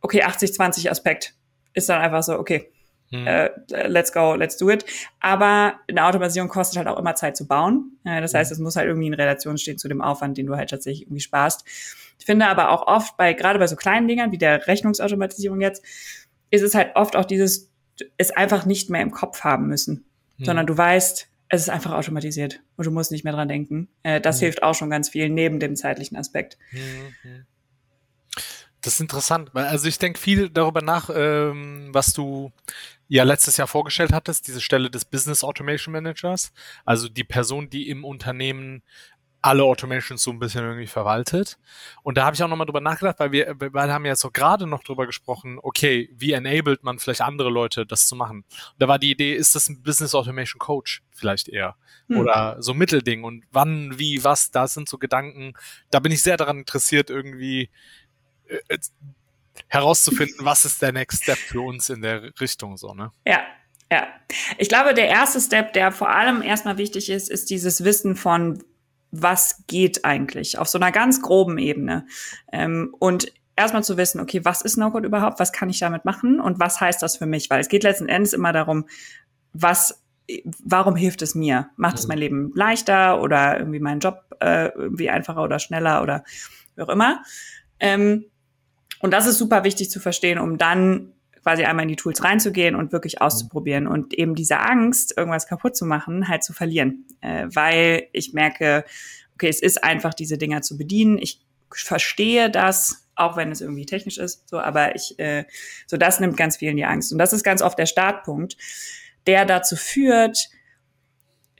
okay 0.00 0.22
80-20 0.24 0.90
Aspekt 0.90 1.34
ist 1.74 1.88
dann 1.88 2.00
einfach 2.00 2.22
so 2.22 2.38
okay. 2.38 2.70
Hm. 3.10 3.26
Äh, 3.26 3.50
let's 3.88 4.12
go, 4.12 4.34
let's 4.34 4.56
do 4.56 4.70
it. 4.70 4.86
Aber 5.20 5.74
eine 5.86 6.04
Automatisierung 6.06 6.48
kostet 6.48 6.78
halt 6.78 6.88
auch 6.88 6.98
immer 6.98 7.14
Zeit 7.14 7.36
zu 7.36 7.46
bauen. 7.46 7.98
Äh, 8.04 8.22
das 8.22 8.32
heißt, 8.32 8.50
hm. 8.50 8.54
es 8.54 8.60
muss 8.60 8.76
halt 8.76 8.88
irgendwie 8.88 9.08
in 9.08 9.14
Relation 9.14 9.58
stehen 9.58 9.76
zu 9.76 9.88
dem 9.88 10.00
Aufwand, 10.00 10.38
den 10.38 10.46
du 10.46 10.56
halt 10.56 10.70
tatsächlich 10.70 11.02
irgendwie 11.02 11.20
sparst. 11.20 11.64
Ich 12.18 12.24
finde 12.24 12.46
aber 12.46 12.70
auch 12.70 12.86
oft 12.86 13.16
bei, 13.18 13.34
gerade 13.34 13.58
bei 13.58 13.66
so 13.66 13.76
kleinen 13.76 14.08
Dingern 14.08 14.32
wie 14.32 14.38
der 14.38 14.66
Rechnungsautomatisierung 14.66 15.60
jetzt, 15.60 15.84
ist 16.50 16.62
es 16.62 16.74
halt 16.74 16.96
oft 16.96 17.16
auch 17.16 17.26
dieses, 17.26 17.70
es 18.16 18.30
einfach 18.30 18.64
nicht 18.64 18.88
mehr 18.88 19.02
im 19.02 19.10
Kopf 19.10 19.44
haben 19.44 19.66
müssen 19.66 20.06
mhm. 20.38 20.44
sondern 20.44 20.66
du 20.66 20.76
weißt, 20.76 21.28
es 21.48 21.60
ist 21.60 21.68
einfach 21.68 21.92
automatisiert 21.92 22.60
und 22.76 22.86
du 22.86 22.90
musst 22.90 23.12
nicht 23.12 23.24
mehr 23.24 23.32
dran 23.32 23.48
denken. 23.48 23.88
Äh, 24.02 24.20
das 24.20 24.36
mhm. 24.36 24.44
hilft 24.44 24.62
auch 24.62 24.74
schon 24.74 24.90
ganz 24.90 25.10
viel 25.10 25.28
neben 25.28 25.60
dem 25.60 25.76
zeitlichen 25.76 26.16
Aspekt. 26.16 26.56
Mhm. 26.70 27.46
Das 28.80 28.94
ist 28.94 29.00
interessant, 29.00 29.54
also 29.54 29.86
ich 29.86 29.98
denke 29.98 30.18
viel 30.18 30.50
darüber 30.50 30.82
nach, 30.82 31.08
ähm, 31.14 31.90
was 31.92 32.14
du 32.14 32.50
ja 33.06 33.22
letztes 33.22 33.56
Jahr 33.56 33.68
vorgestellt 33.68 34.12
hattest, 34.12 34.48
diese 34.48 34.60
Stelle 34.60 34.90
des 34.90 35.04
Business 35.04 35.44
Automation 35.44 35.92
Managers, 35.92 36.52
also 36.84 37.08
die 37.08 37.22
Person, 37.22 37.70
die 37.70 37.88
im 37.90 38.04
Unternehmen 38.04 38.82
alle 39.42 39.64
Automations 39.64 40.22
so 40.22 40.30
ein 40.30 40.38
bisschen 40.38 40.64
irgendwie 40.64 40.86
verwaltet. 40.86 41.58
Und 42.04 42.16
da 42.16 42.24
habe 42.24 42.36
ich 42.36 42.42
auch 42.42 42.48
nochmal 42.48 42.66
drüber 42.66 42.80
nachgedacht, 42.80 43.18
weil 43.18 43.32
wir, 43.32 43.56
wir 43.60 43.92
haben 43.92 44.06
ja 44.06 44.14
so 44.14 44.30
gerade 44.30 44.68
noch 44.68 44.84
drüber 44.84 45.04
gesprochen, 45.04 45.58
okay, 45.60 46.08
wie 46.14 46.32
enabled 46.32 46.84
man 46.84 47.00
vielleicht 47.00 47.20
andere 47.20 47.50
Leute, 47.50 47.84
das 47.84 48.06
zu 48.06 48.14
machen. 48.14 48.38
Und 48.38 48.74
da 48.78 48.86
war 48.86 49.00
die 49.00 49.10
Idee, 49.10 49.34
ist 49.34 49.56
das 49.56 49.68
ein 49.68 49.82
Business 49.82 50.14
Automation 50.14 50.60
Coach 50.60 51.02
vielleicht 51.10 51.48
eher? 51.48 51.74
Hm. 52.08 52.20
Oder 52.20 52.56
so 52.60 52.72
Mittelding 52.72 53.24
und 53.24 53.44
wann, 53.50 53.98
wie, 53.98 54.22
was, 54.22 54.52
da 54.52 54.68
sind 54.68 54.88
so 54.88 54.96
Gedanken. 54.96 55.54
Da 55.90 55.98
bin 55.98 56.12
ich 56.12 56.22
sehr 56.22 56.36
daran 56.36 56.58
interessiert, 56.58 57.10
irgendwie 57.10 57.68
äh, 58.46 58.58
äh 58.68 58.78
herauszufinden, 59.68 60.44
was 60.46 60.64
ist 60.64 60.80
der 60.80 60.92
Next 60.92 61.24
Step 61.24 61.36
für 61.36 61.60
uns 61.60 61.90
in 61.90 62.00
der 62.00 62.32
Richtung 62.40 62.76
so, 62.76 62.94
ne? 62.94 63.10
Ja, 63.26 63.40
ja. 63.90 64.06
Ich 64.56 64.68
glaube, 64.68 64.94
der 64.94 65.08
erste 65.08 65.40
Step, 65.40 65.74
der 65.74 65.92
vor 65.92 66.08
allem 66.08 66.40
erstmal 66.42 66.78
wichtig 66.78 67.10
ist, 67.10 67.28
ist 67.28 67.50
dieses 67.50 67.84
Wissen 67.84 68.16
von, 68.16 68.62
was 69.12 69.64
geht 69.66 70.04
eigentlich 70.04 70.58
auf 70.58 70.68
so 70.68 70.78
einer 70.78 70.90
ganz 70.90 71.22
groben 71.22 71.58
Ebene. 71.58 72.06
Ähm, 72.50 72.94
und 72.98 73.32
erstmal 73.54 73.84
zu 73.84 73.96
wissen, 73.96 74.20
okay, 74.20 74.44
was 74.44 74.62
ist 74.62 74.78
No-Code 74.78 75.06
überhaupt, 75.06 75.38
was 75.38 75.52
kann 75.52 75.70
ich 75.70 75.78
damit 75.78 76.04
machen 76.04 76.40
und 76.40 76.58
was 76.58 76.80
heißt 76.80 77.02
das 77.02 77.18
für 77.18 77.26
mich? 77.26 77.50
Weil 77.50 77.60
es 77.60 77.68
geht 77.68 77.84
letzten 77.84 78.08
Endes 78.08 78.32
immer 78.32 78.52
darum, 78.52 78.86
was, 79.52 80.02
warum 80.64 80.96
hilft 80.96 81.22
es 81.22 81.34
mir? 81.34 81.68
Macht 81.76 81.98
es 81.98 82.08
mein 82.08 82.18
Leben 82.18 82.52
leichter 82.54 83.20
oder 83.20 83.58
irgendwie 83.58 83.80
meinen 83.80 84.00
Job 84.00 84.24
äh, 84.40 84.68
irgendwie 84.68 85.10
einfacher 85.10 85.42
oder 85.42 85.58
schneller 85.58 86.02
oder 86.02 86.24
wie 86.74 86.82
auch 86.82 86.88
immer? 86.88 87.22
Ähm, 87.78 88.24
und 89.00 89.12
das 89.12 89.26
ist 89.26 89.36
super 89.36 89.64
wichtig 89.64 89.90
zu 89.90 90.00
verstehen, 90.00 90.38
um 90.38 90.56
dann 90.56 91.12
quasi 91.42 91.64
einmal 91.64 91.84
in 91.84 91.88
die 91.88 91.96
Tools 91.96 92.22
reinzugehen 92.22 92.74
und 92.74 92.92
wirklich 92.92 93.20
auszuprobieren 93.20 93.86
und 93.86 94.14
eben 94.14 94.34
diese 94.34 94.60
Angst, 94.60 95.14
irgendwas 95.16 95.46
kaputt 95.46 95.76
zu 95.76 95.84
machen, 95.84 96.28
halt 96.28 96.44
zu 96.44 96.52
verlieren. 96.52 97.04
Äh, 97.20 97.46
weil 97.52 98.08
ich 98.12 98.32
merke, 98.32 98.84
okay, 99.34 99.48
es 99.48 99.60
ist 99.60 99.82
einfach, 99.82 100.14
diese 100.14 100.38
Dinger 100.38 100.62
zu 100.62 100.76
bedienen. 100.78 101.18
Ich 101.18 101.40
verstehe 101.72 102.50
das, 102.50 103.08
auch 103.14 103.36
wenn 103.36 103.50
es 103.50 103.60
irgendwie 103.60 103.86
technisch 103.86 104.18
ist, 104.18 104.48
so, 104.48 104.58
aber 104.58 104.94
ich, 104.94 105.18
äh, 105.18 105.44
so 105.86 105.96
das 105.96 106.20
nimmt 106.20 106.36
ganz 106.36 106.56
vielen 106.56 106.76
die 106.76 106.84
Angst. 106.84 107.12
Und 107.12 107.18
das 107.18 107.32
ist 107.32 107.42
ganz 107.42 107.62
oft 107.62 107.78
der 107.78 107.86
Startpunkt, 107.86 108.56
der 109.26 109.44
dazu 109.44 109.76
führt, 109.76 110.48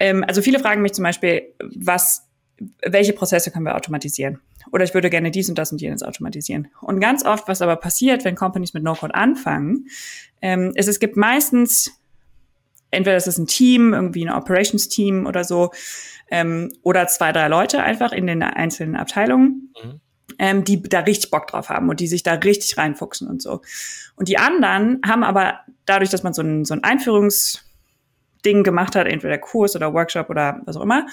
ähm, 0.02 0.24
also 0.26 0.42
viele 0.42 0.58
fragen 0.58 0.82
mich 0.82 0.94
zum 0.94 1.04
Beispiel, 1.04 1.54
was, 1.60 2.28
welche 2.84 3.12
Prozesse 3.12 3.50
können 3.50 3.64
wir 3.64 3.76
automatisieren? 3.76 4.40
Oder 4.70 4.84
ich 4.84 4.94
würde 4.94 5.10
gerne 5.10 5.30
dies 5.30 5.48
und 5.48 5.58
das 5.58 5.72
und 5.72 5.80
jenes 5.80 6.02
automatisieren. 6.02 6.68
Und 6.80 7.00
ganz 7.00 7.24
oft, 7.24 7.48
was 7.48 7.62
aber 7.62 7.76
passiert, 7.76 8.24
wenn 8.24 8.36
Companies 8.36 8.74
mit 8.74 8.82
No-Code 8.82 9.14
anfangen, 9.14 9.86
ähm, 10.40 10.72
ist, 10.74 10.88
es 10.88 11.00
gibt 11.00 11.16
meistens, 11.16 11.90
entweder 12.90 13.16
es 13.16 13.26
ist 13.26 13.38
ein 13.38 13.46
Team, 13.46 13.94
irgendwie 13.94 14.24
ein 14.24 14.34
Operations-Team 14.34 15.26
oder 15.26 15.44
so, 15.44 15.70
ähm, 16.30 16.72
oder 16.82 17.06
zwei, 17.08 17.32
drei 17.32 17.48
Leute 17.48 17.82
einfach 17.82 18.12
in 18.12 18.26
den 18.26 18.42
einzelnen 18.42 18.96
Abteilungen. 18.96 19.72
Mhm. 19.82 20.00
Ähm, 20.38 20.64
die 20.64 20.82
da 20.82 21.00
richtig 21.00 21.30
Bock 21.30 21.46
drauf 21.46 21.68
haben 21.68 21.90
und 21.90 22.00
die 22.00 22.06
sich 22.06 22.22
da 22.22 22.32
richtig 22.32 22.78
reinfuchsen 22.78 23.28
und 23.28 23.42
so. 23.42 23.60
Und 24.16 24.28
die 24.28 24.38
anderen 24.38 25.00
haben 25.06 25.24
aber 25.24 25.60
dadurch, 25.84 26.08
dass 26.08 26.22
man 26.22 26.32
so 26.32 26.40
ein, 26.42 26.64
so 26.64 26.72
ein 26.72 26.82
Einführungsding 26.82 28.62
gemacht 28.62 28.96
hat, 28.96 29.06
entweder 29.06 29.36
Kurs 29.36 29.76
oder 29.76 29.92
Workshop 29.92 30.30
oder 30.30 30.62
was 30.64 30.76
auch 30.76 30.82
immer, 30.82 31.06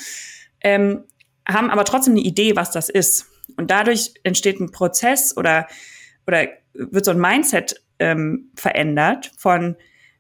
ähm, 0.61 1.03
haben 1.49 1.69
aber 1.69 1.85
trotzdem 1.85 2.13
eine 2.13 2.21
Idee, 2.21 2.55
was 2.55 2.71
das 2.71 2.89
ist. 2.89 3.27
Und 3.57 3.71
dadurch 3.71 4.13
entsteht 4.23 4.59
ein 4.59 4.71
Prozess 4.71 5.35
oder 5.35 5.67
oder 6.27 6.47
wird 6.73 7.05
so 7.05 7.11
ein 7.11 7.19
Mindset 7.19 7.83
ähm, 7.97 8.51
verändert 8.55 9.31
von 9.37 9.75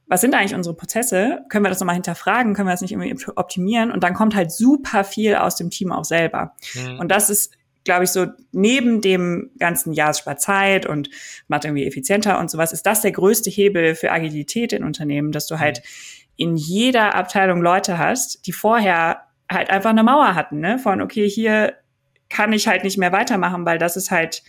was 0.09 0.21
sind 0.21 0.33
eigentlich 0.33 0.55
unsere 0.55 0.75
Prozesse? 0.75 1.45
Können 1.49 1.63
wir 1.63 1.69
das 1.69 1.79
nochmal 1.79 1.93
hinterfragen? 1.93 2.55
Können 2.55 2.67
wir 2.67 2.73
das 2.73 2.81
nicht 2.81 2.91
irgendwie 2.91 3.27
optimieren? 3.35 3.91
Und 3.91 4.03
dann 4.03 4.15
kommt 4.15 4.35
halt 4.35 4.51
super 4.51 5.03
viel 5.03 5.35
aus 5.35 5.55
dem 5.55 5.69
Team 5.69 5.91
auch 5.91 6.03
selber. 6.03 6.55
Mhm. 6.73 6.99
Und 6.99 7.09
das 7.09 7.29
ist, 7.29 7.53
glaube 7.83 8.05
ich, 8.05 8.09
so 8.09 8.25
neben 8.51 9.01
dem 9.01 9.51
ganzen 9.59 9.93
Jahr 9.93 10.15
spart 10.15 10.41
Zeit 10.41 10.87
und 10.87 11.11
macht 11.47 11.65
irgendwie 11.65 11.85
effizienter 11.85 12.39
und 12.39 12.49
sowas, 12.49 12.73
ist 12.73 12.87
das 12.87 13.01
der 13.01 13.11
größte 13.11 13.51
Hebel 13.51 13.93
für 13.93 14.11
Agilität 14.11 14.73
in 14.73 14.83
Unternehmen, 14.83 15.31
dass 15.31 15.45
du 15.45 15.59
halt 15.59 15.77
mhm. 15.77 15.83
in 16.37 16.55
jeder 16.55 17.13
Abteilung 17.13 17.61
Leute 17.61 17.99
hast, 17.99 18.47
die 18.47 18.51
vorher 18.51 19.28
halt 19.49 19.69
einfach 19.69 19.89
eine 19.89 20.03
Mauer 20.03 20.35
hatten, 20.35 20.59
ne? 20.59 20.79
Von, 20.79 21.01
okay, 21.01 21.27
hier 21.27 21.73
kann 22.29 22.53
ich 22.53 22.67
halt 22.67 22.83
nicht 22.83 22.97
mehr 22.97 23.11
weitermachen, 23.11 23.65
weil 23.65 23.77
das 23.77 23.97
ist 23.97 24.11
halt, 24.11 24.43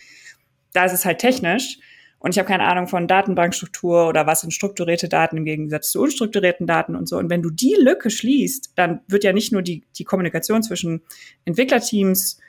da 0.73 0.85
ist 0.85 1.05
halt 1.05 1.19
technisch 1.19 1.79
und 2.19 2.31
ich 2.31 2.37
habe 2.37 2.47
keine 2.47 2.65
Ahnung 2.65 2.87
von 2.87 3.07
Datenbankstruktur 3.07 4.07
oder 4.07 4.27
was 4.27 4.41
sind 4.41 4.51
strukturierte 4.51 5.09
Daten 5.09 5.37
im 5.37 5.45
Gegensatz 5.45 5.89
zu 5.89 6.01
unstrukturierten 6.01 6.67
Daten 6.67 6.95
und 6.95 7.09
so. 7.09 7.17
Und 7.17 7.31
wenn 7.31 7.41
du 7.41 7.49
die 7.49 7.75
Lücke 7.79 8.11
schließt, 8.11 8.73
dann 8.75 9.01
wird 9.07 9.23
ja 9.23 9.33
nicht 9.33 9.51
nur 9.51 9.63
die, 9.63 9.83
die 9.97 10.03
Kommunikation 10.03 10.61
zwischen 10.61 11.01
Entwicklerteams 11.45 12.39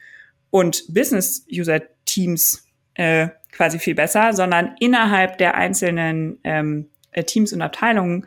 und 0.50 0.84
Business-User-Teams 0.92 2.68
äh, 2.94 3.28
quasi 3.50 3.78
viel 3.78 3.94
besser, 3.94 4.34
sondern 4.34 4.76
innerhalb 4.78 5.38
der 5.38 5.54
einzelnen 5.54 6.38
ähm, 6.44 6.90
äh, 7.12 7.24
Teams 7.24 7.54
und 7.54 7.62
Abteilungen 7.62 8.26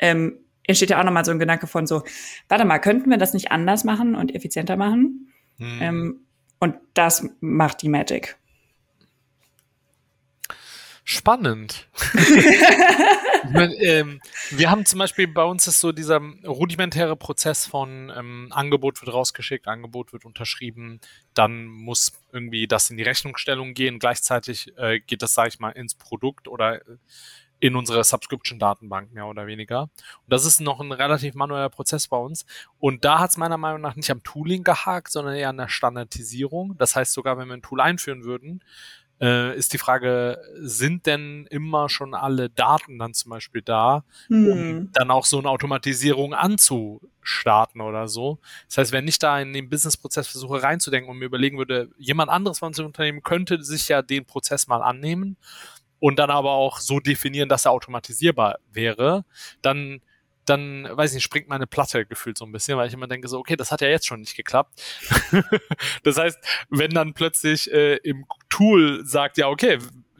ähm, 0.00 0.38
entsteht 0.66 0.90
ja 0.90 1.00
auch 1.00 1.04
nochmal 1.04 1.24
so 1.24 1.32
ein 1.32 1.38
Gedanke 1.38 1.66
von 1.66 1.86
so, 1.86 2.02
warte 2.48 2.64
mal, 2.64 2.78
könnten 2.78 3.10
wir 3.10 3.18
das 3.18 3.34
nicht 3.34 3.50
anders 3.50 3.84
machen 3.84 4.14
und 4.14 4.34
effizienter 4.34 4.76
machen? 4.76 5.32
Hm. 5.58 5.78
Ähm, 5.80 6.20
und 6.58 6.76
das 6.94 7.28
macht 7.40 7.82
die 7.82 7.88
Magic. 7.88 8.36
Spannend. 11.04 11.88
ich 12.14 13.50
mein, 13.50 13.72
ähm, 13.80 14.20
wir 14.50 14.70
haben 14.70 14.86
zum 14.86 15.00
Beispiel 15.00 15.26
bei 15.26 15.42
uns 15.42 15.66
ist 15.66 15.80
so 15.80 15.90
dieser 15.90 16.20
rudimentäre 16.46 17.16
Prozess 17.16 17.66
von 17.66 18.12
ähm, 18.16 18.48
Angebot 18.50 19.02
wird 19.02 19.12
rausgeschickt, 19.12 19.66
Angebot 19.66 20.12
wird 20.12 20.24
unterschrieben, 20.24 21.00
dann 21.34 21.66
muss 21.66 22.12
irgendwie 22.32 22.68
das 22.68 22.88
in 22.88 22.96
die 22.96 23.02
Rechnungsstellung 23.02 23.74
gehen. 23.74 23.98
Gleichzeitig 23.98 24.72
äh, 24.78 25.00
geht 25.00 25.22
das, 25.22 25.34
sage 25.34 25.48
ich 25.48 25.58
mal, 25.58 25.70
ins 25.70 25.96
Produkt 25.96 26.46
oder 26.46 26.80
in 27.62 27.76
unsere 27.76 28.02
Subscription-Datenbank 28.02 29.12
mehr 29.12 29.26
oder 29.28 29.46
weniger. 29.46 29.82
Und 29.82 29.90
das 30.26 30.44
ist 30.44 30.60
noch 30.60 30.80
ein 30.80 30.90
relativ 30.90 31.34
manueller 31.34 31.68
Prozess 31.68 32.08
bei 32.08 32.16
uns. 32.16 32.44
Und 32.80 33.04
da 33.04 33.20
hat 33.20 33.30
es 33.30 33.36
meiner 33.36 33.56
Meinung 33.56 33.80
nach 33.80 33.94
nicht 33.94 34.10
am 34.10 34.24
Tooling 34.24 34.64
gehakt, 34.64 35.12
sondern 35.12 35.36
eher 35.36 35.50
an 35.50 35.58
der 35.58 35.68
Standardisierung. 35.68 36.76
Das 36.76 36.96
heißt, 36.96 37.12
sogar 37.12 37.38
wenn 37.38 37.46
wir 37.46 37.54
ein 37.54 37.62
Tool 37.62 37.80
einführen 37.80 38.24
würden, 38.24 38.64
äh, 39.20 39.56
ist 39.56 39.72
die 39.72 39.78
Frage, 39.78 40.42
sind 40.56 41.06
denn 41.06 41.46
immer 41.50 41.88
schon 41.88 42.14
alle 42.14 42.50
Daten 42.50 42.98
dann 42.98 43.14
zum 43.14 43.30
Beispiel 43.30 43.62
da, 43.62 44.02
hm. 44.26 44.46
um 44.48 44.92
dann 44.92 45.12
auch 45.12 45.24
so 45.24 45.38
eine 45.38 45.48
Automatisierung 45.48 46.34
anzustarten 46.34 47.80
oder 47.80 48.08
so. 48.08 48.40
Das 48.66 48.78
heißt, 48.78 48.92
wenn 48.92 49.06
ich 49.06 49.20
da 49.20 49.38
in 49.38 49.52
den 49.52 49.68
Businessprozess 49.68 50.26
versuche 50.26 50.64
reinzudenken 50.64 51.08
und 51.08 51.18
mir 51.18 51.26
überlegen 51.26 51.58
würde, 51.58 51.90
jemand 51.96 52.28
anderes 52.28 52.58
von 52.58 52.68
unserem 52.68 52.88
Unternehmen 52.88 53.22
könnte 53.22 53.62
sich 53.62 53.86
ja 53.86 54.02
den 54.02 54.24
Prozess 54.24 54.66
mal 54.66 54.82
annehmen 54.82 55.36
und 56.02 56.18
dann 56.18 56.30
aber 56.30 56.50
auch 56.50 56.80
so 56.80 56.98
definieren, 56.98 57.48
dass 57.48 57.64
er 57.64 57.70
automatisierbar 57.70 58.58
wäre, 58.72 59.24
dann 59.62 60.00
dann, 60.44 60.88
weiß 60.90 61.12
ich 61.12 61.14
nicht, 61.14 61.22
springt 61.22 61.48
meine 61.48 61.68
Platte 61.68 62.04
gefühlt 62.04 62.36
so 62.36 62.44
ein 62.44 62.50
bisschen, 62.50 62.76
weil 62.76 62.88
ich 62.88 62.94
immer 62.94 63.06
denke 63.06 63.28
so, 63.28 63.38
okay, 63.38 63.54
das 63.54 63.70
hat 63.70 63.80
ja 63.80 63.86
jetzt 63.86 64.08
schon 64.08 64.18
nicht 64.18 64.34
geklappt. 64.34 64.82
das 66.02 66.18
heißt, 66.18 66.36
wenn 66.68 66.90
dann 66.90 67.14
plötzlich 67.14 67.72
äh, 67.72 67.98
im 67.98 68.26
Tool 68.48 69.06
sagt, 69.06 69.38
ja, 69.38 69.46
okay, 69.46 69.78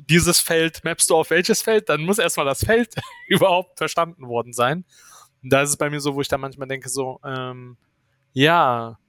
dieses 0.09 0.39
Feld 0.39 0.85
mappst 0.85 1.11
du 1.11 1.17
auf 1.17 1.31
welches 1.31 1.63
Feld, 1.63 1.89
dann 1.89 2.05
muss 2.05 2.21
erstmal 2.21 2.47
das 2.47 2.65
Feld 2.65 2.95
überhaupt 3.27 3.77
verstanden 3.79 4.29
worden 4.29 4.53
sein. 4.53 4.85
Da 5.43 5.63
ist 5.63 5.71
es 5.71 5.77
bei 5.77 5.91
mir 5.91 5.99
so, 5.99 6.15
wo 6.15 6.21
ich 6.21 6.29
dann 6.29 6.41
manchmal 6.41 6.69
denke 6.69 6.89
so, 6.89 7.19
ähm, 7.25 7.77
ja, 8.33 9.01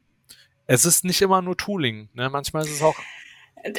es 0.65 0.83
ist 0.83 1.05
nicht 1.05 1.21
immer 1.21 1.43
nur 1.43 1.55
Tooling, 1.55 2.09
ne? 2.13 2.31
Manchmal 2.31 2.63
ist 2.63 2.71
es 2.71 2.81
auch 2.81 2.97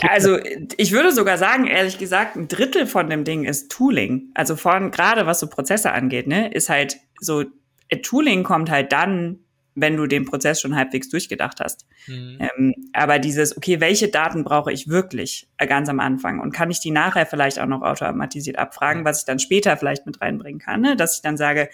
also 0.09 0.39
ich 0.77 0.93
würde 0.93 1.13
sogar 1.13 1.39
sagen, 1.39 1.67
ehrlich 1.67 1.99
gesagt, 1.99 2.37
ein 2.37 2.49
Drittel 2.49 2.87
von 2.87 3.11
dem 3.11 3.25
Ding 3.25 3.45
ist 3.45 3.71
Tooling. 3.71 4.31
Also 4.35 4.57
von 4.57 4.91
gerade 4.91 5.27
was 5.27 5.41
so 5.41 5.49
Prozesse 5.49 5.93
angeht, 5.93 6.27
ne, 6.27 6.53
ist 6.53 6.69
halt 6.69 6.97
so 7.21 7.45
äh, 7.89 7.99
Tooling 7.99 8.43
kommt 8.43 8.71
halt 8.71 8.93
dann, 8.93 9.41
wenn 9.77 9.97
du 9.97 10.07
den 10.07 10.25
Prozess 10.25 10.61
schon 10.61 10.77
halbwegs 10.77 11.09
durchgedacht 11.09 11.59
hast. 11.61 11.85
Mhm. 12.07 12.39
Ähm, 12.39 12.75
aber 12.93 13.19
dieses, 13.19 13.57
okay, 13.57 13.81
welche 13.81 14.09
Daten 14.09 14.45
brauche 14.45 14.73
ich 14.73 14.89
wirklich 14.89 15.49
äh, 15.59 15.67
ganz 15.67 15.89
am 15.89 15.99
Anfang 16.01 16.39
und 16.39 16.53
kann 16.53 16.71
ich 16.71 16.81
die 16.81 16.93
nachher 16.93 17.27
vielleicht 17.27 17.59
auch 17.59 17.67
noch 17.67 17.83
automatisiert 17.83 18.57
abfragen, 18.57 19.05
was 19.05 19.21
ich 19.21 19.25
dann 19.25 19.41
später 19.41 19.77
vielleicht 19.77 20.07
mit 20.07 20.21
reinbringen 20.21 20.61
kann, 20.61 20.81
ne? 20.81 20.97
dass 20.97 21.17
ich 21.17 21.23
dann 21.23 21.37
sage, 21.37 21.69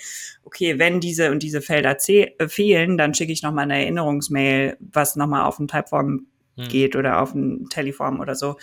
okay, 0.45 0.79
wenn 0.79 1.01
diese 1.01 1.31
und 1.31 1.43
diese 1.43 1.61
Felder 1.61 1.97
äh, 2.09 2.49
fehlen, 2.49 2.97
dann 2.97 3.15
schicke 3.15 3.33
ich 3.33 3.43
nochmal 3.43 3.65
eine 3.65 3.83
Erinnerungsmail, 3.83 4.79
was 4.81 5.17
nochmal 5.17 5.45
auf 5.45 5.59
den 5.59 5.69
Typeform 5.69 6.27
hm. 6.63 6.69
geht 6.69 6.97
oder 6.97 7.21
auf 7.21 7.35
ein 7.35 7.69
Teleform 7.69 8.21
oder 8.21 8.35
so. 8.35 8.57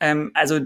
Ähm, 0.00 0.30
also 0.34 0.60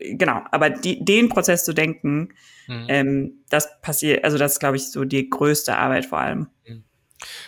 genau, 0.00 0.42
aber 0.50 0.70
die, 0.70 1.04
den 1.04 1.28
Prozess 1.28 1.64
zu 1.64 1.72
denken, 1.72 2.30
hm. 2.66 2.86
ähm, 2.88 3.32
das 3.48 3.80
passiert, 3.80 4.24
also 4.24 4.38
das 4.38 4.54
ist, 4.54 4.58
glaube 4.60 4.76
ich, 4.76 4.90
so 4.90 5.04
die 5.04 5.28
größte 5.28 5.76
Arbeit 5.76 6.06
vor 6.06 6.18
allem. 6.18 6.48
Hm. 6.64 6.84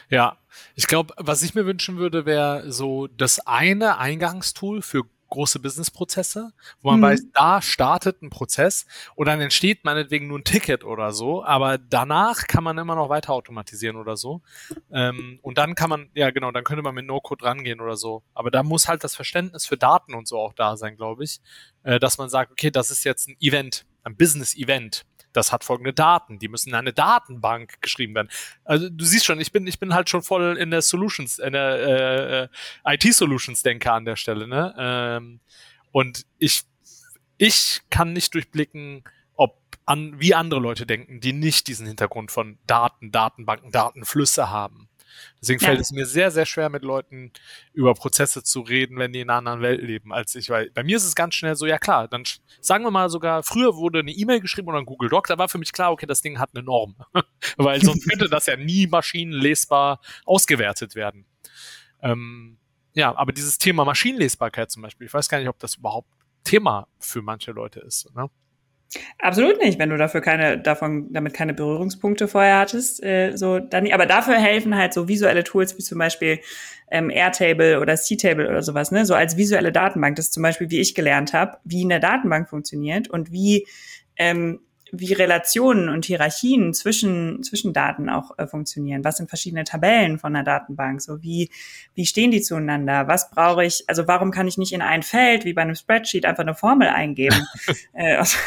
Ja, 0.09 0.39
ich 0.75 0.87
glaube, 0.87 1.15
was 1.17 1.43
ich 1.43 1.55
mir 1.55 1.67
wünschen 1.67 1.99
würde, 1.99 2.25
wäre 2.25 2.71
so 2.71 3.07
das 3.07 3.41
eine 3.47 3.99
Eingangstool 3.99 4.83
für 4.83 5.03
große 5.29 5.61
Businessprozesse, 5.61 6.53
wo 6.83 6.91
man 6.91 7.01
mhm. 7.01 7.05
weiß, 7.05 7.27
da 7.33 7.63
startet 7.63 8.23
ein 8.23 8.31
Prozess 8.31 8.87
und 9.15 9.27
dann 9.27 9.41
entsteht 9.41 9.85
meinetwegen 9.85 10.27
nur 10.29 10.39
ein 10.39 10.45
Ticket 10.45 10.85
oder 10.85 11.13
so, 11.13 11.45
aber 11.45 11.79
danach 11.79 12.47
kann 12.47 12.65
man 12.65 12.79
immer 12.79 12.95
noch 12.95 13.09
weiter 13.09 13.33
automatisieren 13.33 13.97
oder 13.97 14.17
so. 14.17 14.43
Ähm, 14.91 15.39
und 15.43 15.59
dann 15.59 15.75
kann 15.75 15.91
man, 15.91 16.11
ja 16.15 16.31
genau, 16.31 16.51
dann 16.51 16.65
könnte 16.65 16.83
man 16.83 16.95
mit 16.95 17.07
No-Code 17.07 17.45
rangehen 17.45 17.81
oder 17.81 17.97
so. 17.97 18.23
Aber 18.35 18.51
da 18.51 18.63
muss 18.63 18.89
halt 18.89 19.05
das 19.05 19.15
Verständnis 19.15 19.67
für 19.67 19.77
Daten 19.77 20.15
und 20.15 20.29
so 20.29 20.39
auch 20.39 20.53
da 20.53 20.77
sein, 20.77 20.97
glaube 20.97 21.25
ich, 21.25 21.41
äh, 21.83 21.99
dass 21.99 22.19
man 22.19 22.29
sagt, 22.29 22.53
okay, 22.53 22.71
das 22.71 22.91
ist 22.91 23.05
jetzt 23.05 23.29
ein 23.29 23.37
Event, 23.41 23.87
ein 24.05 24.17
Business-Event 24.17 25.05
das 25.33 25.53
hat 25.53 25.65
folgende 25.65 25.93
Daten, 25.93 26.39
die 26.39 26.49
müssen 26.49 26.71
in 26.71 26.75
eine 26.75 26.93
Datenbank 26.93 27.81
geschrieben 27.81 28.15
werden. 28.15 28.29
Also 28.65 28.89
du 28.89 29.05
siehst 29.05 29.25
schon, 29.25 29.41
ich 29.41 29.53
bin, 29.53 29.67
ich 29.67 29.79
bin 29.79 29.95
halt 29.95 30.09
schon 30.09 30.23
voll 30.23 30.57
in 30.59 30.71
der 30.71 30.83
Solutions, 30.83 31.39
in 31.39 31.53
der 31.53 32.51
äh, 32.85 32.95
IT-Solutions-Denker 32.95 33.93
an 33.93 34.05
der 34.05 34.17
Stelle, 34.17 34.47
ne? 34.47 34.75
Ähm, 34.79 35.41
und 35.93 36.27
ich, 36.39 36.63
ich 37.39 37.81
kann 37.91 38.13
nicht 38.13 38.35
durchblicken, 38.35 39.05
ob 39.35 39.59
an, 39.87 40.21
wie 40.21 40.35
andere 40.35 40.61
Leute 40.61 40.87
denken, 40.87 41.21
die 41.21 41.33
nicht 41.33 41.67
diesen 41.67 41.87
Hintergrund 41.87 42.31
von 42.31 42.59
Daten, 42.67 43.11
Datenbanken, 43.11 43.71
Datenflüsse 43.71 44.51
haben. 44.51 44.88
Deswegen 45.41 45.61
ja. 45.61 45.69
fällt 45.69 45.81
es 45.81 45.91
mir 45.93 46.07
sehr, 46.07 46.31
sehr 46.31 46.47
schwer, 46.47 46.69
mit 46.69 46.83
Leuten 46.83 47.33
über 47.73 47.95
Prozesse 47.95 48.43
zu 48.43 48.61
reden, 48.61 48.99
wenn 48.99 49.13
die 49.13 49.21
in 49.21 49.31
einer 49.31 49.39
anderen 49.39 49.63
Welt 49.63 49.83
leben 49.83 50.13
als 50.13 50.35
ich. 50.35 50.51
Weil 50.51 50.71
bei 50.71 50.83
mir 50.83 50.97
ist 50.97 51.05
es 51.05 51.15
ganz 51.15 51.35
schnell 51.35 51.55
so, 51.55 51.67
ja 51.67 51.79
klar, 51.79 52.09
dann 52.09 52.25
sagen 52.61 52.85
wir 52.85 52.91
mal 52.91 53.11
sogar, 53.11 53.43
früher 53.43 53.77
wurde 53.77 54.01
eine 54.01 54.11
E-Mail 54.11 54.41
geschrieben 54.41 54.69
oder 54.69 54.79
ein 54.79 54.87
Google 54.87 55.09
Doc, 55.09 55.27
da 55.27 55.39
war 55.39 55.49
für 55.49 55.59
mich 55.59 55.73
klar, 55.73 55.93
okay, 55.93 56.07
das 56.07 56.23
Ding 56.23 56.39
hat 56.39 56.51
eine 56.55 56.65
Norm. 56.65 56.97
weil 57.57 57.83
sonst 57.83 58.09
könnte 58.09 58.29
das 58.29 58.47
ja 58.47 58.57
nie 58.57 58.87
maschinenlesbar 58.87 60.01
ausgewertet 60.25 60.95
werden. 60.95 61.27
Ähm, 62.01 62.59
ja, 62.95 63.15
aber 63.17 63.33
dieses 63.33 63.59
Thema 63.59 63.85
Maschinenlesbarkeit 63.85 64.71
zum 64.71 64.83
Beispiel, 64.83 65.07
ich 65.07 65.15
weiß 65.15 65.29
gar 65.29 65.39
nicht, 65.39 65.49
ob 65.49 65.59
das 65.59 65.77
überhaupt 65.77 66.09
Thema 66.45 66.89
für 66.99 67.23
manche 67.23 67.53
Leute 67.53 67.81
ist. 67.81 68.15
Ne? 68.15 68.29
Absolut 69.19 69.61
nicht, 69.63 69.79
wenn 69.79 69.91
du 69.91 69.99
dafür 69.99 70.21
keine, 70.23 70.59
davon, 70.59 71.13
damit 71.13 71.35
keine 71.35 71.53
Berührungspunkte 71.53 72.27
vorher 72.27 72.59
hattest, 72.59 73.03
äh, 73.03 73.37
so 73.37 73.59
dann. 73.59 73.91
Aber 73.93 74.07
dafür 74.07 74.37
helfen 74.37 74.77
halt 74.77 74.95
so 74.95 75.09
visuelle 75.09 75.45
Tools 75.45 75.77
wie 75.77 75.83
zum 75.83 75.99
Beispiel 75.99 76.41
ähm, 76.91 77.11
Airtable 77.11 77.81
oder 77.81 77.97
C-Table 77.97 78.49
oder 78.49 78.63
sowas, 78.63 78.91
ne? 78.91 79.05
So 79.05 79.15
als 79.15 79.37
visuelle 79.37 79.73
Datenbank. 79.73 80.17
Das 80.17 80.27
ist 80.27 80.35
zum 80.35 80.43
Beispiel, 80.43 80.71
wie 80.71 80.81
ich 80.81 80.95
gelernt 80.95 81.35
habe, 81.35 81.59
wie 81.65 81.85
eine 81.85 82.01
Datenbank 82.01 82.49
funktioniert 82.49 83.09
und 83.09 83.31
wie 83.31 83.67
ähm, 84.17 84.61
wie 84.93 85.13
Relationen 85.13 85.89
und 85.89 86.07
Hierarchien 86.07 86.73
zwischen, 86.73 87.43
zwischen 87.43 87.73
Daten 87.73 88.09
auch 88.09 88.39
äh, 88.39 88.47
funktionieren. 88.47 89.05
Was 89.05 89.19
sind 89.19 89.29
verschiedene 89.29 89.65
Tabellen 89.65 90.19
von 90.19 90.35
einer 90.35 90.45
Datenbank? 90.45 91.03
So 91.03 91.23
wie, 91.23 91.51
wie 91.95 92.07
stehen 92.07 92.31
die 92.31 92.41
zueinander? 92.41 93.07
Was 93.07 93.31
brauche 93.31 93.65
ich? 93.65 93.85
Also 93.87 94.09
warum 94.09 94.31
kann 94.31 94.49
ich 94.49 94.59
nicht 94.59 94.73
in 94.73 94.83
ein 94.83 95.03
Feld 95.03 95.45
wie 95.45 95.53
bei 95.53 95.63
einem 95.63 95.75
Spreadsheet 95.75 96.25
einfach 96.25 96.43
eine 96.43 96.55
Formel 96.55 96.89
eingeben? 96.89 97.47
äh, 97.93 98.17
also 98.17 98.39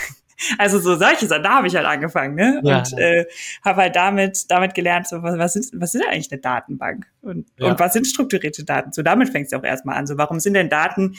so 0.80 0.96
solche 0.96 1.28
Sachen, 1.28 1.44
da 1.44 1.58
habe 1.58 1.68
ich 1.68 1.76
halt 1.76 1.86
angefangen, 1.86 2.36
ne? 2.36 2.62
Ja. 2.64 2.80
Und 2.80 2.98
äh, 2.98 3.26
habe 3.64 3.82
halt 3.82 3.96
damit, 3.96 4.50
damit 4.50 4.74
gelernt, 4.74 5.08
so, 5.08 5.22
was, 5.24 5.38
was, 5.38 5.56
ist, 5.56 5.80
was 5.80 5.96
ist 5.96 6.06
eigentlich 6.08 6.32
eine 6.32 6.42
Datenbank? 6.42 7.06
Und, 7.22 7.48
ja. 7.58 7.68
und 7.68 7.80
was 7.80 7.94
sind 7.94 8.08
strukturierte 8.08 8.64
Daten? 8.64 8.92
So 8.92 9.02
damit 9.02 9.30
fängst 9.30 9.52
du 9.52 9.58
auch 9.58 9.64
erstmal 9.64 9.98
an. 9.98 10.08
So, 10.08 10.18
warum 10.18 10.40
sind 10.40 10.54
denn 10.54 10.70
Daten, 10.70 11.16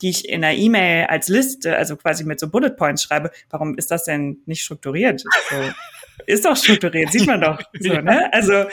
die 0.00 0.10
ich 0.10 0.28
in 0.28 0.44
einer 0.44 0.56
E-Mail 0.56 1.06
als 1.06 1.28
Liste, 1.28 1.76
also 1.76 1.96
quasi 1.96 2.24
mit 2.24 2.38
so 2.38 2.48
Bullet 2.48 2.70
Points 2.70 3.02
schreibe, 3.02 3.30
warum 3.50 3.76
ist 3.76 3.90
das 3.90 4.04
denn 4.04 4.38
nicht 4.46 4.62
strukturiert? 4.62 5.20
So, 5.20 5.56
ist 6.26 6.44
doch 6.44 6.56
strukturiert, 6.56 7.10
sieht 7.10 7.26
man 7.26 7.40
doch. 7.40 7.60
So, 7.78 7.94
ne? 7.94 8.32
Also, 8.32 8.66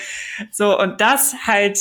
so, 0.51 0.79
und 0.79 1.01
das 1.01 1.35
halt, 1.47 1.79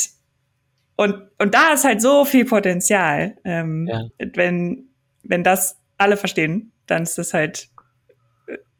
und, 0.97 1.29
und 1.39 1.55
da 1.55 1.73
ist 1.73 1.85
halt 1.85 2.01
so 2.01 2.25
viel 2.25 2.45
Potenzial, 2.45 3.37
ähm, 3.45 3.87
ja. 3.89 4.05
wenn, 4.35 4.89
wenn 5.23 5.43
das 5.43 5.79
alle 5.99 6.17
verstehen, 6.17 6.73
dann 6.87 7.03
ist 7.03 7.19
das 7.19 7.35
halt, 7.35 7.69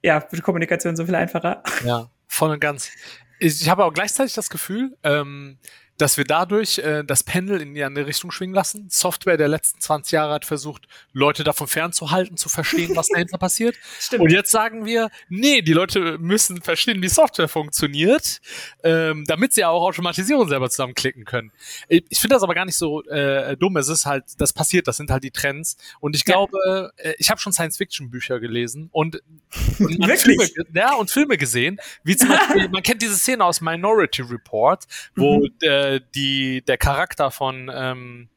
ja, 0.05 0.21
die 0.21 0.41
Kommunikation 0.43 0.97
so 0.97 1.07
viel 1.07 1.15
einfacher. 1.15 1.63
Ja, 1.85 2.11
voll 2.29 2.51
und 2.51 2.61
ganz. 2.61 2.91
Ich, 3.39 3.63
ich 3.63 3.69
habe 3.71 3.85
auch 3.85 3.93
gleichzeitig 3.93 4.35
das 4.35 4.51
Gefühl, 4.51 4.97
ähm, 5.03 5.59
dass 5.99 6.17
wir 6.17 6.25
dadurch 6.25 6.79
äh, 6.79 7.05
das 7.05 7.23
Pendel 7.23 7.61
in 7.61 7.75
die 7.75 7.85
andere 7.85 8.07
Richtung 8.07 8.31
schwingen 8.31 8.55
lassen. 8.55 8.89
Software 8.91 9.37
der 9.37 9.49
letzten 9.49 9.81
20 9.81 10.13
Jahre 10.13 10.35
hat 10.35 10.45
versucht, 10.45 10.87
Leute 11.13 11.45
davon 11.45 11.69
fernzuhalten, 11.69 12.37
zu 12.37 12.49
verstehen, 12.49 12.97
was 12.97 13.09
dahinter 13.09 13.39
passiert. 13.45 13.77
Stimmt. 14.01 14.23
Und 14.23 14.33
jetzt 14.33 14.51
sagen 14.51 14.87
wir, 14.87 15.11
nee, 15.29 15.63
die 15.63 15.73
Leute 15.73 16.19
müssen 16.19 16.63
verstehen, 16.63 17.01
wie 17.03 17.09
Software 17.09 17.49
funktioniert, 17.49 18.41
ähm, 18.83 19.25
damit 19.27 19.53
sie 19.53 19.65
auch 19.65 19.83
Automatisierung 19.83 20.49
selber 20.49 20.69
zusammenklicken 20.69 21.25
können. 21.25 21.53
Ich, 21.89 22.05
ich 22.09 22.19
finde 22.19 22.35
das 22.35 22.43
aber 22.43 22.55
gar 22.55 22.65
nicht 22.65 22.77
so 22.77 23.05
äh, 23.05 23.57
dumm. 23.57 23.77
Es 23.77 23.89
ist 23.89 24.05
halt, 24.05 24.25
das 24.39 24.53
passiert, 24.53 24.89
das 24.89 24.97
sind 24.97 25.11
halt 25.11 25.23
die 25.23 25.31
Trends. 25.31 25.77
Und 26.01 26.17
ich 26.17 26.25
glaube, 26.25 26.59
ja. 26.67 27.11
äh, 27.11 27.15
ich 27.19 27.31
habe 27.31 27.41
schon 27.41 27.53
Science-Fiction-Bücher 27.53 28.41
gelesen 28.41 28.89
und, 28.91 29.23
und 29.79 30.05
Filme, 30.19 30.49
ja, 30.75 30.95
und 30.95 31.11
Filme 31.11 31.37
gesehen, 31.39 31.79
wie 32.03 32.17
zum 32.17 32.31
Beispiel, 32.31 32.69
man 32.73 32.83
kennt 32.83 33.01
diese 33.01 33.17
Szene 33.17 33.45
aus 33.45 33.61
Minority 33.61 34.23
Report, 34.23 34.85
wo 35.15 35.39
mhm. 35.39 35.51
äh, 35.61 35.84
die, 36.15 36.63
der 36.65 36.79
Charakter 36.79 37.31
von 37.31 37.71
ähm, 37.73 38.29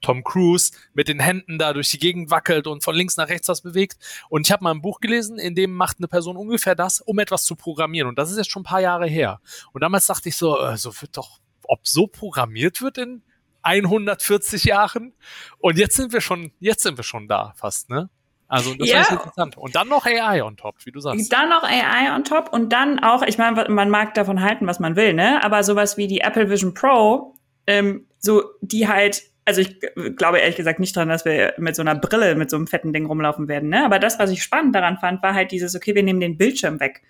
Tom 0.00 0.24
Cruise 0.24 0.72
mit 0.94 1.08
den 1.08 1.20
Händen 1.20 1.58
da 1.58 1.72
durch 1.72 1.90
die 1.90 1.98
Gegend 1.98 2.30
wackelt 2.30 2.66
und 2.66 2.82
von 2.82 2.94
links 2.94 3.16
nach 3.16 3.28
rechts 3.28 3.48
was 3.48 3.60
bewegt. 3.60 3.98
Und 4.28 4.46
ich 4.46 4.52
habe 4.52 4.64
mal 4.64 4.70
ein 4.70 4.82
Buch 4.82 5.00
gelesen, 5.00 5.38
in 5.38 5.54
dem 5.54 5.72
macht 5.72 5.98
eine 5.98 6.08
Person 6.08 6.36
ungefähr 6.36 6.74
das, 6.74 7.00
um 7.00 7.18
etwas 7.18 7.44
zu 7.44 7.56
programmieren. 7.56 8.08
Und 8.08 8.18
das 8.18 8.30
ist 8.30 8.38
jetzt 8.38 8.50
schon 8.50 8.62
ein 8.62 8.64
paar 8.66 8.80
Jahre 8.80 9.06
her. 9.06 9.40
Und 9.72 9.82
damals 9.82 10.06
dachte 10.06 10.28
ich 10.28 10.36
so, 10.36 10.58
äh, 10.58 10.76
so 10.76 10.92
wird 11.00 11.16
doch, 11.16 11.40
ob 11.64 11.86
so 11.86 12.06
programmiert 12.06 12.82
wird 12.82 12.98
in 12.98 13.22
140 13.62 14.64
Jahren. 14.64 15.14
Und 15.58 15.78
jetzt 15.78 15.96
sind 15.96 16.12
wir 16.12 16.20
schon, 16.20 16.52
jetzt 16.60 16.82
sind 16.82 16.96
wir 16.96 17.04
schon 17.04 17.28
da 17.28 17.52
fast, 17.56 17.90
ne? 17.90 18.10
Also 18.50 18.74
das 18.74 18.88
ja. 18.88 19.02
ist 19.02 19.12
interessant. 19.12 19.56
Und 19.56 19.76
dann 19.76 19.88
noch 19.88 20.06
AI 20.06 20.42
on 20.42 20.56
top, 20.56 20.74
wie 20.84 20.90
du 20.90 20.98
sagst. 20.98 21.32
Dann 21.32 21.48
noch 21.48 21.62
AI 21.62 22.12
on 22.12 22.24
top 22.24 22.52
und 22.52 22.72
dann 22.72 22.98
auch, 22.98 23.22
ich 23.22 23.38
meine, 23.38 23.68
man 23.68 23.88
mag 23.88 24.12
davon 24.14 24.42
halten, 24.42 24.66
was 24.66 24.80
man 24.80 24.96
will, 24.96 25.14
ne? 25.14 25.42
Aber 25.44 25.62
sowas 25.62 25.96
wie 25.96 26.08
die 26.08 26.20
Apple 26.20 26.50
Vision 26.50 26.74
Pro, 26.74 27.36
ähm, 27.68 28.08
so 28.18 28.42
die 28.60 28.88
halt, 28.88 29.22
also 29.44 29.60
ich 29.60 29.78
glaube 30.16 30.38
ehrlich 30.38 30.56
gesagt 30.56 30.80
nicht 30.80 30.96
dran, 30.96 31.08
dass 31.08 31.24
wir 31.24 31.54
mit 31.58 31.76
so 31.76 31.82
einer 31.82 31.94
Brille, 31.94 32.34
mit 32.34 32.50
so 32.50 32.56
einem 32.56 32.66
fetten 32.66 32.92
Ding 32.92 33.06
rumlaufen 33.06 33.46
werden, 33.46 33.68
ne? 33.68 33.84
Aber 33.84 34.00
das, 34.00 34.18
was 34.18 34.30
ich 34.30 34.42
spannend 34.42 34.74
daran 34.74 34.98
fand, 34.98 35.22
war 35.22 35.32
halt 35.32 35.52
dieses, 35.52 35.76
okay, 35.76 35.94
wir 35.94 36.02
nehmen 36.02 36.20
den 36.20 36.36
Bildschirm 36.36 36.80
weg, 36.80 37.02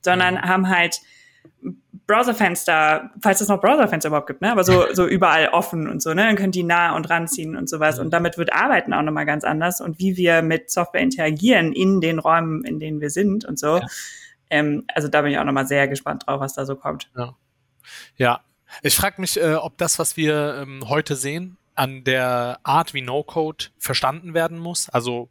sondern 0.00 0.34
mhm. 0.34 0.42
haben 0.42 0.68
halt 0.68 1.00
Browserfenster, 2.06 3.10
falls 3.20 3.40
es 3.40 3.48
noch 3.48 3.60
Browserfenster 3.60 4.08
überhaupt 4.08 4.26
gibt, 4.26 4.42
ne? 4.42 4.50
aber 4.50 4.64
so, 4.64 4.86
so 4.92 5.06
überall 5.06 5.48
offen 5.50 5.88
und 5.88 6.02
so, 6.02 6.12
ne? 6.12 6.24
Dann 6.24 6.34
können 6.34 6.50
die 6.50 6.64
nah 6.64 6.96
und 6.96 7.08
ranziehen 7.08 7.56
und 7.56 7.68
sowas. 7.68 8.00
Und 8.00 8.10
damit 8.10 8.36
wird 8.36 8.52
Arbeiten 8.52 8.92
auch 8.92 9.02
nochmal 9.02 9.26
ganz 9.26 9.44
anders 9.44 9.80
und 9.80 10.00
wie 10.00 10.16
wir 10.16 10.42
mit 10.42 10.72
Software 10.72 11.02
interagieren 11.02 11.72
in 11.72 12.00
den 12.00 12.18
Räumen, 12.18 12.64
in 12.64 12.80
denen 12.80 13.00
wir 13.00 13.10
sind 13.10 13.44
und 13.44 13.60
so. 13.60 13.76
Ja. 13.78 13.86
Ähm, 14.50 14.84
also 14.92 15.06
da 15.06 15.22
bin 15.22 15.30
ich 15.30 15.38
auch 15.38 15.44
nochmal 15.44 15.68
sehr 15.68 15.86
gespannt 15.86 16.24
drauf, 16.26 16.40
was 16.40 16.54
da 16.54 16.66
so 16.66 16.74
kommt. 16.74 17.10
Ja. 17.16 17.36
ja. 18.16 18.40
Ich 18.82 18.96
frage 18.96 19.20
mich, 19.20 19.40
äh, 19.40 19.54
ob 19.54 19.78
das, 19.78 20.00
was 20.00 20.16
wir 20.16 20.62
ähm, 20.62 20.88
heute 20.88 21.14
sehen, 21.14 21.58
an 21.76 22.02
der 22.02 22.58
Art, 22.64 22.92
wie 22.92 23.02
No-Code 23.02 23.66
verstanden 23.78 24.34
werden 24.34 24.58
muss. 24.58 24.88
Also 24.88 25.28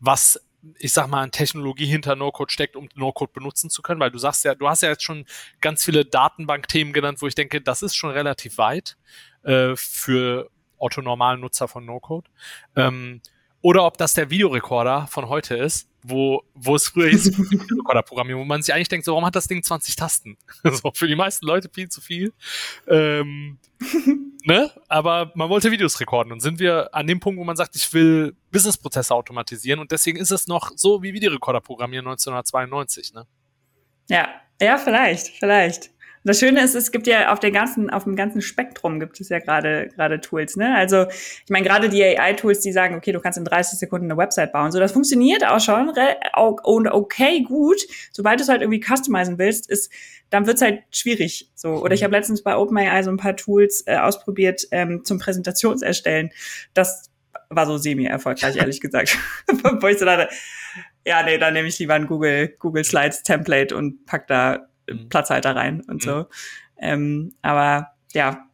was 0.00 0.40
ich 0.78 0.92
sag 0.92 1.08
mal, 1.08 1.22
an 1.22 1.30
Technologie 1.30 1.86
hinter 1.86 2.16
No-Code 2.16 2.52
steckt, 2.52 2.76
um 2.76 2.88
No-Code 2.94 3.32
benutzen 3.32 3.70
zu 3.70 3.82
können, 3.82 4.00
weil 4.00 4.10
du 4.10 4.18
sagst 4.18 4.44
ja, 4.44 4.54
du 4.54 4.68
hast 4.68 4.82
ja 4.82 4.90
jetzt 4.90 5.02
schon 5.02 5.24
ganz 5.60 5.84
viele 5.84 6.04
Datenbank-Themen 6.04 6.92
genannt, 6.92 7.22
wo 7.22 7.26
ich 7.26 7.34
denke, 7.34 7.60
das 7.60 7.82
ist 7.82 7.94
schon 7.94 8.10
relativ 8.10 8.58
weit 8.58 8.96
äh, 9.42 9.74
für 9.76 10.50
orthonormalen 10.78 11.40
Nutzer 11.40 11.68
von 11.68 11.84
No-Code. 11.84 12.28
Ähm, 12.76 13.20
oder 13.62 13.84
ob 13.84 13.98
das 13.98 14.14
der 14.14 14.30
Videorekorder 14.30 15.06
von 15.08 15.28
heute 15.28 15.56
ist, 15.56 15.88
wo, 16.02 16.42
wo 16.54 16.76
es 16.76 16.88
früher 16.88 17.10
hieß, 17.10 17.38
Videorekorder-Programmierung, 17.50 18.42
wo 18.42 18.46
man 18.46 18.62
sich 18.62 18.74
eigentlich 18.74 18.88
denkt, 18.88 19.04
so, 19.04 19.12
warum 19.12 19.26
hat 19.26 19.36
das 19.36 19.48
Ding 19.48 19.62
20 19.62 19.96
Tasten? 19.96 20.38
so, 20.64 20.90
für 20.94 21.06
die 21.06 21.16
meisten 21.16 21.46
Leute 21.46 21.68
viel 21.72 21.88
zu 21.88 22.00
viel. 22.00 22.32
Ähm, 22.88 23.58
ne? 24.44 24.70
Aber 24.88 25.32
man 25.34 25.50
wollte 25.50 25.70
Videos 25.70 26.00
rekorden 26.00 26.32
und 26.32 26.40
sind 26.40 26.58
wir 26.58 26.94
an 26.94 27.06
dem 27.06 27.20
Punkt, 27.20 27.38
wo 27.38 27.44
man 27.44 27.56
sagt, 27.56 27.76
ich 27.76 27.92
will 27.92 28.34
Businessprozesse 28.50 29.14
automatisieren 29.14 29.80
und 29.80 29.92
deswegen 29.92 30.18
ist 30.18 30.30
es 30.30 30.46
noch 30.46 30.72
so 30.76 31.02
wie 31.02 31.12
Videorekorder 31.12 31.60
programmieren 31.60 32.06
1992, 32.06 33.12
ne? 33.12 33.26
Ja, 34.08 34.28
ja, 34.60 34.76
vielleicht, 34.76 35.28
vielleicht 35.38 35.90
das 36.24 36.38
Schöne 36.38 36.62
ist, 36.62 36.74
es 36.74 36.92
gibt 36.92 37.06
ja 37.06 37.32
auf 37.32 37.40
der 37.40 37.50
ganzen, 37.50 37.90
auf 37.90 38.04
dem 38.04 38.14
ganzen 38.14 38.42
Spektrum 38.42 39.00
gibt 39.00 39.20
es 39.20 39.28
ja 39.30 39.38
gerade 39.38 39.88
gerade 39.88 40.20
Tools. 40.20 40.56
Ne? 40.56 40.74
Also 40.74 41.06
ich 41.08 41.50
meine 41.50 41.66
gerade 41.66 41.88
die 41.88 42.02
AI-Tools, 42.04 42.60
die 42.60 42.72
sagen, 42.72 42.94
okay, 42.94 43.12
du 43.12 43.20
kannst 43.20 43.38
in 43.38 43.44
30 43.44 43.78
Sekunden 43.78 44.10
eine 44.10 44.18
Website 44.18 44.52
bauen. 44.52 44.70
So, 44.70 44.78
das 44.78 44.92
funktioniert 44.92 45.46
auch 45.46 45.60
schon 45.60 45.92
und 46.62 46.88
okay 46.88 47.42
gut. 47.42 47.80
Sobald 48.12 48.38
du 48.38 48.42
es 48.42 48.48
halt 48.48 48.60
irgendwie 48.60 48.84
customizen 48.84 49.38
willst, 49.38 49.70
ist 49.70 49.90
dann 50.28 50.46
wird's 50.46 50.62
halt 50.62 50.82
schwierig. 50.90 51.50
So 51.54 51.70
oder 51.70 51.94
ich 51.94 52.04
habe 52.04 52.14
letztens 52.14 52.42
bei 52.42 52.56
OpenAI 52.56 53.02
so 53.02 53.10
ein 53.10 53.16
paar 53.16 53.36
Tools 53.36 53.84
äh, 53.86 53.96
ausprobiert 53.96 54.66
ähm, 54.70 55.04
zum 55.04 55.18
Präsentationserstellen. 55.18 56.30
Das 56.74 57.10
war 57.48 57.66
so 57.66 57.78
semi-erfolgreich, 57.78 58.56
ehrlich 58.56 58.80
gesagt. 58.80 59.18
Wo 59.80 59.86
ich 59.86 59.98
so 59.98 60.04
dachte, 60.04 60.28
ja, 61.04 61.22
nee, 61.22 61.38
dann 61.38 61.54
nehme 61.54 61.68
ich 61.68 61.78
lieber 61.78 61.94
ein 61.94 62.06
Google, 62.06 62.54
Google 62.58 62.84
Slides 62.84 63.22
Template 63.22 63.74
und 63.74 64.04
pack 64.06 64.26
da 64.26 64.58
mhm. 64.58 64.69
Platzhalter 65.08 65.54
rein 65.56 65.82
und 65.82 66.04
mhm. 66.04 66.08
so. 66.08 66.26
Ähm, 66.78 67.34
aber 67.42 67.92
ja. 68.12 68.46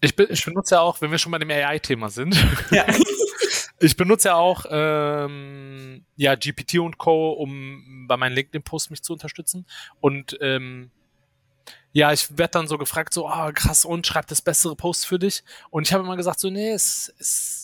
Ich, 0.00 0.18
ich 0.18 0.44
benutze 0.44 0.74
ja 0.74 0.80
auch, 0.80 1.00
wenn 1.00 1.10
wir 1.10 1.18
schon 1.18 1.32
bei 1.32 1.38
dem 1.38 1.50
AI-Thema 1.50 2.10
sind. 2.10 2.36
Ja. 2.70 2.84
ich 3.80 3.96
benutze 3.96 4.28
ja 4.28 4.34
auch 4.34 4.66
ähm, 4.70 6.04
ja, 6.16 6.34
GPT 6.34 6.78
und 6.78 6.98
Co., 6.98 7.32
um 7.32 8.06
bei 8.06 8.16
meinen 8.16 8.34
LinkedIn-Posts 8.34 8.90
mich 8.90 9.02
zu 9.02 9.12
unterstützen. 9.14 9.66
Und 10.00 10.36
ähm, 10.40 10.90
ja, 11.92 12.12
ich 12.12 12.36
werde 12.36 12.52
dann 12.52 12.68
so 12.68 12.76
gefragt, 12.76 13.14
so, 13.14 13.28
ah, 13.28 13.48
oh, 13.48 13.52
krass, 13.54 13.84
und 13.84 14.06
schreibt 14.06 14.30
das 14.30 14.42
bessere 14.42 14.74
Post 14.74 15.06
für 15.06 15.18
dich. 15.18 15.44
Und 15.70 15.86
ich 15.86 15.92
habe 15.92 16.02
immer 16.02 16.16
gesagt, 16.16 16.40
so, 16.40 16.50
nee, 16.50 16.70
es, 16.70 17.14
es 17.18 17.63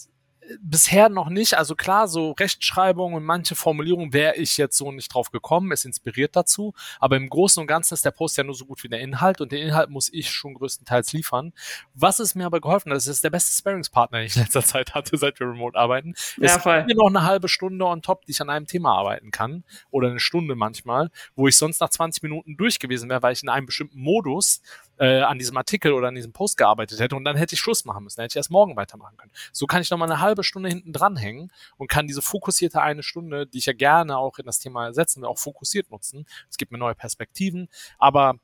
bisher 0.61 1.09
noch 1.09 1.29
nicht. 1.29 1.55
Also 1.57 1.75
klar, 1.75 2.09
so 2.09 2.33
Rechtschreibung 2.33 3.15
und 3.15 3.25
manche 3.25 3.55
Formulierungen 3.55 4.13
wäre 4.13 4.37
ich 4.37 4.57
jetzt 4.57 4.77
so 4.77 4.93
nicht 4.93 5.13
drauf 5.13 5.31
gekommen. 5.31 5.73
Es 5.73 5.85
inspiriert 5.85 6.37
dazu. 6.37 6.75
Aber 6.99 7.17
im 7.17 7.29
Großen 7.29 7.61
und 7.61 7.67
Ganzen 7.67 7.95
ist 7.95 8.05
der 8.05 8.11
Post 8.11 8.37
ja 8.37 8.45
nur 8.45 8.55
so 8.55 8.67
gut 8.67 8.83
wie 8.83 8.89
der 8.89 9.01
Inhalt 9.01 9.41
und 9.41 9.53
den 9.53 9.63
Inhalt 9.63 9.91
muss 9.91 10.13
ich 10.13 10.31
schon 10.31 10.55
größtenteils 10.55 11.13
liefern. 11.13 11.53
Was 11.95 12.21
ist 12.21 12.35
mir 12.35 12.47
aber 12.47 12.61
geholfen 12.61 12.91
hat, 12.91 12.97
das 12.97 13.07
ist 13.07 13.25
der 13.25 13.31
beste 13.31 13.57
Sparringspartner, 13.57 14.19
den 14.19 14.27
ich 14.27 14.37
in 14.37 14.43
letzter 14.43 14.65
Zeit 14.65 14.95
hatte, 14.95 15.17
seit 15.17 15.41
wir 15.41 15.49
remote 15.49 15.79
arbeiten. 15.79 16.15
Ja, 16.37 16.57
es 16.57 16.63
gibt 16.63 16.87
mir 16.87 16.95
noch 16.95 17.09
eine 17.09 17.25
halbe 17.25 17.49
Stunde 17.49 17.85
on 17.85 18.03
top, 18.03 18.25
die 18.27 18.33
ich 18.33 18.41
an 18.41 18.51
einem 18.51 18.67
Thema 18.67 18.97
arbeiten 18.97 19.31
kann. 19.31 19.65
Oder 19.91 20.09
eine 20.09 20.21
Stunde 20.21 20.55
manchmal, 20.55 21.11
wo 21.35 21.49
ich 21.49 21.57
sonst 21.57 21.81
nach 21.81 21.91
20 21.91 22.23
Minuten 22.23 22.57
durch 22.57 22.79
gewesen 22.79 23.09
wäre, 23.09 23.23
weil 23.23 23.33
ich 23.33 23.43
in 23.43 23.49
einem 23.49 23.67
bestimmten 23.67 24.01
Modus 24.01 24.61
äh, 25.01 25.23
an 25.23 25.39
diesem 25.39 25.57
Artikel 25.57 25.93
oder 25.93 26.09
an 26.09 26.15
diesem 26.15 26.33
Post 26.33 26.59
gearbeitet 26.59 27.01
hätte 27.01 27.17
und 27.17 27.25
dann 27.25 27.35
hätte 27.35 27.55
ich 27.55 27.61
Schluss 27.61 27.87
machen 27.87 28.05
müssen, 28.05 28.19
dann 28.19 28.25
hätte 28.25 28.35
ich 28.35 28.37
erst 28.37 28.51
morgen 28.51 28.77
weitermachen 28.77 29.17
können. 29.17 29.33
So 29.51 29.67
kann 29.67 29.81
ich 29.81 29.91
noch 29.91 29.97
mal 29.97 30.05
eine 30.05 30.21
halbe 30.21 30.45
Stunde 30.45 30.69
hinten 30.69 30.93
dranhängen 30.93 31.51
und 31.79 31.89
kann 31.89 32.07
diese 32.07 32.21
fokussierte 32.21 32.83
eine 32.83 33.03
Stunde, 33.03 33.47
die 33.47 33.59
ich 33.59 33.67
ja 33.67 33.73
gerne 33.73 34.19
auch 34.19 34.39
in 34.39 34.45
das 34.45 34.59
Thema 34.59 34.93
setzen 34.93 35.23
will, 35.23 35.29
auch 35.29 35.39
fokussiert 35.39 35.91
nutzen. 35.91 36.27
Es 36.51 36.59
gibt 36.59 36.71
mir 36.71 36.77
neue 36.77 36.95
Perspektiven, 36.95 37.69
aber 37.99 38.35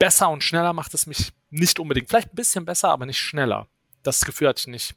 besser 0.00 0.30
und 0.30 0.42
schneller 0.42 0.72
macht 0.72 0.94
es 0.94 1.06
mich 1.06 1.32
nicht 1.50 1.78
unbedingt. 1.78 2.08
Vielleicht 2.08 2.32
ein 2.32 2.36
bisschen 2.36 2.64
besser, 2.64 2.88
aber 2.88 3.06
nicht 3.06 3.18
schneller. 3.18 3.68
Das 4.02 4.24
Gefühl 4.24 4.48
hatte 4.48 4.62
ich 4.62 4.66
nicht. 4.66 4.94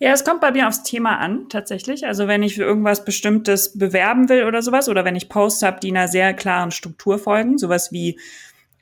Ja, 0.00 0.10
es 0.10 0.24
kommt 0.24 0.40
bei 0.40 0.50
mir 0.50 0.66
aufs 0.66 0.82
Thema 0.82 1.18
an, 1.18 1.48
tatsächlich. 1.48 2.06
Also 2.06 2.26
wenn 2.26 2.42
ich 2.42 2.56
für 2.56 2.64
irgendwas 2.64 3.04
Bestimmtes 3.04 3.78
bewerben 3.78 4.28
will 4.28 4.44
oder 4.44 4.62
sowas, 4.62 4.88
oder 4.88 5.04
wenn 5.04 5.14
ich 5.14 5.28
Posts 5.28 5.62
habe, 5.62 5.78
die 5.78 5.90
einer 5.90 6.08
sehr 6.08 6.34
klaren 6.34 6.72
Struktur 6.72 7.20
folgen, 7.20 7.56
sowas 7.56 7.92
wie 7.92 8.18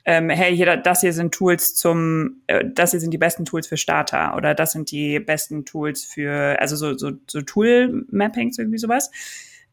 ähm, 0.05 0.29
hey, 0.29 0.55
hier, 0.55 0.77
das 0.77 1.01
hier 1.01 1.13
sind 1.13 1.33
Tools 1.33 1.75
zum, 1.75 2.41
äh, 2.47 2.65
das 2.65 2.91
hier 2.91 2.99
sind 2.99 3.11
die 3.11 3.17
besten 3.17 3.45
Tools 3.45 3.67
für 3.67 3.77
Starter 3.77 4.35
oder 4.35 4.53
das 4.53 4.71
sind 4.71 4.91
die 4.91 5.19
besten 5.19 5.65
Tools 5.65 6.03
für, 6.03 6.59
also 6.59 6.75
so, 6.75 6.97
so, 6.97 7.11
so 7.27 7.41
Tool-Mappings, 7.41 8.57
irgendwie 8.57 8.79
sowas. 8.79 9.11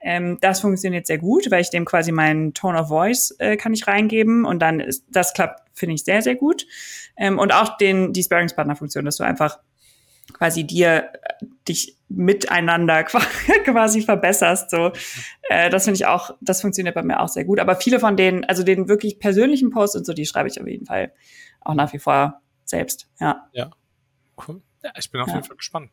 Ähm, 0.01 0.39
das 0.41 0.61
funktioniert 0.61 1.07
sehr 1.07 1.19
gut, 1.19 1.51
weil 1.51 1.61
ich 1.61 1.71
dem 1.71 1.85
quasi 1.85 2.13
meinen 2.13 2.55
Tone 2.55 2.79
of 2.79 2.89
Voice 2.89 3.35
äh, 3.39 3.57
kann 3.57 3.73
ich 3.75 3.87
reingeben 3.87 4.45
und 4.45 4.61
dann 4.61 4.81
ist, 4.81 5.05
das 5.11 5.33
klappt, 5.35 5.63
finde 5.75 5.95
ich 5.95 6.05
sehr, 6.05 6.23
sehr 6.23 6.37
gut. 6.37 6.67
Ähm, 7.17 7.39
und 7.39 7.53
auch 7.53 7.77
den, 7.79 8.13
die 8.13 8.23
Sparringspartner-Funktion, 8.23 9.05
dass 9.05 9.17
du 9.17 9.25
einfach 9.25 9.59
quasi 10.33 10.65
dir 10.65 11.13
dich 11.67 11.97
miteinander 12.09 13.05
quasi 13.65 14.03
verbesserst. 14.03 14.71
So, 14.71 14.93
äh, 15.49 15.71
das 15.71 15.85
finde 15.85 15.97
ich 15.97 16.07
auch, 16.07 16.37
das 16.41 16.61
funktioniert 16.61 16.95
bei 16.95 17.03
mir 17.03 17.21
auch 17.21 17.29
sehr 17.29 17.45
gut. 17.45 17.61
Aber 17.61 17.77
viele 17.77 18.01
von 18.01 18.17
denen, 18.17 18.45
also 18.45 18.63
den 18.63 18.89
wirklich 18.89 19.19
persönlichen 19.19 19.71
Posts 19.71 19.97
und 19.97 20.07
so, 20.07 20.13
die 20.13 20.27
schreibe 20.27 20.49
ich 20.49 20.61
auf 20.61 20.67
jeden 20.67 20.87
Fall 20.87 21.13
auch 21.61 21.75
nach 21.75 21.93
wie 21.93 21.99
vor 21.99 22.41
selbst. 22.65 23.09
Ja. 23.21 23.49
Ja. 23.53 23.71
Cool. 24.47 24.63
Ja, 24.83 24.93
ich 24.97 25.11
bin 25.11 25.21
auf 25.21 25.29
ja. 25.29 25.35
jeden 25.35 25.47
Fall 25.47 25.57
gespannt. 25.57 25.91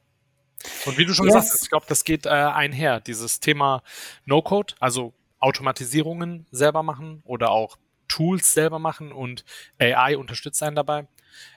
Und 0.85 0.97
wie 0.97 1.05
du 1.05 1.13
schon 1.13 1.25
yes. 1.25 1.35
gesagt 1.35 1.53
hast, 1.53 1.63
ich 1.63 1.69
glaube, 1.69 1.85
das 1.87 2.03
geht 2.03 2.25
äh, 2.25 2.29
einher. 2.29 2.99
Dieses 2.99 3.39
Thema 3.39 3.83
No-Code, 4.25 4.75
also 4.79 5.13
Automatisierungen 5.39 6.47
selber 6.51 6.81
machen 6.81 7.21
oder 7.25 7.51
auch 7.51 7.77
Tools 8.07 8.53
selber 8.53 8.79
machen 8.79 9.11
und 9.11 9.43
AI 9.79 10.17
unterstützt 10.17 10.61
einen 10.63 10.75
dabei. 10.75 11.07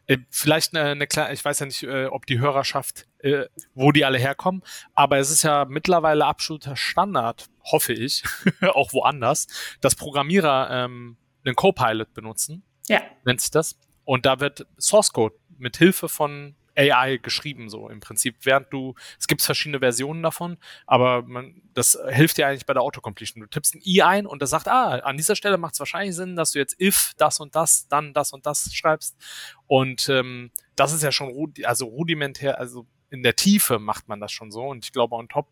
Äh, 0.07 0.19
vielleicht 0.31 0.75
eine, 0.75 0.91
eine 0.91 1.07
kleine, 1.07 1.33
ich 1.33 1.45
weiß 1.45 1.61
ja 1.61 1.67
nicht, 1.67 1.83
äh, 1.83 2.07
ob 2.07 2.27
die 2.27 2.39
Hörerschaft, 2.39 3.07
äh, 3.19 3.47
wo 3.75 3.93
die 3.93 4.05
alle 4.05 4.19
herkommen, 4.19 4.63
aber 4.95 5.19
es 5.19 5.31
ist 5.31 5.43
ja 5.43 5.65
mittlerweile 5.65 6.27
absoluter 6.27 6.77
Standard, 6.77 7.47
hoffe 7.65 7.93
ich, 7.93 8.23
auch 8.75 8.93
woanders, 8.93 9.47
dass 9.81 9.95
Programmierer 9.95 10.69
ähm, 10.71 11.17
einen 11.45 11.57
Copilot 11.57 12.13
benutzen. 12.15 12.63
Ja. 12.87 13.03
Nennt 13.25 13.41
sich 13.41 13.51
das. 13.51 13.79
Und 14.05 14.25
da 14.25 14.41
wird 14.41 14.67
Source 14.79 15.13
Code 15.13 15.35
mit 15.59 15.77
Hilfe 15.77 16.09
von 16.09 16.55
AI 16.79 17.19
geschrieben, 17.19 17.69
so 17.69 17.89
im 17.89 18.01
Prinzip. 18.01 18.37
Während 18.43 18.73
du, 18.73 18.95
es 19.19 19.27
gibt 19.27 19.43
verschiedene 19.43 19.81
Versionen 19.81 20.23
davon, 20.23 20.57
aber 20.87 21.23
man, 21.23 21.61
das 21.75 21.99
hilft 22.09 22.39
dir 22.39 22.47
eigentlich 22.47 22.67
bei 22.67 22.75
der 22.75 22.83
Autocompletion. 22.83 23.43
Du 23.43 23.49
tippst 23.49 23.75
ein 23.75 23.83
I 23.85 24.03
ein 24.03 24.27
und 24.27 24.41
das 24.41 24.51
sagt, 24.51 24.69
ah, 24.69 24.99
an 25.01 25.17
dieser 25.17 25.37
Stelle 25.37 25.59
macht 25.59 25.75
es 25.75 25.81
wahrscheinlich 25.81 26.15
Sinn, 26.15 26.37
dass 26.37 26.53
du 26.53 26.59
jetzt 26.59 26.81
if 26.81 27.13
das 27.17 27.41
und 27.41 27.55
das, 27.55 27.89
dann 27.89 28.15
das 28.15 28.33
und 28.33 28.47
das 28.47 28.73
schreibst. 28.73 29.17
Und 29.67 30.09
ähm, 30.09 30.51
das 30.77 30.93
ist 30.93 31.03
ja 31.03 31.13
schon 31.13 31.53
also 31.65 31.87
rudimentär, 31.87 32.59
also 32.59 32.87
in 33.11 33.23
der 33.23 33.37
Tiefe 33.37 33.79
macht 33.79 34.09
man 34.09 34.21
das 34.21 34.33
schon 34.33 34.51
so. 34.51 34.63
Und 34.63 34.85
ich 34.85 34.93
glaube, 34.93 35.17
on 35.17 35.29
top 35.29 35.49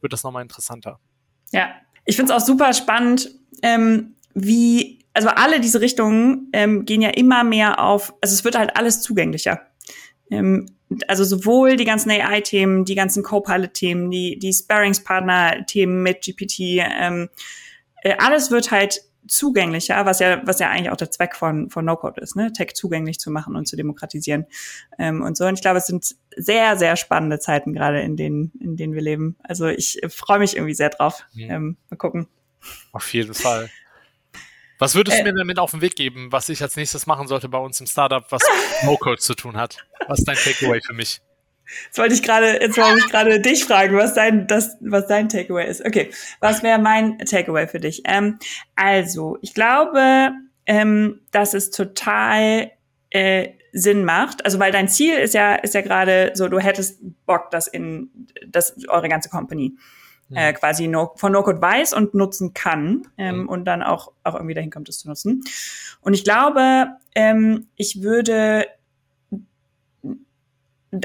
wird 0.00 0.12
das 0.12 0.22
nochmal 0.22 0.42
interessanter. 0.42 1.00
Ja, 1.52 1.74
ich 2.04 2.16
finde 2.16 2.32
es 2.32 2.42
auch 2.42 2.46
super 2.46 2.72
spannend, 2.72 3.30
ähm, 3.62 4.14
wie, 4.34 5.04
also 5.14 5.28
alle 5.28 5.60
diese 5.60 5.80
Richtungen 5.80 6.48
ähm, 6.52 6.84
gehen 6.84 7.02
ja 7.02 7.10
immer 7.10 7.44
mehr 7.44 7.80
auf, 7.80 8.14
also 8.20 8.34
es 8.34 8.44
wird 8.44 8.56
halt 8.56 8.76
alles 8.76 9.02
zugänglicher. 9.02 9.67
Ähm, 10.30 10.66
also 11.06 11.24
sowohl 11.24 11.76
die 11.76 11.84
ganzen 11.84 12.10
AI-Themen, 12.10 12.84
die 12.84 12.94
ganzen 12.94 13.22
Copilot-Themen, 13.22 14.10
die, 14.10 14.38
die 14.38 14.52
Sparringspartner-Themen 14.52 16.02
mit 16.02 16.22
GPT, 16.22 16.60
ähm, 16.80 17.28
äh, 18.02 18.14
alles 18.18 18.50
wird 18.50 18.70
halt 18.70 19.02
zugänglicher, 19.26 20.06
was 20.06 20.20
ja, 20.20 20.40
was 20.46 20.58
ja 20.58 20.70
eigentlich 20.70 20.90
auch 20.90 20.96
der 20.96 21.10
Zweck 21.10 21.36
von, 21.36 21.68
von 21.68 21.84
No-Code 21.84 22.20
ist, 22.20 22.34
ne? 22.34 22.52
Tech 22.52 22.72
zugänglich 22.74 23.18
zu 23.18 23.30
machen 23.30 23.56
und 23.56 23.68
zu 23.68 23.76
demokratisieren 23.76 24.46
ähm, 24.98 25.22
und 25.22 25.36
so. 25.36 25.44
Und 25.44 25.54
ich 25.54 25.60
glaube, 25.60 25.78
es 25.78 25.86
sind 25.86 26.16
sehr, 26.36 26.76
sehr 26.76 26.96
spannende 26.96 27.38
Zeiten 27.38 27.74
gerade, 27.74 28.00
in 28.00 28.16
denen, 28.16 28.52
in 28.58 28.76
denen 28.76 28.94
wir 28.94 29.02
leben. 29.02 29.36
Also 29.42 29.66
ich 29.66 30.00
freue 30.08 30.38
mich 30.38 30.56
irgendwie 30.56 30.74
sehr 30.74 30.88
drauf. 30.88 31.24
Mhm. 31.34 31.50
Ähm, 31.50 31.76
mal 31.90 31.96
gucken. 31.96 32.26
Auf 32.92 33.12
jeden 33.12 33.34
Fall. 33.34 33.68
Was 34.78 34.94
würdest 34.94 35.16
äh, 35.16 35.24
du 35.24 35.32
mir 35.32 35.38
damit 35.38 35.58
auf 35.58 35.72
den 35.72 35.80
Weg 35.80 35.96
geben, 35.96 36.30
was 36.30 36.48
ich 36.48 36.62
als 36.62 36.76
nächstes 36.76 37.06
machen 37.06 37.26
sollte 37.26 37.48
bei 37.48 37.58
uns 37.58 37.80
im 37.80 37.86
Startup, 37.86 38.24
was 38.30 38.42
No-Code 38.84 39.18
zu 39.18 39.34
tun 39.34 39.56
hat? 39.56 39.78
Was 40.06 40.20
ist 40.20 40.28
dein 40.28 40.36
Takeaway 40.36 40.80
für 40.80 40.94
mich? 40.94 41.20
Jetzt 41.86 41.98
wollte 41.98 42.14
ich 42.14 42.22
gerade, 42.22 42.60
jetzt 42.60 42.78
wollte 42.78 42.98
ich 42.98 43.10
gerade 43.10 43.40
dich 43.40 43.64
fragen, 43.64 43.96
was 43.96 44.14
dein, 44.14 44.46
das, 44.46 44.76
was 44.80 45.06
dein 45.06 45.28
Takeaway 45.28 45.68
ist. 45.68 45.84
Okay, 45.84 46.10
was 46.40 46.62
wäre 46.62 46.78
mein 46.78 47.18
Takeaway 47.18 47.66
für 47.66 47.80
dich? 47.80 48.02
Ähm, 48.06 48.38
also, 48.74 49.36
ich 49.42 49.52
glaube, 49.52 50.32
ähm, 50.64 51.20
dass 51.30 51.52
es 51.52 51.70
total 51.70 52.70
äh, 53.10 53.48
Sinn 53.72 54.04
macht. 54.04 54.44
Also, 54.46 54.58
weil 54.58 54.72
dein 54.72 54.88
Ziel 54.88 55.14
ist 55.14 55.34
ja, 55.34 55.56
ist 55.56 55.74
ja 55.74 55.82
gerade 55.82 56.30
so, 56.34 56.48
du 56.48 56.58
hättest 56.58 57.00
Bock, 57.26 57.50
dass 57.50 57.66
in, 57.66 58.28
das 58.46 58.74
eure 58.88 59.08
ganze 59.10 59.28
Company 59.28 59.76
äh, 60.32 60.52
quasi 60.52 60.88
no, 60.88 61.12
von 61.16 61.32
No-Code 61.32 61.60
weiß 61.60 61.94
und 61.94 62.14
nutzen 62.14 62.54
kann 62.54 63.02
ähm, 63.16 63.42
mhm. 63.42 63.48
und 63.48 63.64
dann 63.64 63.82
auch, 63.82 64.12
auch 64.24 64.34
irgendwie 64.34 64.54
dahin 64.54 64.70
kommt, 64.70 64.88
es 64.88 64.98
zu 64.98 65.08
nutzen. 65.08 65.42
Und 66.00 66.14
ich 66.14 66.24
glaube, 66.24 66.88
ähm, 67.14 67.68
ich 67.76 68.02
würde 68.02 68.66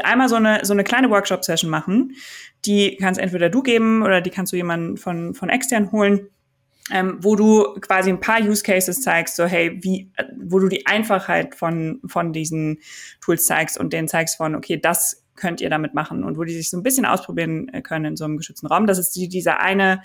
einmal 0.03 0.29
so 0.29 0.35
eine, 0.35 0.63
so 0.63 0.73
eine 0.73 0.83
kleine 0.83 1.09
Workshop-Session 1.09 1.69
machen. 1.69 2.15
Die 2.65 2.97
kannst 2.97 3.19
entweder 3.19 3.49
du 3.49 3.61
geben 3.61 4.03
oder 4.03 4.21
die 4.21 4.29
kannst 4.29 4.53
du 4.53 4.57
jemanden 4.57 4.97
von, 4.97 5.33
von 5.33 5.49
extern 5.49 5.91
holen, 5.91 6.29
ähm, 6.91 7.17
wo 7.21 7.35
du 7.35 7.75
quasi 7.81 8.09
ein 8.09 8.19
paar 8.19 8.41
Use 8.41 8.63
Cases 8.63 9.01
zeigst, 9.01 9.35
so 9.35 9.45
hey, 9.45 9.79
wie, 9.81 10.11
wo 10.37 10.59
du 10.59 10.67
die 10.67 10.85
Einfachheit 10.85 11.55
von, 11.55 12.01
von 12.05 12.33
diesen 12.33 12.79
Tools 13.21 13.45
zeigst 13.45 13.77
und 13.77 13.93
denen 13.93 14.07
zeigst 14.07 14.37
von, 14.37 14.55
okay, 14.55 14.79
das 14.79 15.22
könnt 15.35 15.61
ihr 15.61 15.69
damit 15.69 15.93
machen 15.93 16.23
und 16.23 16.37
wo 16.37 16.43
die 16.43 16.53
sich 16.53 16.69
so 16.69 16.77
ein 16.77 16.83
bisschen 16.83 17.05
ausprobieren 17.05 17.69
äh, 17.69 17.81
können 17.81 18.05
in 18.05 18.17
so 18.17 18.25
einem 18.25 18.37
geschützten 18.37 18.67
Raum. 18.67 18.87
Das 18.87 18.97
ist 18.97 19.15
die, 19.15 19.27
dieser 19.27 19.59
eine, 19.59 20.01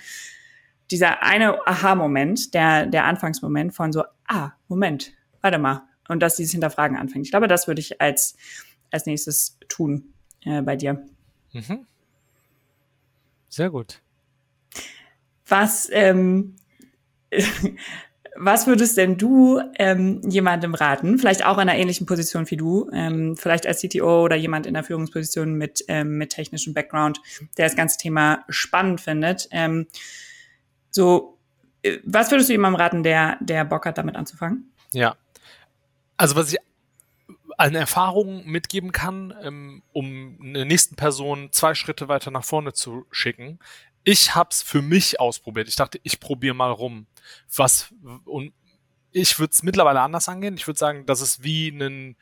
dieser 0.90 1.22
eine 1.22 1.66
Aha-Moment, 1.66 2.54
der, 2.54 2.86
der 2.86 3.04
Anfangsmoment 3.04 3.74
von 3.74 3.92
so, 3.92 4.04
ah, 4.26 4.52
Moment, 4.68 5.12
warte 5.40 5.58
mal. 5.58 5.82
Und 6.08 6.20
dass 6.20 6.36
dieses 6.36 6.52
Hinterfragen 6.52 6.96
anfängt. 6.96 7.26
Ich 7.26 7.30
glaube, 7.30 7.48
das 7.48 7.68
würde 7.68 7.80
ich 7.80 8.00
als, 8.00 8.36
als 8.90 9.04
nächstes 9.04 9.58
tun 9.68 10.14
äh, 10.44 10.62
bei 10.62 10.76
dir. 10.76 11.04
Mhm. 11.52 11.86
Sehr 13.48 13.70
gut. 13.70 14.00
Was, 15.46 15.88
ähm, 15.92 16.56
was 18.40 18.66
würdest 18.66 18.96
denn 18.96 19.18
du 19.18 19.60
ähm, 19.78 20.20
jemandem 20.28 20.74
raten, 20.74 21.18
vielleicht 21.18 21.44
auch 21.44 21.58
in 21.58 21.68
einer 21.68 21.76
ähnlichen 21.76 22.06
Position 22.06 22.48
wie 22.50 22.56
du, 22.56 22.88
ähm, 22.92 23.36
vielleicht 23.36 23.66
als 23.66 23.80
CTO 23.80 24.22
oder 24.24 24.36
jemand 24.36 24.66
in 24.66 24.74
der 24.74 24.84
Führungsposition 24.84 25.54
mit, 25.54 25.84
ähm, 25.88 26.18
mit 26.18 26.30
technischem 26.30 26.72
Background, 26.72 27.20
der 27.56 27.66
das 27.66 27.76
ganze 27.76 27.98
Thema 27.98 28.44
spannend 28.48 29.00
findet? 29.00 29.48
Ähm, 29.50 29.88
so, 30.90 31.36
äh, 31.82 31.98
was 32.04 32.30
würdest 32.30 32.48
du 32.48 32.52
jemandem 32.52 32.80
raten, 32.80 33.02
der, 33.02 33.38
der 33.40 33.64
Bock 33.64 33.86
hat, 33.86 33.98
damit 33.98 34.14
anzufangen? 34.14 34.72
Ja. 34.92 35.16
Also 36.16 36.36
was 36.36 36.52
ich 36.52 36.58
an 37.56 37.74
Erfahrungen 37.74 38.46
mitgeben 38.46 38.92
kann, 38.92 39.34
ähm, 39.42 39.82
um 39.92 40.38
eine 40.40 40.64
nächsten 40.64 40.94
Person 40.94 41.48
zwei 41.50 41.74
Schritte 41.74 42.06
weiter 42.06 42.30
nach 42.30 42.44
vorne 42.44 42.72
zu 42.72 43.04
schicken, 43.10 43.58
ich 44.08 44.34
habe 44.34 44.48
es 44.52 44.62
für 44.62 44.80
mich 44.80 45.20
ausprobiert. 45.20 45.68
Ich 45.68 45.76
dachte, 45.76 46.00
ich 46.02 46.18
probiere 46.18 46.54
mal 46.54 46.70
rum. 46.70 47.06
Was 47.54 47.92
und 48.24 48.54
ich 49.10 49.38
würde 49.38 49.50
es 49.52 49.62
mittlerweile 49.62 50.00
anders 50.00 50.30
angehen. 50.30 50.56
Ich 50.56 50.66
würde 50.66 50.78
sagen, 50.78 51.04
das 51.04 51.20
ist 51.20 51.42
wie 51.42 51.68
ein 51.68 52.16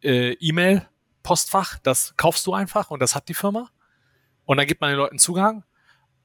äh, 0.00 0.34
E-Mail-Postfach. 0.34 1.80
Das 1.80 2.14
kaufst 2.16 2.46
du 2.46 2.54
einfach 2.54 2.92
und 2.92 3.00
das 3.00 3.16
hat 3.16 3.28
die 3.28 3.34
Firma. 3.34 3.68
Und 4.44 4.58
dann 4.58 4.68
gibt 4.68 4.80
man 4.80 4.90
den 4.90 4.96
Leuten 4.96 5.18
Zugang 5.18 5.64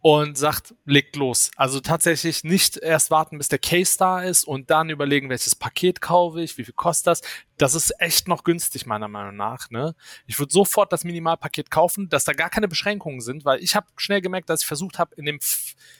und 0.01 0.37
sagt, 0.37 0.73
legt 0.85 1.17
los. 1.17 1.51
Also 1.57 1.81
tatsächlich 1.81 2.45
nicht 2.45 2.77
erst 2.77 3.11
warten, 3.11 3.37
bis 3.37 3.49
der 3.49 3.59
Case 3.59 3.97
da 3.97 4.21
ist 4.21 4.45
und 4.45 4.69
dann 4.69 4.89
überlegen, 4.89 5.29
welches 5.29 5.55
Paket 5.55 5.99
kaufe 5.99 6.41
ich, 6.41 6.57
wie 6.57 6.63
viel 6.63 6.73
kostet 6.73 7.07
das. 7.07 7.21
Das 7.57 7.75
ist 7.75 7.93
echt 7.99 8.29
noch 8.29 8.45
günstig, 8.45 8.85
meiner 8.85 9.09
Meinung 9.09 9.35
nach. 9.35 9.69
Ne? 9.71 9.95
Ich 10.25 10.39
würde 10.39 10.53
sofort 10.53 10.93
das 10.93 11.03
Minimalpaket 11.03 11.69
kaufen, 11.69 12.07
dass 12.07 12.23
da 12.23 12.31
gar 12.31 12.49
keine 12.49 12.69
Beschränkungen 12.69 13.19
sind, 13.19 13.43
weil 13.43 13.61
ich 13.61 13.75
habe 13.75 13.87
schnell 13.97 14.21
gemerkt, 14.21 14.49
dass 14.49 14.61
ich 14.61 14.67
versucht 14.67 14.99
habe, 14.99 15.15
in 15.15 15.25
dem 15.25 15.39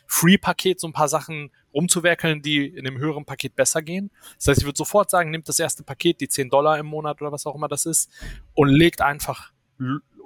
Free-Paket 0.08 0.80
so 0.80 0.88
ein 0.88 0.94
paar 0.94 1.10
Sachen 1.10 1.52
rumzuwerkeln, 1.74 2.42
die 2.42 2.68
in 2.68 2.86
dem 2.86 3.00
höheren 3.00 3.26
Paket 3.26 3.56
besser 3.56 3.82
gehen. 3.82 4.12
Das 4.38 4.48
heißt, 4.48 4.62
ich 4.62 4.66
würde 4.66 4.78
sofort 4.78 5.12
sagen, 5.12 5.30
nehmt 5.30 5.50
das 5.50 5.60
erste 5.60 5.84
Paket, 5.84 6.22
die 6.22 6.30
10 6.30 6.50
Dollar 6.50 6.80
im 6.80 6.86
Monat 6.86 7.22
oder 7.22 7.34
was 7.34 7.46
auch 7.46 7.56
immer 7.56 7.68
das 7.68 7.86
ist, 7.86 8.10
und 8.54 8.70
legt 8.70 9.02
einfach 9.02 9.52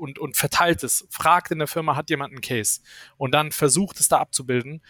und, 0.04 0.20
und 0.20 0.36
verteilt 0.36 0.84
es. 0.84 1.08
Fragt 1.10 1.52
in 1.52 1.60
der 1.60 1.68
Firma, 1.68 1.96
hat 1.96 2.10
jemand 2.10 2.32
einen 2.32 2.42
Case? 2.42 2.82
Und 3.18 3.32
dann 3.32 3.52
versucht 3.52 4.00
es 4.00 4.10
da 4.10 4.18
abzubilden. 4.18 4.82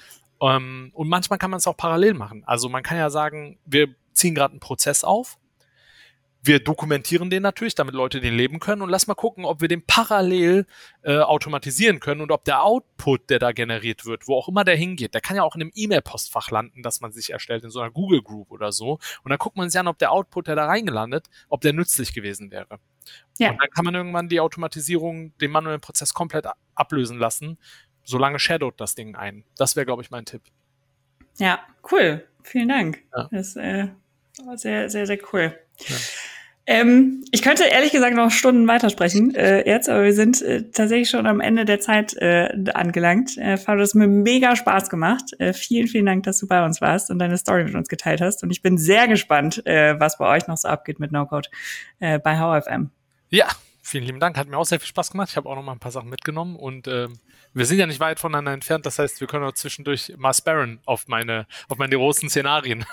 Ähm, 0.41 0.89
und 0.93 1.07
manchmal 1.07 1.37
kann 1.37 1.51
man 1.51 1.59
es 1.59 1.67
auch 1.67 1.77
parallel 1.77 2.15
machen. 2.15 2.43
Also 2.45 2.67
man 2.67 2.81
kann 2.81 2.97
ja 2.97 3.09
sagen, 3.11 3.59
wir 3.65 3.93
ziehen 4.13 4.33
gerade 4.33 4.53
einen 4.53 4.59
Prozess 4.59 5.03
auf 5.03 5.37
wir 6.43 6.59
dokumentieren 6.59 7.29
den 7.29 7.41
natürlich, 7.41 7.73
damit 7.73 7.95
Leute 7.95 8.19
den 8.19 8.35
leben 8.35 8.59
können 8.59 8.81
und 8.81 8.89
lass 8.89 9.07
mal 9.07 9.15
gucken, 9.15 9.45
ob 9.45 9.61
wir 9.61 9.69
den 9.69 9.85
parallel 9.85 10.65
äh, 11.01 11.19
automatisieren 11.19 12.01
können 12.01 12.19
und 12.19 12.31
ob 12.31 12.43
der 12.43 12.63
Output, 12.63 13.29
der 13.29 13.39
da 13.39 13.53
generiert 13.53 14.05
wird, 14.05 14.27
wo 14.27 14.35
auch 14.35 14.49
immer 14.49 14.65
der 14.65 14.75
hingeht, 14.75 15.13
der 15.13 15.21
kann 15.21 15.37
ja 15.37 15.43
auch 15.43 15.55
in 15.55 15.61
einem 15.61 15.71
E-Mail-Postfach 15.73 16.51
landen, 16.51 16.83
das 16.83 16.99
man 16.99 17.13
sich 17.13 17.29
erstellt, 17.29 17.63
in 17.63 17.69
so 17.69 17.79
einer 17.79 17.91
Google 17.91 18.21
Group 18.21 18.51
oder 18.51 18.73
so. 18.73 18.99
Und 19.23 19.29
dann 19.29 19.37
guckt 19.37 19.55
man 19.55 19.69
sich 19.69 19.79
an, 19.79 19.87
ob 19.87 19.97
der 19.97 20.11
Output, 20.11 20.47
der 20.47 20.57
da 20.57 20.65
reingelandet, 20.65 21.27
ob 21.47 21.61
der 21.61 21.71
nützlich 21.71 22.13
gewesen 22.13 22.51
wäre. 22.51 22.79
Ja. 23.37 23.51
Und 23.51 23.61
dann 23.61 23.69
kann 23.69 23.85
man 23.85 23.95
irgendwann 23.95 24.29
die 24.29 24.39
Automatisierung, 24.39 25.35
den 25.37 25.51
manuellen 25.51 25.81
Prozess 25.81 26.13
komplett 26.13 26.45
ablösen 26.75 27.17
lassen, 27.17 27.57
solange 28.03 28.39
shadowt 28.39 28.79
das 28.79 28.95
Ding 28.95 29.15
ein. 29.15 29.43
Das 29.57 29.75
wäre, 29.75 29.85
glaube 29.85 30.01
ich, 30.01 30.11
mein 30.11 30.25
Tipp. 30.25 30.43
Ja, 31.37 31.59
cool. 31.91 32.27
Vielen 32.43 32.69
Dank. 32.69 33.03
Ja. 33.15 33.29
Das 33.31 33.47
ist 33.49 33.55
äh, 33.57 33.87
sehr, 34.55 34.89
sehr, 34.89 35.07
sehr 35.07 35.19
cool. 35.31 35.57
Ja. 35.87 35.95
Ähm, 36.65 37.25
ich 37.31 37.41
könnte 37.41 37.65
ehrlich 37.65 37.91
gesagt 37.91 38.15
noch 38.15 38.31
Stunden 38.31 38.67
weitersprechen 38.67 39.35
äh, 39.35 39.67
jetzt, 39.67 39.89
aber 39.89 40.03
wir 40.03 40.13
sind 40.13 40.41
äh, 40.41 40.63
tatsächlich 40.71 41.09
schon 41.09 41.27
am 41.27 41.41
Ende 41.41 41.65
der 41.65 41.81
Zeit 41.81 42.13
äh, 42.13 42.49
angelangt. 42.73 43.37
Äh, 43.37 43.57
Fabio, 43.57 43.83
hat 43.83 43.95
mir 43.95 44.07
mega 44.07 44.55
Spaß 44.55 44.89
gemacht. 44.89 45.31
Äh, 45.39 45.51
vielen, 45.51 45.89
vielen 45.89 46.05
Dank, 46.05 46.23
dass 46.23 46.39
du 46.39 46.47
bei 46.47 46.63
uns 46.63 46.79
warst 46.79 47.09
und 47.09 47.19
deine 47.19 47.37
Story 47.37 47.65
mit 47.65 47.75
uns 47.75 47.89
geteilt 47.89 48.21
hast. 48.21 48.43
Und 48.43 48.51
ich 48.51 48.61
bin 48.61 48.77
sehr 48.77 49.09
gespannt, 49.09 49.65
äh, 49.65 49.99
was 49.99 50.17
bei 50.17 50.25
euch 50.25 50.47
noch 50.47 50.55
so 50.55 50.69
abgeht 50.69 51.01
mit 51.01 51.11
NoCode 51.11 51.49
äh, 51.99 52.17
bei 52.17 52.37
HFM. 52.37 52.91
Ja, 53.29 53.49
vielen 53.81 54.05
lieben 54.05 54.21
Dank. 54.21 54.37
Hat 54.37 54.47
mir 54.47 54.57
auch 54.57 54.65
sehr 54.65 54.79
viel 54.79 54.87
Spaß 54.87 55.11
gemacht. 55.11 55.29
Ich 55.31 55.35
habe 55.35 55.49
auch 55.49 55.55
noch 55.55 55.63
mal 55.63 55.73
ein 55.73 55.79
paar 55.79 55.91
Sachen 55.91 56.09
mitgenommen 56.09 56.55
und 56.55 56.87
ähm, 56.87 57.19
wir 57.53 57.65
sind 57.65 57.77
ja 57.77 57.87
nicht 57.87 57.99
weit 57.99 58.19
voneinander 58.19 58.53
entfernt. 58.53 58.85
Das 58.85 58.99
heißt, 58.99 59.19
wir 59.19 59.27
können 59.27 59.43
auch 59.43 59.53
zwischendurch 59.53 60.13
mal 60.17 60.33
sparren 60.33 60.79
auf 60.85 61.09
meine, 61.09 61.45
auf 61.67 61.77
meine 61.77 61.97
großen 61.97 62.29
Szenarien. 62.29 62.85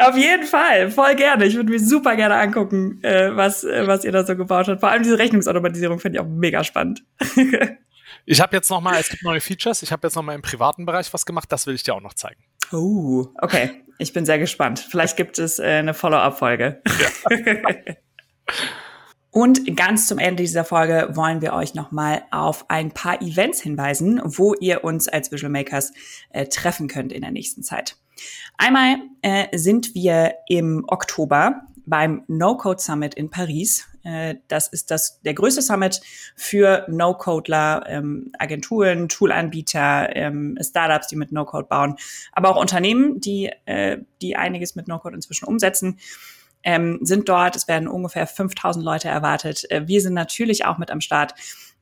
Auf 0.00 0.16
jeden 0.16 0.44
Fall, 0.44 0.90
voll 0.90 1.14
gerne. 1.14 1.46
Ich 1.46 1.56
würde 1.56 1.70
mir 1.70 1.80
super 1.80 2.14
gerne 2.14 2.36
angucken, 2.36 3.02
äh, 3.02 3.34
was, 3.34 3.64
äh, 3.64 3.86
was 3.86 4.04
ihr 4.04 4.12
da 4.12 4.24
so 4.24 4.36
gebaut 4.36 4.68
habt. 4.68 4.80
Vor 4.80 4.90
allem 4.90 5.02
diese 5.02 5.18
Rechnungsautomatisierung 5.18 5.98
finde 5.98 6.18
ich 6.18 6.24
auch 6.24 6.28
mega 6.28 6.62
spannend. 6.62 7.04
ich 8.26 8.40
habe 8.40 8.54
jetzt 8.54 8.68
noch 8.68 8.82
mal, 8.82 9.00
es 9.00 9.08
gibt 9.08 9.22
neue 9.22 9.40
Features. 9.40 9.82
Ich 9.82 9.90
habe 9.90 10.06
jetzt 10.06 10.14
noch 10.14 10.22
mal 10.22 10.34
im 10.34 10.42
privaten 10.42 10.84
Bereich 10.84 11.12
was 11.14 11.24
gemacht. 11.24 11.50
Das 11.50 11.66
will 11.66 11.74
ich 11.74 11.82
dir 11.82 11.94
auch 11.94 12.02
noch 12.02 12.14
zeigen. 12.14 12.40
Oh, 12.70 13.28
okay. 13.40 13.82
Ich 13.98 14.12
bin 14.12 14.26
sehr 14.26 14.38
gespannt. 14.38 14.78
Vielleicht 14.78 15.16
gibt 15.16 15.38
es 15.38 15.58
äh, 15.58 15.64
eine 15.64 15.94
Follow-up-Folge. 15.94 16.82
Ja. 17.30 17.74
Und 19.30 19.76
ganz 19.76 20.06
zum 20.06 20.18
Ende 20.18 20.42
dieser 20.42 20.64
Folge 20.64 21.10
wollen 21.12 21.42
wir 21.42 21.52
euch 21.52 21.74
nochmal 21.74 22.22
auf 22.30 22.68
ein 22.68 22.92
paar 22.92 23.20
Events 23.20 23.60
hinweisen, 23.60 24.20
wo 24.24 24.54
ihr 24.54 24.84
uns 24.84 25.06
als 25.06 25.30
Visual 25.30 25.52
Makers 25.52 25.92
äh, 26.30 26.46
treffen 26.46 26.88
könnt 26.88 27.12
in 27.12 27.22
der 27.22 27.30
nächsten 27.30 27.62
Zeit. 27.62 27.96
Einmal 28.56 28.96
äh, 29.22 29.56
sind 29.56 29.94
wir 29.94 30.34
im 30.48 30.84
Oktober 30.88 31.62
beim 31.88 32.24
No-Code 32.28 32.80
Summit 32.80 33.14
in 33.14 33.30
Paris. 33.30 33.86
Äh, 34.04 34.36
das 34.48 34.68
ist 34.68 34.90
das, 34.90 35.20
der 35.22 35.34
größte 35.34 35.62
Summit 35.62 36.00
für 36.36 36.84
No-Codeler, 36.88 37.84
ähm, 37.88 38.32
Agenturen, 38.38 39.08
Toolanbieter, 39.08 40.14
ähm, 40.14 40.58
Startups, 40.60 41.08
die 41.08 41.16
mit 41.16 41.32
No-Code 41.32 41.66
bauen, 41.68 41.96
aber 42.32 42.50
auch 42.50 42.60
Unternehmen, 42.60 43.20
die, 43.20 43.50
äh, 43.64 43.98
die 44.22 44.36
einiges 44.36 44.74
mit 44.74 44.88
No-Code 44.88 45.14
inzwischen 45.14 45.46
umsetzen. 45.46 45.98
Ähm, 46.64 46.98
sind 47.02 47.28
dort. 47.28 47.54
Es 47.54 47.68
werden 47.68 47.86
ungefähr 47.86 48.26
5000 48.26 48.84
Leute 48.84 49.08
erwartet. 49.08 49.70
Äh, 49.70 49.86
wir 49.86 50.02
sind 50.02 50.14
natürlich 50.14 50.64
auch 50.64 50.76
mit 50.76 50.90
am 50.90 51.00
Start. 51.00 51.34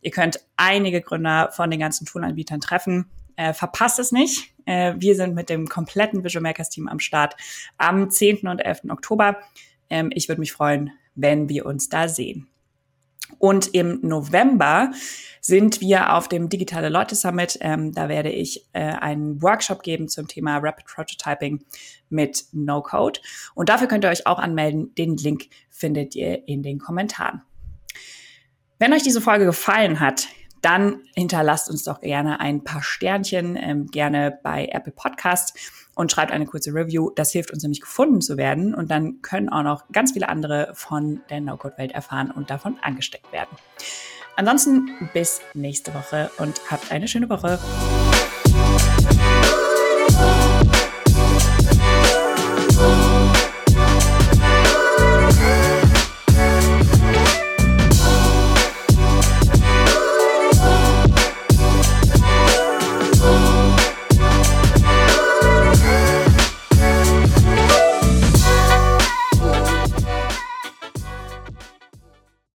Ihr 0.03 0.11
könnt 0.11 0.41
einige 0.57 1.01
Gründer 1.01 1.51
von 1.53 1.71
den 1.71 1.81
ganzen 1.81 2.07
Toolanbietern 2.07 2.61
treffen. 2.61 3.11
Äh, 3.37 3.55
verpasst 3.55 3.99
es 3.99 4.13
nicht. 4.13 4.55
Äh, 4.67 4.95
wir 4.99 5.17
sind 5.17 5.35
mit 5.35 5.49
dem 5.49 5.67
kompletten 5.67 6.23
Visual 6.23 6.43
Makers 6.43 6.69
Team 6.69 6.89
am 6.89 7.01
Start 7.01 7.35
am 7.79 8.11
10. 8.11 8.47
und 8.47 8.59
11. 8.59 8.83
Oktober. 8.91 9.39
Ähm, 9.89 10.11
ich 10.13 10.29
würde 10.29 10.41
mich 10.41 10.53
freuen, 10.53 10.91
wenn 11.15 11.49
wir 11.49 11.65
uns 11.65 11.89
da 11.89 12.09
sehen. 12.09 12.49
Und 13.39 13.75
im 13.75 14.01
November 14.03 14.93
sind 15.41 15.81
wir 15.81 16.15
auf 16.15 16.29
dem 16.29 16.49
Digitale 16.49 16.89
Leute 16.89 17.15
Summit. 17.15 17.59
Ähm, 17.61 17.93
da 17.93 18.09
werde 18.09 18.31
ich 18.31 18.67
äh, 18.73 18.81
einen 18.81 19.43
Workshop 19.43 19.83
geben 19.83 20.09
zum 20.09 20.29
Thema 20.29 20.59
Rapid 20.59 20.87
Prototyping 20.87 21.65
mit 22.09 22.45
No 22.53 22.83
Code. 22.83 23.21
Und 23.55 23.69
dafür 23.69 23.89
könnt 23.89 24.05
ihr 24.05 24.11
euch 24.11 24.27
auch 24.27 24.39
anmelden. 24.39 24.95
Den 24.95 25.17
Link 25.17 25.49
findet 25.71 26.15
ihr 26.15 26.47
in 26.47 26.63
den 26.63 26.79
Kommentaren. 26.79 27.43
Wenn 28.79 28.93
euch 28.93 29.03
diese 29.03 29.21
Folge 29.21 29.45
gefallen 29.45 30.01
hat, 30.01 30.29
dann 30.63 31.03
hinterlasst 31.15 31.71
uns 31.71 31.85
doch 31.85 32.01
gerne 32.01 32.41
ein 32.41 32.65
paar 32.65 32.83
Sternchen, 32.83 33.57
ähm, 33.57 33.87
gerne 33.87 34.39
bei 34.43 34.67
Apple 34.73 34.93
Podcast 34.93 35.57
und 35.95 36.13
schreibt 36.13 36.33
eine 36.33 36.47
kurze 36.47 36.73
Review. 36.73 37.11
Das 37.15 37.33
hilft 37.33 37.53
uns 37.53 37.63
nämlich 37.63 37.81
gefunden 37.81 38.21
zu 38.21 38.37
werden 38.37 38.75
und 38.75 38.91
dann 38.91 39.23
können 39.23 39.49
auch 39.49 39.63
noch 39.63 39.89
ganz 39.93 40.13
viele 40.13 40.29
andere 40.29 40.71
von 40.75 41.21
der 41.31 41.41
No-Code-Welt 41.41 41.93
erfahren 41.93 42.31
und 42.31 42.51
davon 42.51 42.77
angesteckt 42.83 43.33
werden. 43.33 43.57
Ansonsten 44.37 44.91
bis 45.15 45.41
nächste 45.55 45.95
Woche 45.95 46.31
und 46.39 46.61
habt 46.71 46.93
eine 46.93 47.09
schöne 47.09 47.31
Woche. 47.31 47.59